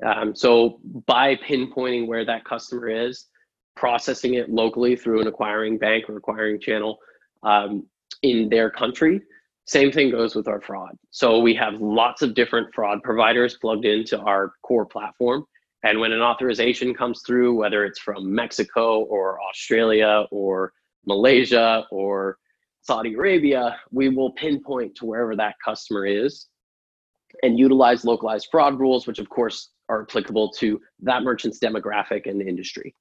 Um, 0.04 0.34
so 0.34 0.80
by 1.06 1.36
pinpointing 1.36 2.06
where 2.06 2.24
that 2.24 2.44
customer 2.44 2.88
is, 2.88 3.26
processing 3.76 4.34
it 4.34 4.50
locally 4.50 4.96
through 4.96 5.20
an 5.20 5.26
acquiring 5.26 5.78
bank 5.78 6.08
or 6.08 6.16
acquiring 6.16 6.60
channel 6.60 6.98
um, 7.42 7.86
in 8.22 8.48
their 8.48 8.70
country, 8.70 9.20
same 9.66 9.92
thing 9.92 10.10
goes 10.10 10.34
with 10.34 10.48
our 10.48 10.60
fraud. 10.60 10.96
So 11.10 11.38
we 11.38 11.54
have 11.54 11.74
lots 11.80 12.22
of 12.22 12.34
different 12.34 12.74
fraud 12.74 13.02
providers 13.02 13.56
plugged 13.60 13.84
into 13.84 14.18
our 14.18 14.52
core 14.62 14.86
platform. 14.86 15.44
And 15.82 15.98
when 16.00 16.12
an 16.12 16.20
authorization 16.20 16.94
comes 16.94 17.22
through, 17.26 17.54
whether 17.56 17.84
it's 17.84 17.98
from 17.98 18.34
Mexico 18.34 19.00
or 19.00 19.38
Australia 19.48 20.26
or 20.30 20.72
Malaysia 21.06 21.86
or 21.90 22.36
Saudi 22.82 23.14
Arabia, 23.14 23.76
we 23.90 24.08
will 24.08 24.32
pinpoint 24.32 24.94
to 24.96 25.06
wherever 25.06 25.36
that 25.36 25.54
customer 25.64 26.06
is 26.06 26.46
and 27.42 27.58
utilize 27.58 28.04
localized 28.04 28.48
fraud 28.50 28.78
rules, 28.78 29.06
which 29.06 29.18
of 29.18 29.28
course 29.28 29.70
are 29.88 30.02
applicable 30.02 30.50
to 30.52 30.80
that 31.00 31.22
merchant's 31.22 31.58
demographic 31.58 32.28
and 32.28 32.40
industry. 32.40 32.94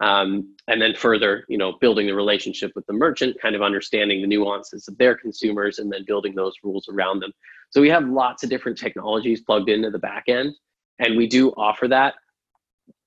Um, 0.00 0.56
and 0.66 0.80
then 0.80 0.94
further, 0.94 1.44
you 1.48 1.58
know, 1.58 1.74
building 1.80 2.06
the 2.06 2.14
relationship 2.14 2.72
with 2.74 2.86
the 2.86 2.94
merchant, 2.94 3.36
kind 3.40 3.54
of 3.54 3.60
understanding 3.60 4.22
the 4.22 4.26
nuances 4.26 4.88
of 4.88 4.96
their 4.96 5.14
consumers, 5.14 5.78
and 5.78 5.92
then 5.92 6.04
building 6.06 6.34
those 6.34 6.54
rules 6.64 6.88
around 6.88 7.20
them. 7.20 7.32
So 7.68 7.82
we 7.82 7.90
have 7.90 8.08
lots 8.08 8.42
of 8.42 8.48
different 8.48 8.78
technologies 8.78 9.42
plugged 9.42 9.68
into 9.68 9.90
the 9.90 9.98
back 9.98 10.24
end, 10.28 10.54
and 11.00 11.18
we 11.18 11.26
do 11.26 11.50
offer 11.50 11.86
that 11.88 12.14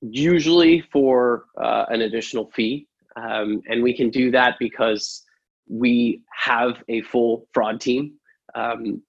usually 0.02 0.82
for 0.92 1.46
uh, 1.60 1.86
an 1.90 2.02
additional 2.02 2.52
fee. 2.52 2.88
Um, 3.16 3.62
and 3.68 3.82
we 3.82 3.96
can 3.96 4.10
do 4.10 4.32
that 4.32 4.56
because 4.60 5.24
we 5.68 6.22
have 6.32 6.84
a 6.90 7.02
full 7.02 7.48
fraud 7.54 7.80
team 7.80 8.14
um, 8.56 9.02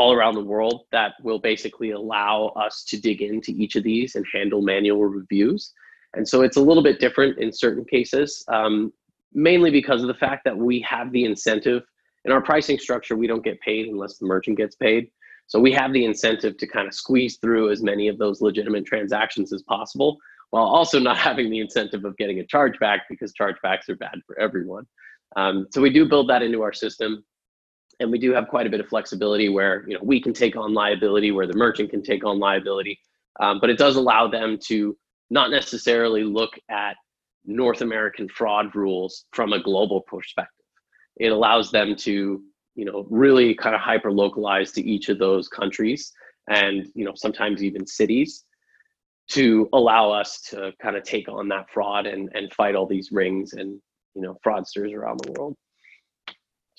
all 0.00 0.14
around 0.14 0.34
the 0.34 0.42
world 0.42 0.86
that 0.92 1.12
will 1.22 1.38
basically 1.38 1.90
allow 1.90 2.46
us 2.56 2.84
to 2.84 2.98
dig 2.98 3.20
into 3.20 3.50
each 3.50 3.76
of 3.76 3.82
these 3.84 4.14
and 4.14 4.24
handle 4.32 4.62
manual 4.62 5.04
reviews. 5.04 5.74
And 6.14 6.26
so 6.26 6.40
it's 6.40 6.56
a 6.56 6.62
little 6.62 6.82
bit 6.82 7.00
different 7.00 7.38
in 7.38 7.52
certain 7.52 7.84
cases, 7.84 8.42
um, 8.48 8.94
mainly 9.34 9.70
because 9.70 10.00
of 10.00 10.08
the 10.08 10.14
fact 10.14 10.46
that 10.46 10.56
we 10.56 10.80
have 10.88 11.12
the 11.12 11.26
incentive 11.26 11.82
in 12.24 12.32
our 12.32 12.40
pricing 12.40 12.78
structure, 12.78 13.14
we 13.14 13.26
don't 13.26 13.44
get 13.44 13.60
paid 13.60 13.88
unless 13.88 14.16
the 14.16 14.24
merchant 14.24 14.56
gets 14.56 14.74
paid. 14.74 15.10
So 15.48 15.60
we 15.60 15.70
have 15.72 15.92
the 15.92 16.06
incentive 16.06 16.56
to 16.56 16.66
kind 16.66 16.88
of 16.88 16.94
squeeze 16.94 17.36
through 17.36 17.70
as 17.70 17.82
many 17.82 18.08
of 18.08 18.16
those 18.16 18.40
legitimate 18.40 18.86
transactions 18.86 19.52
as 19.52 19.62
possible, 19.64 20.16
while 20.48 20.64
also 20.64 20.98
not 20.98 21.18
having 21.28 21.50
the 21.50 21.60
incentive 21.60 22.06
of 22.06 22.16
getting 22.16 22.40
a 22.40 22.44
chargeback 22.44 23.00
because 23.10 23.34
chargebacks 23.38 23.90
are 23.90 23.96
bad 23.96 24.18
for 24.26 24.40
everyone. 24.40 24.86
Um, 25.36 25.66
so 25.70 25.82
we 25.82 25.90
do 25.90 26.08
build 26.08 26.30
that 26.30 26.42
into 26.42 26.62
our 26.62 26.72
system 26.72 27.22
and 28.00 28.10
we 28.10 28.18
do 28.18 28.32
have 28.32 28.48
quite 28.48 28.66
a 28.66 28.70
bit 28.70 28.80
of 28.80 28.88
flexibility 28.88 29.48
where 29.48 29.84
you 29.86 29.94
know 29.94 30.00
we 30.02 30.20
can 30.20 30.32
take 30.32 30.56
on 30.56 30.74
liability 30.74 31.30
where 31.30 31.46
the 31.46 31.56
merchant 31.56 31.90
can 31.90 32.02
take 32.02 32.24
on 32.24 32.38
liability. 32.38 32.98
Um, 33.38 33.60
but 33.60 33.70
it 33.70 33.78
does 33.78 33.96
allow 33.96 34.26
them 34.26 34.58
to 34.66 34.96
not 35.30 35.50
necessarily 35.50 36.24
look 36.24 36.50
at 36.68 36.96
north 37.46 37.80
american 37.80 38.28
fraud 38.28 38.74
rules 38.74 39.24
from 39.32 39.52
a 39.52 39.62
global 39.62 40.00
perspective. 40.02 40.66
It 41.16 41.28
allows 41.28 41.70
them 41.70 41.94
to 41.96 42.42
you 42.74 42.84
know 42.84 43.06
really 43.10 43.54
kind 43.54 43.74
of 43.74 43.80
hyper 43.80 44.10
localize 44.10 44.72
to 44.72 44.82
each 44.82 45.08
of 45.08 45.18
those 45.18 45.48
countries 45.48 46.12
and 46.48 46.86
you 46.94 47.04
know 47.04 47.12
sometimes 47.14 47.62
even 47.62 47.86
cities 47.86 48.44
to 49.28 49.68
allow 49.72 50.10
us 50.10 50.40
to 50.40 50.72
kind 50.82 50.96
of 50.96 51.04
take 51.04 51.28
on 51.28 51.48
that 51.48 51.66
fraud 51.72 52.06
and 52.06 52.30
and 52.34 52.52
fight 52.52 52.74
all 52.74 52.86
these 52.86 53.12
rings 53.12 53.52
and 53.52 53.80
you 54.14 54.22
know 54.22 54.36
fraudsters 54.44 54.94
around 54.94 55.20
the 55.20 55.32
world 55.32 55.56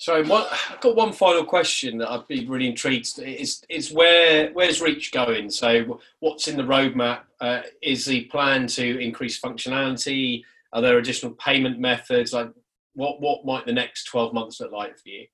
so 0.02 0.16
I've 0.16 0.80
got 0.80 0.96
one 0.96 1.12
final 1.12 1.44
question 1.44 1.98
that 1.98 2.10
I'd 2.10 2.26
be 2.26 2.44
really 2.44 2.66
intrigued. 2.66 3.20
Is 3.20 3.62
is 3.68 3.92
where 3.92 4.50
where's 4.52 4.80
Reach 4.80 5.12
going? 5.12 5.48
So 5.48 6.00
what's 6.18 6.48
in 6.48 6.56
the 6.56 6.64
roadmap? 6.64 7.20
Uh, 7.40 7.60
is 7.80 8.04
the 8.04 8.24
plan 8.24 8.66
to 8.66 8.98
increase 8.98 9.40
functionality? 9.40 10.42
Are 10.72 10.82
there 10.82 10.98
additional 10.98 11.34
payment 11.34 11.78
methods? 11.78 12.32
Like 12.32 12.50
what 12.94 13.20
what 13.20 13.46
might 13.46 13.64
the 13.64 13.72
next 13.72 14.06
twelve 14.06 14.34
months 14.34 14.60
look 14.60 14.72
like 14.72 14.98
for 14.98 15.08
you? 15.08 15.26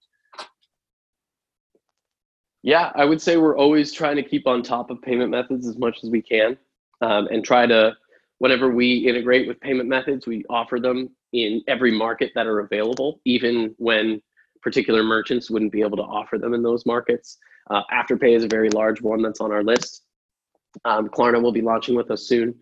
Yeah, 2.63 2.93
I 2.95 3.07
would 3.07 3.23
say 3.23 3.39
we're 3.39 3.57
always 3.57 3.91
trying 3.91 4.17
to 4.17 4.23
keep 4.23 4.47
on 4.47 4.63
top 4.63 4.91
of 4.91 5.01
payment 5.01 5.31
methods 5.31 5.67
as 5.67 5.79
much 5.79 6.01
as 6.05 6.11
we 6.11 6.21
can, 6.21 6.59
um, 7.01 7.27
and 7.29 7.43
try 7.43 7.65
to 7.65 7.97
whenever 8.37 8.69
we 8.69 9.09
integrate 9.09 9.49
with 9.49 9.59
payment 9.61 9.89
methods, 9.89 10.27
we 10.27 10.45
offer 10.51 10.79
them 10.79 11.09
in 11.33 11.63
every 11.69 11.91
market 11.91 12.33
that 12.35 12.47
are 12.47 12.59
available, 12.59 13.23
even 13.25 13.75
when 13.79 14.21
particular 14.63 15.03
merchants 15.03 15.51
wouldn't 15.51 15.73
be 15.73 15.83
able 15.83 15.97
to 15.97 16.03
offer 16.03 16.39
them 16.39 16.55
in 16.55 16.63
those 16.63 16.87
markets. 16.87 17.39
Uh, 17.71 17.83
Afterpay 17.93 18.35
is 18.35 18.45
a 18.45 18.49
very 18.49 18.71
large 18.71 19.01
one 19.01 19.23
that's 19.23 19.41
on 19.41 19.53
our 19.53 19.63
list. 19.63 20.03
Um, 20.85 21.09
Klarna 21.09 21.43
will 21.43 21.53
be 21.53 21.63
launching 21.63 21.95
with 21.95 22.11
us 22.11 22.27
soon. 22.27 22.55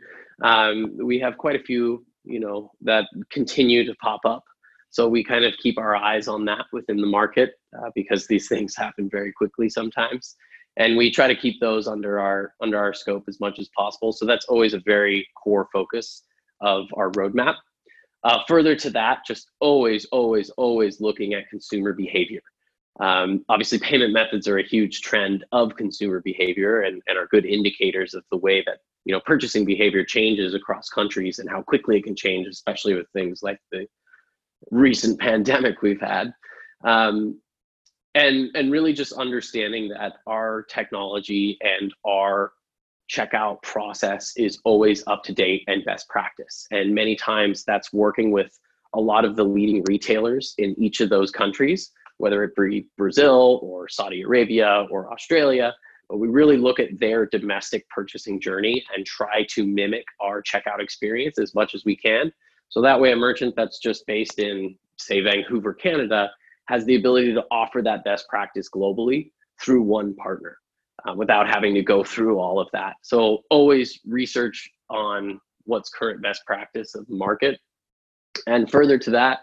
Um, 0.43 0.97
we 1.03 1.19
have 1.21 1.39
quite 1.39 1.57
a 1.57 1.63
few, 1.63 2.05
you 2.25 2.41
know, 2.41 2.71
that 2.83 3.07
continue 3.31 3.85
to 3.85 3.95
pop 3.97 4.21
up. 4.25 4.45
So 4.91 5.09
we 5.09 5.23
kind 5.23 5.45
of 5.45 5.55
keep 5.59 5.79
our 5.79 5.97
eyes 5.97 6.29
on 6.29 6.45
that 6.47 6.67
within 6.73 6.97
the 6.97 7.07
market 7.07 7.55
uh, 7.77 7.91
because 7.95 8.27
these 8.27 8.49
things 8.53 8.77
happen 8.77 9.09
very 9.11 9.33
quickly 9.33 9.69
sometimes, 9.69 10.37
and 10.77 10.97
we 10.97 11.11
try 11.11 11.27
to 11.27 11.37
keep 11.37 11.61
those 11.61 11.87
under 11.87 12.19
our 12.19 12.55
under 12.61 12.79
our 12.79 12.95
scope 12.95 13.25
as 13.29 13.41
much 13.41 13.59
as 13.59 13.69
possible. 13.77 14.13
So 14.13 14.25
that's 14.27 14.47
always 14.47 14.75
a 14.75 14.81
very 14.81 15.27
core 15.43 15.69
focus 15.73 16.23
of 16.61 16.87
our 16.97 17.11
roadmap. 17.13 17.57
Uh, 18.27 18.41
further 18.49 18.75
to 18.75 18.91
that, 18.91 19.21
just 19.25 19.53
always, 19.61 20.05
always, 20.07 20.51
always 20.51 21.01
looking 21.01 21.35
at 21.35 21.49
consumer 21.49 21.93
behavior. 21.93 22.41
Um, 22.99 23.45
obviously, 23.49 23.79
payment 23.79 24.13
methods 24.13 24.49
are 24.49 24.59
a 24.59 24.67
huge 24.67 25.01
trend 25.01 25.45
of 25.53 25.77
consumer 25.77 26.21
behavior 26.21 26.81
and, 26.81 27.01
and 27.07 27.17
are 27.17 27.29
good 27.29 27.47
indicators 27.47 28.15
of 28.15 28.25
the 28.33 28.37
way 28.39 28.65
that 28.67 28.79
you 29.05 29.13
know 29.13 29.21
purchasing 29.21 29.65
behavior 29.65 30.03
changes 30.05 30.55
across 30.55 30.89
countries 30.89 31.39
and 31.39 31.49
how 31.49 31.63
quickly 31.63 31.99
it 31.99 32.03
can 32.03 32.17
change, 32.17 32.49
especially 32.49 32.95
with 32.95 33.07
things 33.13 33.45
like 33.45 33.61
the 33.71 33.87
recent 34.73 35.21
pandemic 35.29 35.81
we've 35.81 36.01
had. 36.01 36.35
Um, 36.83 37.41
and 38.17 38.51
and 38.57 38.73
really 38.73 38.93
just 38.93 39.13
understanding 39.13 39.91
that 39.91 40.15
our 40.27 40.65
technology 40.65 41.59
and 41.61 41.95
our 42.05 42.51
checkout 43.11 43.63
process 43.63 44.33
is 44.37 44.59
always 44.65 45.03
up 45.07 45.23
to 45.25 45.33
date 45.33 45.65
and 45.69 45.85
best 45.85 46.09
practice. 46.09 46.67
And 46.71 46.95
many 46.95 47.17
times 47.17 47.65
that's 47.65 47.93
working 47.93 48.31
with 48.31 48.59
a 48.95 49.01
lot 49.01 49.25
of 49.25 49.37
the 49.37 49.45
leading 49.45 49.85
retailers 49.89 50.55
in 50.59 50.75
each 50.79 51.01
of 51.01 51.09
those 51.09 51.31
countries 51.31 51.93
whether 52.19 52.43
it 52.45 52.55
be 52.57 52.89
Brazil 52.97 53.61
or 53.63 53.89
Saudi 53.89 54.23
Arabia 54.23 54.87
or 54.91 55.13
Australia. 55.13 55.75
But 56.09 56.19
we 56.19 56.29
really 56.29 56.57
look 56.57 56.79
at 56.79 56.99
their 56.99 57.27
domestic 57.27 57.89
purchasing 57.91 58.41
journey 58.41 58.85
and 58.95 59.05
try 59.05 59.45
to 59.51 59.67
mimic 59.67 60.05
our 60.21 60.43
checkout 60.43 60.81
experience 60.81 61.39
as 61.39 61.55
much 61.55 61.75
as 61.75 61.85
we 61.85 61.97
can. 61.97 62.33
So 62.69 62.81
that 62.83 63.01
way, 63.01 63.13
a 63.13 63.17
merchant 63.17 63.55
that's 63.57 63.79
just 63.79 64.07
based 64.07 64.39
in, 64.39 64.77
say, 64.97 65.21
Vancouver, 65.21 65.75
Canada, 65.75 66.31
has 66.67 66.85
the 66.85 66.97
ability 66.97 67.35
to 67.35 67.45
offer 67.51 67.83
that 67.83 68.05
best 68.05 68.29
practice 68.29 68.69
globally 68.69 69.31
through 69.61 69.83
one 69.83 70.15
partner 70.15 70.59
uh, 71.07 71.15
without 71.15 71.49
having 71.49 71.75
to 71.75 71.83
go 71.83 72.03
through 72.03 72.39
all 72.39 72.59
of 72.59 72.69
that. 72.73 72.95
So 73.03 73.43
always 73.51 74.01
research 74.07 74.69
on 74.91 75.41
what's 75.65 75.89
current 75.91 76.23
best 76.23 76.43
practice 76.47 76.95
of 76.95 77.07
the 77.07 77.15
market. 77.15 77.59
And 78.47 78.71
further 78.71 78.99
to 78.99 79.11
that, 79.11 79.41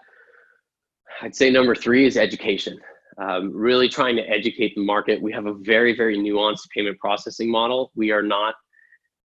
I'd 1.21 1.35
say 1.35 1.49
number 1.49 1.75
three 1.75 2.05
is 2.05 2.17
education. 2.17 2.79
Um, 3.21 3.51
really 3.53 3.87
trying 3.89 4.15
to 4.15 4.27
educate 4.27 4.73
the 4.75 4.83
market. 4.83 5.21
We 5.21 5.31
have 5.33 5.45
a 5.45 5.53
very, 5.53 5.95
very 5.95 6.17
nuanced 6.17 6.67
payment 6.75 6.97
processing 6.99 7.51
model. 7.51 7.91
We 7.95 8.11
are 8.11 8.23
not 8.23 8.55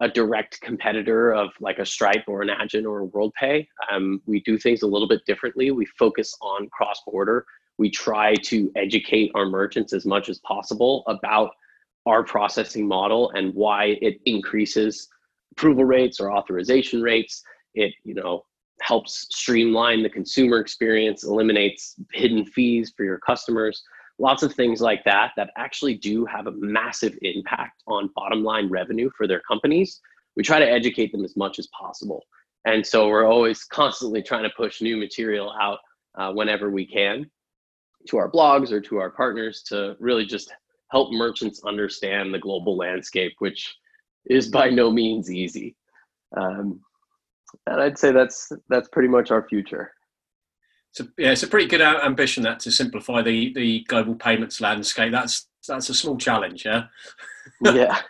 a 0.00 0.08
direct 0.08 0.60
competitor 0.60 1.32
of 1.32 1.50
like 1.60 1.78
a 1.78 1.86
Stripe 1.86 2.24
or 2.28 2.42
an 2.42 2.48
Adyen 2.48 2.84
or 2.84 3.02
a 3.02 3.06
WorldPay. 3.08 3.66
Um, 3.90 4.20
we 4.26 4.40
do 4.40 4.58
things 4.58 4.82
a 4.82 4.86
little 4.86 5.08
bit 5.08 5.22
differently. 5.26 5.70
We 5.70 5.86
focus 5.98 6.36
on 6.40 6.68
cross 6.68 7.00
border. 7.06 7.44
We 7.78 7.90
try 7.90 8.34
to 8.34 8.70
educate 8.76 9.32
our 9.34 9.46
merchants 9.46 9.92
as 9.92 10.04
much 10.04 10.28
as 10.28 10.38
possible 10.40 11.02
about 11.06 11.50
our 12.06 12.22
processing 12.22 12.86
model 12.86 13.30
and 13.30 13.54
why 13.54 13.96
it 14.00 14.18
increases 14.24 15.08
approval 15.52 15.84
rates 15.84 16.20
or 16.20 16.32
authorization 16.32 17.02
rates. 17.02 17.42
It, 17.74 17.94
you 18.04 18.14
know, 18.14 18.44
helps 18.80 19.26
streamline 19.30 20.02
the 20.02 20.10
consumer 20.10 20.58
experience, 20.58 21.24
eliminates 21.24 21.96
hidden 22.12 22.44
fees 22.44 22.92
for 22.96 23.04
your 23.04 23.18
customers, 23.18 23.82
lots 24.18 24.42
of 24.42 24.52
things 24.52 24.80
like 24.80 25.04
that 25.04 25.32
that 25.36 25.50
actually 25.56 25.94
do 25.94 26.24
have 26.26 26.46
a 26.46 26.52
massive 26.52 27.16
impact 27.22 27.82
on 27.86 28.10
bottom 28.14 28.42
line 28.42 28.68
revenue 28.68 29.10
for 29.16 29.26
their 29.26 29.40
companies. 29.48 30.00
We 30.36 30.42
try 30.42 30.58
to 30.58 30.70
educate 30.70 31.12
them 31.12 31.24
as 31.24 31.36
much 31.36 31.58
as 31.58 31.68
possible. 31.68 32.24
And 32.64 32.84
so 32.84 33.08
we're 33.08 33.26
always 33.26 33.64
constantly 33.64 34.22
trying 34.22 34.42
to 34.42 34.50
push 34.56 34.80
new 34.80 34.96
material 34.96 35.52
out 35.60 35.78
uh, 36.16 36.32
whenever 36.32 36.70
we 36.70 36.86
can 36.86 37.30
to 38.08 38.16
our 38.16 38.30
blogs 38.30 38.72
or 38.72 38.80
to 38.80 38.98
our 38.98 39.10
partners 39.10 39.62
to 39.68 39.96
really 40.00 40.24
just 40.24 40.52
help 40.90 41.12
merchants 41.12 41.62
understand 41.64 42.32
the 42.32 42.38
global 42.38 42.76
landscape, 42.76 43.34
which 43.38 43.76
is 44.26 44.48
by 44.48 44.70
no 44.70 44.90
means 44.90 45.30
easy. 45.30 45.76
Um, 46.36 46.80
and 47.66 47.80
I'd 47.80 47.98
say 47.98 48.12
that's 48.12 48.52
that's 48.68 48.88
pretty 48.88 49.08
much 49.08 49.30
our 49.30 49.46
future. 49.48 49.92
So 50.92 51.06
yeah, 51.18 51.32
it's 51.32 51.42
a 51.42 51.48
pretty 51.48 51.68
good 51.68 51.80
ambition 51.80 52.42
that 52.44 52.60
to 52.60 52.72
simplify 52.72 53.22
the 53.22 53.52
the 53.54 53.84
global 53.88 54.14
payments 54.14 54.60
landscape. 54.60 55.12
That's 55.12 55.48
that's 55.66 55.88
a 55.90 55.94
small 55.94 56.16
challenge, 56.16 56.64
yeah. 56.64 56.84
yeah. 57.60 58.00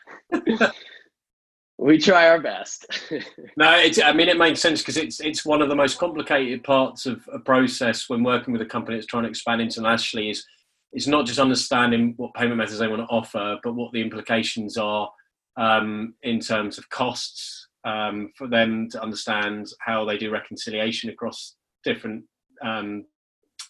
we 1.79 1.99
try 1.99 2.29
our 2.29 2.41
best. 2.41 2.87
no, 3.57 3.77
it's, 3.79 4.01
I 4.01 4.13
mean 4.13 4.29
it 4.29 4.39
makes 4.39 4.61
sense 4.61 4.81
because 4.81 4.97
it's 4.97 5.21
it's 5.21 5.45
one 5.45 5.63
of 5.63 5.69
the 5.69 5.77
most 5.77 5.99
complicated 5.99 6.65
parts 6.65 7.07
of 7.07 7.29
a 7.33 7.39
process 7.39 8.09
when 8.09 8.23
working 8.23 8.53
with 8.53 8.63
a 8.63 8.67
company 8.67 8.97
that's 8.97 9.07
trying 9.07 9.25
to 9.25 9.29
expand 9.29 9.61
internationally 9.61 10.31
is 10.31 10.45
it's 10.93 11.07
not 11.07 11.27
just 11.27 11.39
understanding 11.39 12.15
what 12.17 12.35
payment 12.35 12.57
methods 12.57 12.79
they 12.79 12.89
want 12.89 13.03
to 13.03 13.15
offer, 13.15 13.59
but 13.63 13.75
what 13.75 13.93
the 13.93 14.01
implications 14.01 14.77
are 14.77 15.11
um, 15.57 16.15
in 16.23 16.41
terms 16.41 16.79
of 16.79 16.89
costs, 16.89 17.69
um, 17.85 18.31
for 18.37 18.49
them 18.49 18.89
to 18.91 19.03
understand 19.03 19.67
how 19.81 20.05
they 20.05 20.17
do 20.17 20.31
reconciliation 20.31 21.11
across 21.11 21.57
different 21.85 22.25
um, 22.65 23.05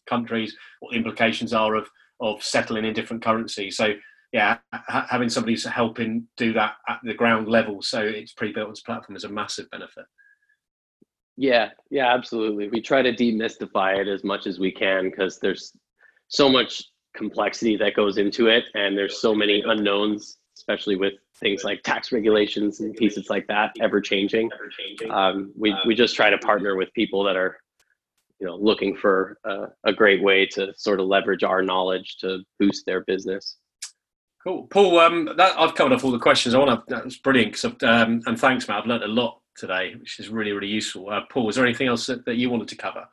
countries, 0.08 0.56
what 0.80 0.92
the 0.92 0.96
implications 0.96 1.52
are 1.52 1.74
of 1.74 1.88
of 2.20 2.42
settling 2.42 2.84
in 2.84 2.92
different 2.92 3.22
currencies. 3.22 3.76
So 3.76 3.94
yeah, 4.32 4.58
ha- 4.72 5.06
having 5.08 5.28
somebody 5.28 5.56
helping 5.60 6.26
do 6.36 6.52
that 6.52 6.74
at 6.88 6.98
the 7.04 7.14
ground 7.14 7.48
level, 7.48 7.80
so 7.80 8.00
it's 8.00 8.32
pre-built 8.32 8.70
as 8.70 8.80
platform, 8.80 9.16
is 9.16 9.24
a 9.24 9.28
massive 9.28 9.70
benefit. 9.70 10.04
Yeah, 11.36 11.70
yeah, 11.90 12.12
absolutely. 12.12 12.68
We 12.68 12.80
try 12.80 13.02
to 13.02 13.14
demystify 13.14 14.00
it 14.00 14.08
as 14.08 14.24
much 14.24 14.48
as 14.48 14.58
we 14.58 14.72
can 14.72 15.10
because 15.10 15.38
there's 15.38 15.72
so 16.26 16.48
much 16.48 16.82
complexity 17.18 17.76
that 17.76 17.94
goes 17.94 18.16
into 18.16 18.46
it, 18.46 18.64
and 18.74 18.96
there's 18.96 19.20
so 19.20 19.34
many 19.34 19.62
unknowns, 19.66 20.38
especially 20.56 20.96
with 20.96 21.14
things 21.38 21.64
like 21.64 21.82
tax 21.82 22.12
regulations 22.12 22.80
and 22.80 22.96
pieces 22.96 23.28
like 23.28 23.46
that 23.48 23.72
ever 23.80 24.00
changing. 24.00 24.48
Um, 25.10 25.52
we 25.56 25.74
we 25.86 25.94
just 25.94 26.16
try 26.16 26.30
to 26.30 26.38
partner 26.38 26.76
with 26.76 26.92
people 26.94 27.24
that 27.24 27.36
are, 27.36 27.58
you 28.40 28.46
know, 28.46 28.56
looking 28.56 28.96
for 28.96 29.38
a, 29.84 29.92
great 29.92 30.22
way 30.22 30.46
to 30.46 30.72
sort 30.76 31.00
of 31.00 31.06
leverage 31.06 31.42
our 31.42 31.62
knowledge 31.62 32.16
to 32.20 32.40
boost 32.58 32.86
their 32.86 33.02
business. 33.04 33.56
Cool, 34.42 34.68
Paul. 34.68 35.00
Um, 35.00 35.28
that, 35.36 35.58
I've 35.58 35.74
covered 35.74 35.92
off 35.92 36.04
all 36.04 36.12
the 36.12 36.18
questions. 36.18 36.54
I 36.54 36.58
want 36.58 36.70
to. 36.88 36.94
That 36.94 37.04
was 37.04 37.18
brilliant. 37.18 37.62
Um, 37.82 38.22
and 38.26 38.38
thanks, 38.38 38.68
Matt. 38.68 38.78
I've 38.78 38.86
learned 38.86 39.04
a 39.04 39.08
lot 39.08 39.40
today, 39.56 39.94
which 39.98 40.20
is 40.20 40.28
really 40.28 40.52
really 40.52 40.68
useful. 40.68 41.10
Uh, 41.10 41.22
Paul, 41.30 41.48
is 41.48 41.56
there 41.56 41.66
anything 41.66 41.88
else 41.88 42.06
that, 42.06 42.24
that 42.26 42.36
you 42.36 42.48
wanted 42.48 42.68
to 42.68 42.76
cover? 42.76 43.06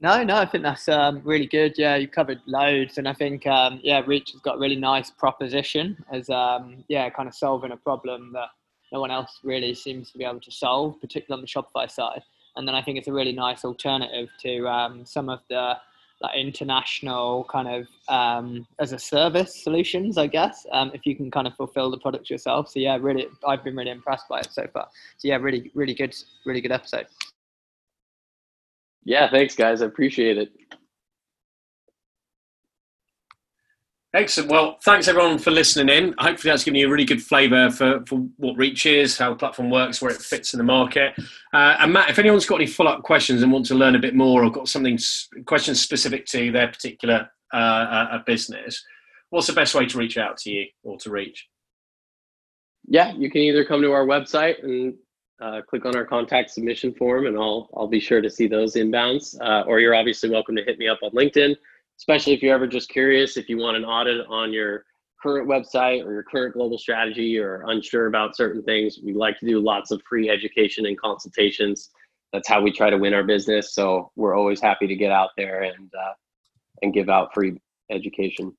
No, 0.00 0.22
no, 0.22 0.36
I 0.36 0.44
think 0.44 0.62
that's 0.62 0.88
um, 0.88 1.22
really 1.24 1.46
good. 1.46 1.74
Yeah, 1.78 1.96
you 1.96 2.06
covered 2.06 2.40
loads, 2.46 2.98
and 2.98 3.08
I 3.08 3.14
think 3.14 3.46
um, 3.46 3.80
yeah, 3.82 4.02
Reach 4.06 4.32
has 4.32 4.40
got 4.42 4.56
a 4.56 4.58
really 4.58 4.76
nice 4.76 5.10
proposition 5.10 6.04
as 6.12 6.28
um, 6.28 6.84
yeah, 6.88 7.08
kind 7.08 7.28
of 7.28 7.34
solving 7.34 7.72
a 7.72 7.76
problem 7.78 8.32
that 8.34 8.48
no 8.92 9.00
one 9.00 9.10
else 9.10 9.40
really 9.42 9.74
seems 9.74 10.10
to 10.10 10.18
be 10.18 10.24
able 10.24 10.40
to 10.40 10.50
solve, 10.50 11.00
particularly 11.00 11.40
on 11.40 11.42
the 11.42 11.48
Shopify 11.48 11.90
side. 11.90 12.22
And 12.56 12.68
then 12.68 12.74
I 12.74 12.82
think 12.82 12.98
it's 12.98 13.08
a 13.08 13.12
really 13.12 13.32
nice 13.32 13.64
alternative 13.64 14.28
to 14.42 14.68
um, 14.68 15.06
some 15.06 15.30
of 15.30 15.40
the 15.48 15.74
like 16.20 16.36
international 16.36 17.44
kind 17.44 17.68
of 17.68 17.86
um, 18.08 18.66
as 18.78 18.92
a 18.92 18.98
service 18.98 19.62
solutions, 19.62 20.16
I 20.18 20.26
guess. 20.26 20.66
Um, 20.72 20.90
if 20.94 21.04
you 21.04 21.14
can 21.14 21.30
kind 21.30 21.46
of 21.46 21.54
fulfill 21.54 21.90
the 21.90 21.98
products 21.98 22.30
yourself. 22.30 22.70
So 22.70 22.80
yeah, 22.80 22.98
really, 23.00 23.26
I've 23.46 23.64
been 23.64 23.76
really 23.76 23.90
impressed 23.90 24.28
by 24.28 24.40
it 24.40 24.48
so 24.50 24.66
far. 24.72 24.88
So 25.18 25.28
yeah, 25.28 25.36
really, 25.36 25.70
really 25.74 25.94
good, 25.94 26.14
really 26.44 26.60
good 26.60 26.72
episode. 26.72 27.06
Yeah, 29.04 29.30
thanks, 29.30 29.54
guys. 29.54 29.82
I 29.82 29.86
appreciate 29.86 30.38
it. 30.38 30.52
Excellent. 34.16 34.50
Well, 34.50 34.78
thanks 34.82 35.08
everyone 35.08 35.36
for 35.36 35.50
listening 35.50 35.94
in. 35.94 36.14
Hopefully, 36.18 36.50
that's 36.50 36.64
given 36.64 36.80
you 36.80 36.86
a 36.86 36.90
really 36.90 37.04
good 37.04 37.22
flavour 37.22 37.70
for, 37.70 38.02
for 38.06 38.20
what 38.38 38.56
Reach 38.56 38.86
is, 38.86 39.18
how 39.18 39.28
the 39.28 39.36
platform 39.36 39.68
works, 39.68 40.00
where 40.00 40.10
it 40.10 40.22
fits 40.22 40.54
in 40.54 40.58
the 40.58 40.64
market. 40.64 41.12
Uh, 41.52 41.76
and 41.80 41.92
Matt, 41.92 42.08
if 42.08 42.18
anyone's 42.18 42.46
got 42.46 42.54
any 42.54 42.66
follow 42.66 42.92
up 42.92 43.02
questions 43.02 43.42
and 43.42 43.52
want 43.52 43.66
to 43.66 43.74
learn 43.74 43.94
a 43.94 43.98
bit 43.98 44.14
more 44.14 44.42
or 44.42 44.50
got 44.50 44.68
something 44.68 44.98
questions 45.44 45.82
specific 45.82 46.24
to 46.26 46.50
their 46.50 46.68
particular 46.68 47.28
uh, 47.52 47.56
uh, 47.56 48.18
business, 48.24 48.82
what's 49.28 49.48
the 49.48 49.52
best 49.52 49.74
way 49.74 49.84
to 49.84 49.98
reach 49.98 50.16
out 50.16 50.38
to 50.38 50.50
you 50.50 50.66
or 50.82 50.96
to 50.96 51.10
reach? 51.10 51.46
Yeah, 52.88 53.12
you 53.12 53.30
can 53.30 53.42
either 53.42 53.66
come 53.66 53.82
to 53.82 53.92
our 53.92 54.06
website 54.06 54.62
and 54.64 54.94
uh, 55.40 55.60
click 55.68 55.84
on 55.84 55.96
our 55.96 56.04
contact 56.04 56.50
submission 56.50 56.94
form 56.94 57.26
and 57.26 57.36
I'll, 57.36 57.68
I'll 57.76 57.88
be 57.88 58.00
sure 58.00 58.20
to 58.20 58.30
see 58.30 58.46
those 58.46 58.74
inbounds. 58.74 59.38
Uh, 59.40 59.64
or 59.66 59.80
you're 59.80 59.94
obviously 59.94 60.30
welcome 60.30 60.56
to 60.56 60.64
hit 60.64 60.78
me 60.78 60.88
up 60.88 60.98
on 61.02 61.10
LinkedIn, 61.10 61.54
especially 61.98 62.32
if 62.32 62.42
you're 62.42 62.54
ever 62.54 62.66
just 62.66 62.88
curious, 62.88 63.36
if 63.36 63.48
you 63.48 63.58
want 63.58 63.76
an 63.76 63.84
audit 63.84 64.26
on 64.28 64.52
your 64.52 64.84
current 65.22 65.48
website 65.48 66.04
or 66.04 66.12
your 66.12 66.22
current 66.22 66.54
global 66.54 66.78
strategy 66.78 67.38
or 67.38 67.64
unsure 67.68 68.06
about 68.06 68.36
certain 68.36 68.62
things. 68.62 68.98
We 69.02 69.12
like 69.12 69.38
to 69.40 69.46
do 69.46 69.60
lots 69.60 69.90
of 69.90 70.02
free 70.08 70.30
education 70.30 70.86
and 70.86 70.98
consultations. 70.98 71.90
That's 72.32 72.48
how 72.48 72.60
we 72.60 72.72
try 72.72 72.90
to 72.90 72.98
win 72.98 73.14
our 73.14 73.24
business. 73.24 73.74
So 73.74 74.10
we're 74.16 74.36
always 74.36 74.60
happy 74.60 74.86
to 74.86 74.94
get 74.94 75.12
out 75.12 75.30
there 75.36 75.62
and, 75.62 75.90
uh, 75.94 76.12
and 76.82 76.92
give 76.92 77.08
out 77.08 77.32
free 77.34 77.60
education. 77.90 78.56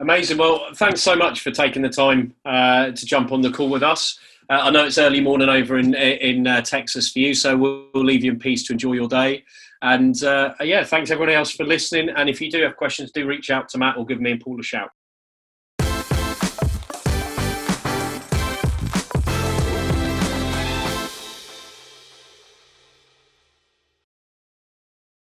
Amazing. 0.00 0.38
Well, 0.38 0.68
thanks 0.74 1.02
so 1.02 1.16
much 1.16 1.40
for 1.40 1.50
taking 1.50 1.82
the 1.82 1.88
time 1.88 2.34
uh, 2.44 2.92
to 2.92 3.06
jump 3.06 3.32
on 3.32 3.40
the 3.40 3.50
call 3.50 3.68
with 3.68 3.82
us. 3.82 4.18
Uh, 4.48 4.60
I 4.62 4.70
know 4.70 4.86
it's 4.86 4.96
early 4.96 5.20
morning 5.20 5.48
over 5.48 5.76
in 5.76 5.94
in 5.94 6.46
uh, 6.46 6.62
Texas 6.62 7.10
for 7.10 7.18
you, 7.18 7.34
so 7.34 7.56
we'll, 7.56 7.88
we'll, 7.92 8.04
leave 8.04 8.24
you 8.24 8.32
in 8.32 8.38
peace 8.38 8.62
to 8.68 8.72
enjoy 8.72 8.94
your 8.94 9.08
day. 9.08 9.44
And 9.82 10.22
uh, 10.22 10.54
yeah, 10.60 10.84
thanks 10.84 11.10
everyone 11.10 11.34
else 11.34 11.50
for 11.50 11.64
listening. 11.64 12.08
And 12.10 12.28
if 12.28 12.40
you 12.40 12.50
do 12.50 12.62
have 12.62 12.76
questions, 12.76 13.10
do 13.12 13.26
reach 13.26 13.50
out 13.50 13.68
to 13.70 13.78
Matt 13.78 13.96
or 13.96 14.06
give 14.06 14.20
me 14.20 14.32
and 14.32 14.40
Paul 14.40 14.58
a 14.58 14.62
shout. 14.62 14.90